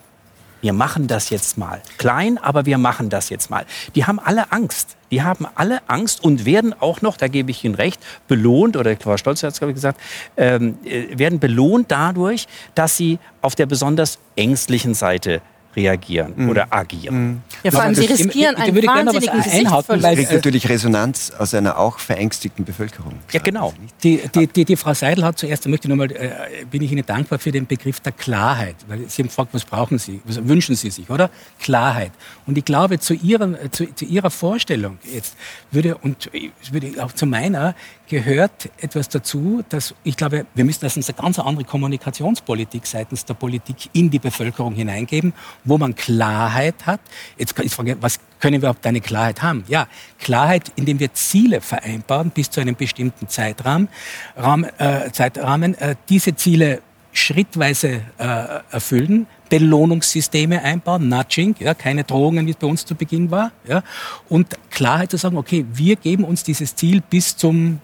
[0.62, 1.82] wir machen das jetzt mal.
[1.98, 3.66] Klein, aber wir machen das jetzt mal.
[3.96, 4.98] Die haben alle Angst.
[5.12, 8.96] Die haben alle Angst und werden auch noch, da gebe ich Ihnen recht, belohnt, oder
[8.98, 10.00] Frau Stolz hat es, glaube ich, gesagt,
[10.36, 15.42] ähm, äh, werden belohnt dadurch, dass sie auf der besonders ängstlichen Seite
[15.78, 16.50] reagieren mhm.
[16.50, 17.28] oder agieren.
[17.28, 17.42] Mhm.
[17.64, 20.04] Ja, vor allem, Sie riskieren einen würde wahnsinnigen Gesichtverlust.
[20.04, 23.14] Weil kriegt natürlich Resonanz aus einer auch verängstigten Bevölkerung.
[23.32, 23.74] Ja, genau.
[24.04, 26.92] Die, die, die, die Frau Seidel hat zuerst, da möchte ich nochmal, äh, bin ich
[26.92, 30.46] Ihnen dankbar für den Begriff der Klarheit, weil Sie haben gefragt, was brauchen Sie, was
[30.48, 31.30] wünschen Sie sich, oder?
[31.60, 32.12] Klarheit.
[32.48, 35.36] Und ich glaube, zu, ihrem, zu, zu Ihrer Vorstellung jetzt
[35.72, 36.32] würde, und
[36.72, 37.76] würde auch zu meiner,
[38.08, 43.34] gehört etwas dazu, dass ich glaube, wir müssen das eine ganz andere Kommunikationspolitik seitens der
[43.34, 45.34] Politik in die Bevölkerung hineingeben,
[45.64, 47.02] wo man Klarheit hat.
[47.38, 49.64] Jetzt ist Frage, was können wir überhaupt eine Klarheit haben?
[49.68, 49.88] Ja,
[50.20, 53.90] Klarheit, indem wir Ziele vereinbaren bis zu einem bestimmten Zeitrahmen,
[54.38, 56.82] Raum, äh, Zeitrahmen, äh, diese Ziele
[57.12, 63.32] schrittweise äh, erfüllen, Belohnungssysteme einbauen, Nudging, ja, keine Drohungen, wie es bei uns zu Beginn
[63.32, 63.82] war, ja,
[64.30, 67.80] und Klarheit zu sagen, okay, wir geben uns dieses Ziel bis zum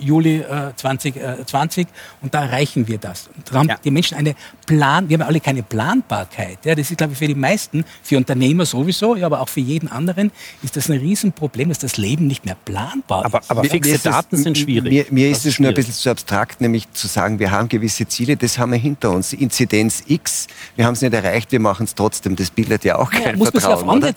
[0.00, 1.86] Juli äh, 2020
[2.22, 3.28] und da erreichen wir das.
[3.36, 3.76] Und da haben ja.
[3.82, 4.34] die Menschen eine
[4.66, 6.58] Plan, wir haben alle keine Planbarkeit.
[6.64, 9.60] Ja, das ist, glaube ich, für die meisten, für Unternehmer sowieso, ja, aber auch für
[9.60, 13.50] jeden anderen ist das ein Riesenproblem, dass das Leben nicht mehr planbar aber, ist.
[13.50, 14.90] Aber fixe Daten sind schwierig.
[14.90, 18.06] Mir, mir ist es nur ein bisschen zu abstrakt, nämlich zu sagen, wir haben gewisse
[18.06, 19.32] Ziele, das haben wir hinter uns.
[19.32, 20.46] Inzidenz X,
[20.76, 22.36] wir haben es nicht erreicht, wir machen es trotzdem.
[22.36, 23.88] Das bildet ja auch ja, kein Vertrauen.
[23.88, 24.12] Oder?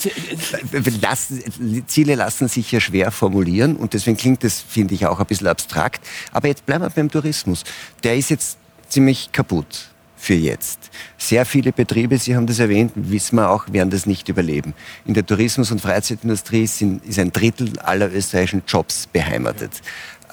[1.01, 5.25] Lassen, Ziele lassen sich ja schwer formulieren und deswegen klingt das, finde ich, auch ein
[5.25, 6.03] bisschen abstrakt.
[6.31, 7.63] Aber jetzt bleiben wir beim Tourismus.
[8.03, 8.57] Der ist jetzt
[8.89, 10.89] ziemlich kaputt für jetzt.
[11.17, 14.73] Sehr viele Betriebe, Sie haben das erwähnt, wissen wir auch, werden das nicht überleben.
[15.05, 19.71] In der Tourismus- und Freizeitindustrie sind, ist ein Drittel aller österreichischen Jobs beheimatet.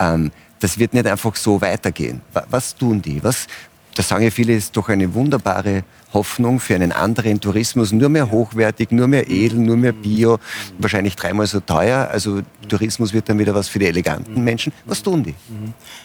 [0.00, 0.30] Ähm,
[0.60, 2.22] das wird nicht einfach so weitergehen.
[2.48, 3.22] Was tun die?
[3.22, 3.46] Was,
[3.94, 5.84] das sagen ja viele, ist doch eine wunderbare
[6.14, 7.92] Hoffnung für einen anderen Tourismus.
[7.92, 10.38] Nur mehr hochwertig, nur mehr edel, nur mehr Bio,
[10.78, 12.08] wahrscheinlich dreimal so teuer.
[12.10, 14.72] Also Tourismus wird dann wieder was für die eleganten Menschen.
[14.86, 15.34] Was tun die?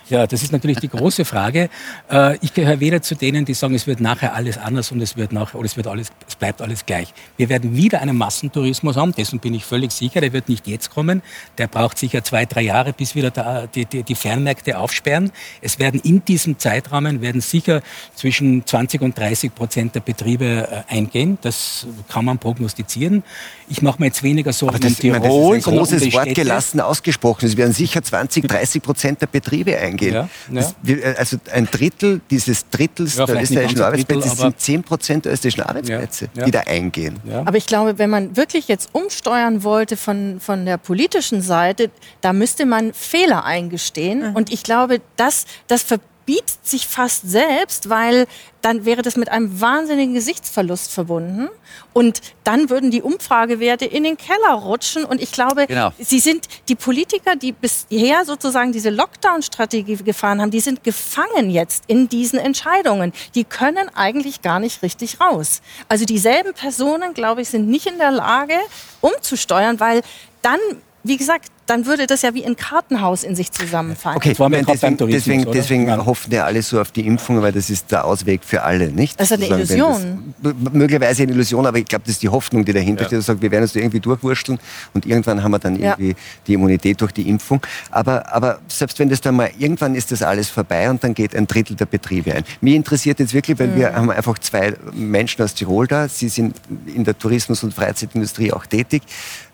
[0.10, 1.70] Ja, das ist natürlich die große Frage.
[2.12, 5.16] Äh, ich gehöre weder zu denen, die sagen, es wird nachher alles anders und es
[5.16, 7.14] wird nachher, oder es wird alles, es bleibt alles gleich.
[7.38, 10.22] Wir werden wieder einen Massentourismus haben, dessen bin ich völlig sicher.
[10.22, 11.22] Der wird nicht jetzt kommen.
[11.58, 15.32] Der braucht sicher zwei, drei Jahre, bis wieder da, die, die, die Fernmärkte aufsperren.
[15.62, 17.82] Es werden in diesem Zeitrahmen werden sicher
[18.16, 21.38] zwischen 20 und 30 Prozent der Betriebe äh, eingehen.
[21.42, 23.24] Das kann man prognostizieren.
[23.68, 25.20] Ich mache mir jetzt weniger Sorgen Aber das, um Tirol.
[25.58, 27.46] das ist ein großes um Wort gelassen ausgesprochen.
[27.46, 30.14] Es werden sicher 20, 30 Prozent der Betriebe eingehen.
[30.14, 30.74] Ja, ja.
[30.84, 35.34] Das, also ein Drittel dieses Drittels ja, der österreichischen Arbeitsplätze Drittel, sind 10 Prozent der
[35.34, 37.20] österreichischen Arbeitsplätze, die da eingehen.
[37.46, 41.92] Aber ich glaube, wenn man wirklich jetzt umsteuern wollte von, von der politischen Seite,
[42.22, 44.32] da müsste man Fehler eingestehen.
[44.32, 44.36] Mhm.
[44.36, 48.28] Und ich glaube, das, das verbindet bietet sich fast selbst, weil
[48.62, 51.50] dann wäre das mit einem wahnsinnigen Gesichtsverlust verbunden.
[51.92, 55.06] Und dann würden die Umfragewerte in den Keller rutschen.
[55.06, 55.92] Und ich glaube, genau.
[55.98, 61.86] sie sind die Politiker, die bisher sozusagen diese Lockdown-Strategie gefahren haben, die sind gefangen jetzt
[61.88, 63.12] in diesen Entscheidungen.
[63.34, 65.64] Die können eigentlich gar nicht richtig raus.
[65.88, 68.60] Also dieselben Personen, glaube ich, sind nicht in der Lage,
[69.02, 70.04] umzusteuern, weil
[70.44, 70.60] dann
[71.04, 74.18] wie gesagt, dann würde das ja wie ein Kartenhaus in sich zusammenfallen.
[74.18, 76.06] Okay, meine, deswegen, deswegen, deswegen ja.
[76.06, 79.20] hoffen ja alle so auf die Impfung, weil das ist der Ausweg für alle, nicht?
[79.20, 80.34] Das ist eine Illusion.
[80.42, 83.08] Das, möglicherweise eine Illusion, aber ich glaube, das ist die Hoffnung, die dahinter ja.
[83.08, 83.24] steht.
[83.24, 84.60] Sagt, wir werden uns da irgendwie durchwurschteln
[84.94, 86.16] und irgendwann haben wir dann irgendwie ja.
[86.48, 87.62] die Immunität durch die Impfung.
[87.92, 91.36] Aber, aber selbst wenn das dann mal, irgendwann ist das alles vorbei und dann geht
[91.36, 92.44] ein Drittel der Betriebe ein.
[92.62, 93.76] Mich interessiert jetzt wirklich, weil mhm.
[93.76, 96.10] wir haben einfach zwei Menschen aus Tirol da.
[96.10, 96.56] Sie sind
[96.88, 99.04] in der Tourismus- und Freizeitindustrie auch tätig.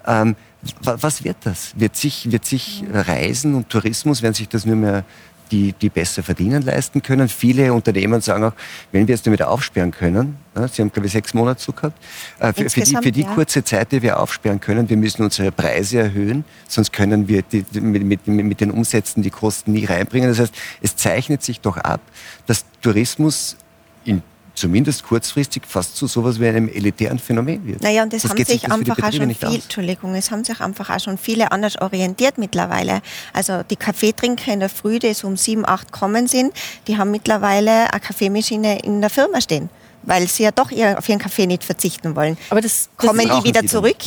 [0.08, 0.36] Ähm,
[0.82, 1.74] was wird das?
[1.78, 5.04] Wird sich, wird sich Reisen und Tourismus, werden sich das nur mehr
[5.52, 7.30] die, die besser verdienen leisten können.
[7.30, 8.54] Viele Unternehmen sagen auch,
[8.92, 10.38] wenn wir jetzt damit aufsperren können,
[10.72, 12.02] Sie haben, glaube ich, sechs Monate zu gehabt,
[12.40, 13.34] äh, für, für, die, für die ja.
[13.34, 17.66] kurze Zeit, die wir aufsperren können, wir müssen unsere Preise erhöhen, sonst können wir die,
[17.80, 20.30] mit, mit, mit den Umsätzen die Kosten nie reinbringen.
[20.30, 22.02] Das heißt, es zeichnet sich doch ab,
[22.48, 23.58] dass Tourismus
[24.06, 24.24] in
[24.56, 27.82] zumindest kurzfristig fast zu sowas wie einem elitären Phänomen wird.
[27.82, 30.90] Naja, und das, das haben sich einfach auch schon viel, Entschuldigung, es haben sich einfach
[30.90, 33.02] auch schon viele anders orientiert mittlerweile.
[33.34, 36.54] Also die Kaffeetrinker in der Früh, die so um sieben, acht kommen sind,
[36.88, 39.70] die haben mittlerweile eine Kaffeemaschine in der Firma stehen
[40.08, 42.38] weil sie ja doch auf ihren Kaffee nicht verzichten wollen.
[42.52, 43.98] Aber das, das kommen die wieder zurück.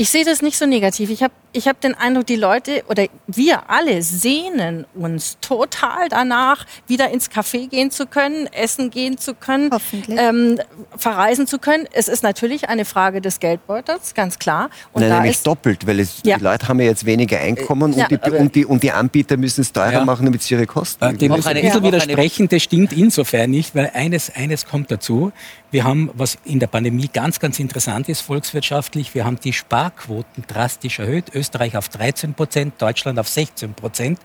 [0.00, 1.10] Ich sehe das nicht so negativ.
[1.10, 6.64] Ich habe ich hab den Eindruck, die Leute oder wir alle sehnen uns total danach,
[6.86, 9.70] wieder ins Café gehen zu können, essen gehen zu können,
[10.08, 10.58] ähm,
[10.96, 11.86] verreisen zu können.
[11.92, 14.70] Es ist natürlich eine Frage des Geldbeutels, ganz klar.
[14.94, 16.38] Und Nein, nämlich doppelt, weil es, ja.
[16.38, 18.04] die Leute haben ja jetzt weniger Einkommen ja.
[18.04, 20.04] und, die, und, die, und, die, Anbieter müssen es teurer ja.
[20.06, 21.18] machen, damit sie ihre Kosten.
[21.18, 25.32] Dem ist ein bisschen widersprechen, das stimmt insofern nicht, weil eines, eines kommt dazu.
[25.70, 30.44] Wir haben, was in der Pandemie ganz, ganz interessant ist, volkswirtschaftlich, wir haben die Sparquoten
[30.48, 31.32] drastisch erhöht.
[31.32, 34.18] Österreich auf 13 Prozent, Deutschland auf 16 Prozent.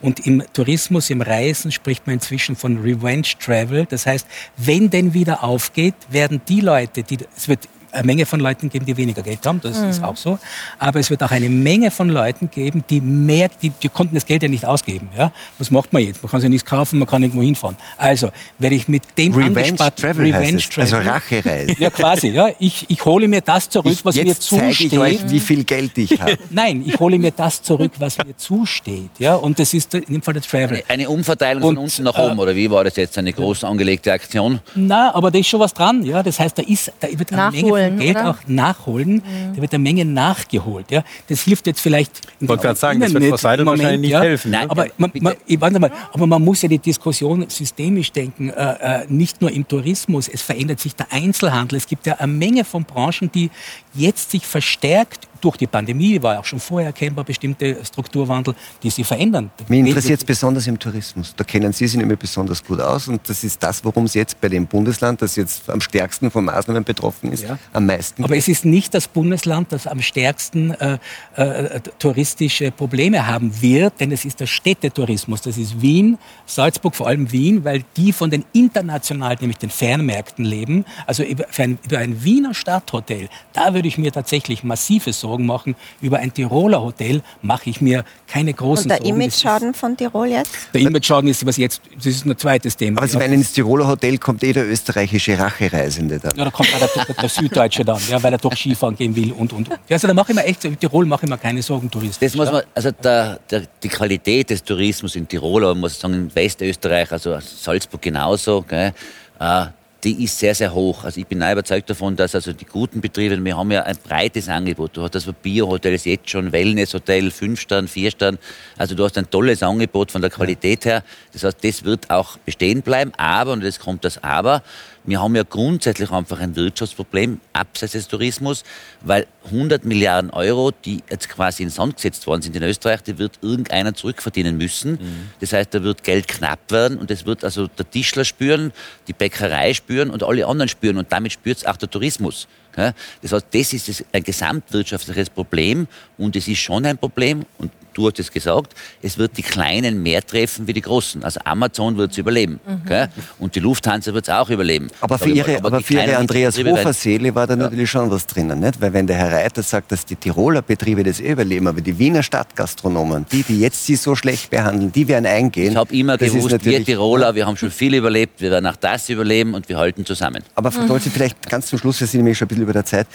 [0.00, 3.86] Und im Tourismus, im Reisen spricht man inzwischen von Revenge Travel.
[3.86, 8.40] Das heißt, wenn denn wieder aufgeht, werden die Leute, die, es wird eine Menge von
[8.40, 9.90] Leuten geben, die weniger Geld haben, das mhm.
[9.90, 10.38] ist auch so.
[10.78, 14.26] Aber es wird auch eine Menge von Leuten geben, die mehr, die, die konnten das
[14.26, 15.10] Geld ja nicht ausgeben.
[15.16, 15.32] Ja?
[15.58, 16.22] Was macht man jetzt?
[16.22, 17.76] Man kann sich nichts kaufen, man kann irgendwo hinfahren.
[17.96, 21.76] Also, werde ich mit dem Revenge Travel, Revenge Travel, also Rachereise.
[21.78, 22.28] Ja, quasi.
[22.28, 22.48] Ja.
[22.58, 24.92] Ich, ich hole mir das zurück, was ich, mir zusteht.
[24.92, 26.38] Ich euch, wie viel Geld ich habe.
[26.50, 29.10] Nein, ich hole mir das zurück, was mir zusteht.
[29.18, 29.34] Ja?
[29.34, 30.82] Und das ist in dem Fall der Travel.
[30.88, 33.18] Eine, eine Umverteilung Und, von unten nach oben, äh, oder wie war das jetzt?
[33.18, 34.60] Eine groß angelegte Aktion?
[34.74, 36.04] Na, aber da ist schon was dran.
[36.04, 36.22] Ja?
[36.22, 37.98] Das heißt, da, ist, da wird eine Menge von nachholen.
[37.98, 38.30] Geld oder?
[38.30, 39.14] auch nachholen.
[39.14, 39.54] Mhm.
[39.54, 40.90] Da wird eine Menge nachgeholt.
[40.90, 41.04] Ja.
[41.28, 42.20] Das hilft jetzt vielleicht.
[42.40, 44.50] Ich wollte gerade sagen, das wird Frau Seidel wahrscheinlich nicht helfen.
[44.50, 48.50] Nein, aber, man, man, ich warte mal, aber man muss ja die Diskussion systemisch denken,
[48.50, 50.28] äh, äh, nicht nur im Tourismus.
[50.28, 51.78] Es verändert sich der Einzelhandel.
[51.78, 53.50] Es gibt ja eine Menge von Branchen, die
[53.94, 58.90] jetzt sich verstärkt durch die Pandemie, war ja auch schon vorher erkennbar bestimmte Strukturwandel, die
[58.90, 59.50] sich verändern.
[59.68, 61.34] Mich interessiert es besonders im Tourismus.
[61.36, 64.40] Da kennen Sie sich nämlich besonders gut aus und das ist das, worum es jetzt
[64.40, 67.58] bei dem Bundesland, das jetzt am stärksten von Maßnahmen betroffen ist, Ja.
[67.72, 70.98] Am meisten Aber es ist nicht das Bundesland, das am stärksten äh,
[71.36, 75.40] äh, touristische Probleme haben wird, denn es ist der Städtetourismus.
[75.42, 80.44] Das ist Wien, Salzburg, vor allem Wien, weil die von den internationalen, nämlich den Fernmärkten
[80.44, 80.84] leben.
[81.06, 85.74] Also über, ein, über ein Wiener Stadthotel, da würde ich mir tatsächlich massive Sorgen machen.
[86.00, 89.18] Über ein Tiroler Hotel mache ich mir keine großen Und der Sorgen.
[89.20, 90.52] Das ist- Image-Schaden von Tirol jetzt?
[90.74, 92.98] Der Image-Schaden ist was jetzt, das ist ein zweites Thema.
[92.98, 96.30] Aber Sie meinen, ins Tiroler Hotel kommt eh der österreichische Rachereisende da.
[96.36, 97.28] Ja, da kommt der, der, der
[97.62, 99.68] Süddeutsche dann, ja, weil er doch Skifahren gehen will und und.
[99.88, 102.18] Also da mache ich mir echt, in Tirol mache ich mir keine Sorgen touristisch.
[102.20, 105.98] Das muss man, also der, der, die Qualität des Tourismus in Tirol, aber man muss
[105.98, 108.92] sagen, in Westösterreich, also Salzburg genauso, gell,
[109.38, 109.66] äh,
[110.04, 111.04] die ist sehr, sehr hoch.
[111.04, 114.48] Also ich bin überzeugt davon, dass also die guten Betriebe, wir haben ja ein breites
[114.48, 114.96] Angebot.
[114.96, 118.38] Du hast also Biohotels jetzt schon, Wellnesshotel, fünf Stern, vier Stern.
[118.76, 121.04] Also du hast ein tolles Angebot von der Qualität her.
[121.32, 123.12] Das heißt, das wird auch bestehen bleiben.
[123.16, 124.64] Aber, und jetzt kommt das Aber,
[125.04, 128.62] wir haben ja grundsätzlich einfach ein Wirtschaftsproblem abseits des Tourismus,
[129.00, 133.02] weil 100 Milliarden Euro, die jetzt quasi in den Sand gesetzt worden sind in Österreich,
[133.02, 134.98] die wird irgendeiner zurückverdienen müssen.
[135.40, 138.72] Das heißt, da wird Geld knapp werden und das wird also der Tischler spüren,
[139.08, 142.46] die Bäckerei spüren und alle anderen spüren und damit spürt es auch der Tourismus.
[142.76, 142.92] Ja,
[143.22, 145.86] Das heißt, das ist ein gesamtwirtschaftliches Problem
[146.18, 150.02] und es ist schon ein Problem und du hast es gesagt, es wird die Kleinen
[150.02, 151.22] mehr treffen wie die Großen.
[151.24, 153.08] Also Amazon wird es überleben gell?
[153.38, 154.88] und die Lufthansa wird es auch überleben.
[155.02, 157.90] Aber für Ihre, aber die für Ihre Andreas Betriebe werden- Hofer Seele war da natürlich
[157.90, 158.80] schon was drinnen, nicht?
[158.80, 161.98] Weil wenn der Herr Reiter sagt, dass die Tiroler Betriebe das eh überleben, aber die
[161.98, 165.72] Wiener Stadtgastronomen, die, die jetzt sie so schlecht behandeln, die werden eingehen.
[165.72, 169.08] Ich habe immer gewusst, wir Tiroler, wir haben schon viel überlebt, wir werden auch das
[169.10, 170.42] überleben und wir halten zusammen.
[170.54, 172.84] Aber Frau Dolce, vielleicht ganz zum Schluss, wir sind nämlich schon ein bisschen über der
[172.84, 173.06] Zeit.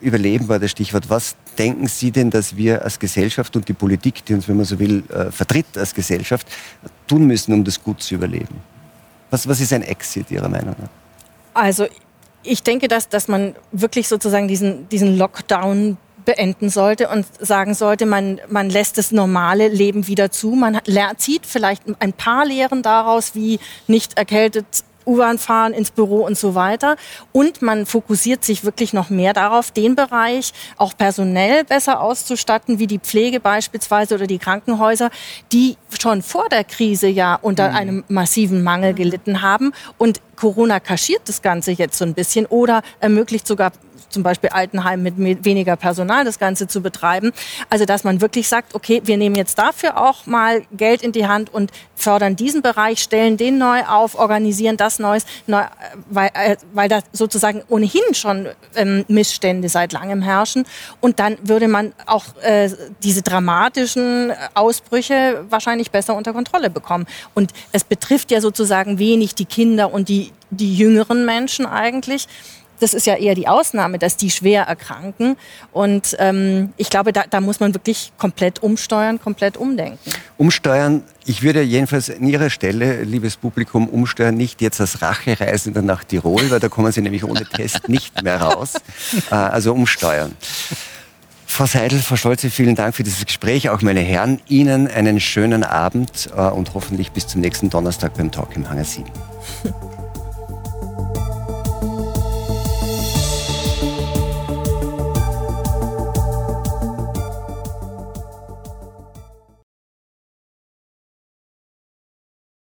[0.00, 1.10] Überleben war das Stichwort.
[1.10, 4.64] Was denken Sie denn, dass wir als Gesellschaft und die Politik, die uns, wenn man
[4.64, 6.46] so will, äh, vertritt als Gesellschaft,
[7.06, 8.60] tun müssen, um das gut zu überleben?
[9.30, 10.88] Was, was ist ein Exit Ihrer Meinung nach?
[11.54, 11.86] Also
[12.42, 18.06] ich denke, dass, dass man wirklich sozusagen diesen, diesen Lockdown beenden sollte und sagen sollte,
[18.06, 20.50] man, man lässt das normale Leben wieder zu.
[20.50, 20.78] Man
[21.16, 24.66] zieht vielleicht ein paar Lehren daraus, wie nicht erkältet
[25.06, 26.96] U-Bahn fahren ins Büro und so weiter.
[27.32, 32.86] Und man fokussiert sich wirklich noch mehr darauf, den Bereich auch personell besser auszustatten, wie
[32.86, 35.10] die Pflege beispielsweise oder die Krankenhäuser,
[35.52, 39.72] die schon vor der Krise ja unter einem massiven Mangel gelitten haben.
[39.98, 43.72] Und Corona kaschiert das Ganze jetzt so ein bisschen oder ermöglicht sogar
[44.12, 47.32] zum Beispiel Altenheim mit weniger Personal das Ganze zu betreiben.
[47.70, 51.26] Also dass man wirklich sagt, okay, wir nehmen jetzt dafür auch mal Geld in die
[51.26, 51.70] Hand und
[52.02, 55.66] fördern diesen Bereich, stellen den neu auf, organisieren das Neues, neu, äh,
[56.10, 60.64] weil, äh, weil da sozusagen ohnehin schon ähm, Missstände seit langem herrschen.
[61.00, 62.70] Und dann würde man auch äh,
[63.02, 67.06] diese dramatischen Ausbrüche wahrscheinlich besser unter Kontrolle bekommen.
[67.34, 72.26] Und es betrifft ja sozusagen wenig die Kinder und die, die jüngeren Menschen eigentlich
[72.82, 75.36] das ist ja eher die Ausnahme, dass die schwer erkranken.
[75.72, 79.98] Und ähm, ich glaube, da, da muss man wirklich komplett umsteuern, komplett umdenken.
[80.36, 86.04] Umsteuern, ich würde jedenfalls an Ihrer Stelle, liebes Publikum, umsteuern nicht jetzt als Rachereisender nach
[86.04, 88.74] Tirol, weil da kommen Sie nämlich ohne Test nicht mehr raus.
[89.30, 90.34] Äh, Also umsteuern.
[91.46, 93.68] Frau Seidel, Frau Stolze, vielen Dank für dieses Gespräch.
[93.68, 98.32] Auch meine Herren, Ihnen einen schönen Abend äh, und hoffentlich bis zum nächsten Donnerstag beim
[98.32, 99.04] Talk im Hangar 7.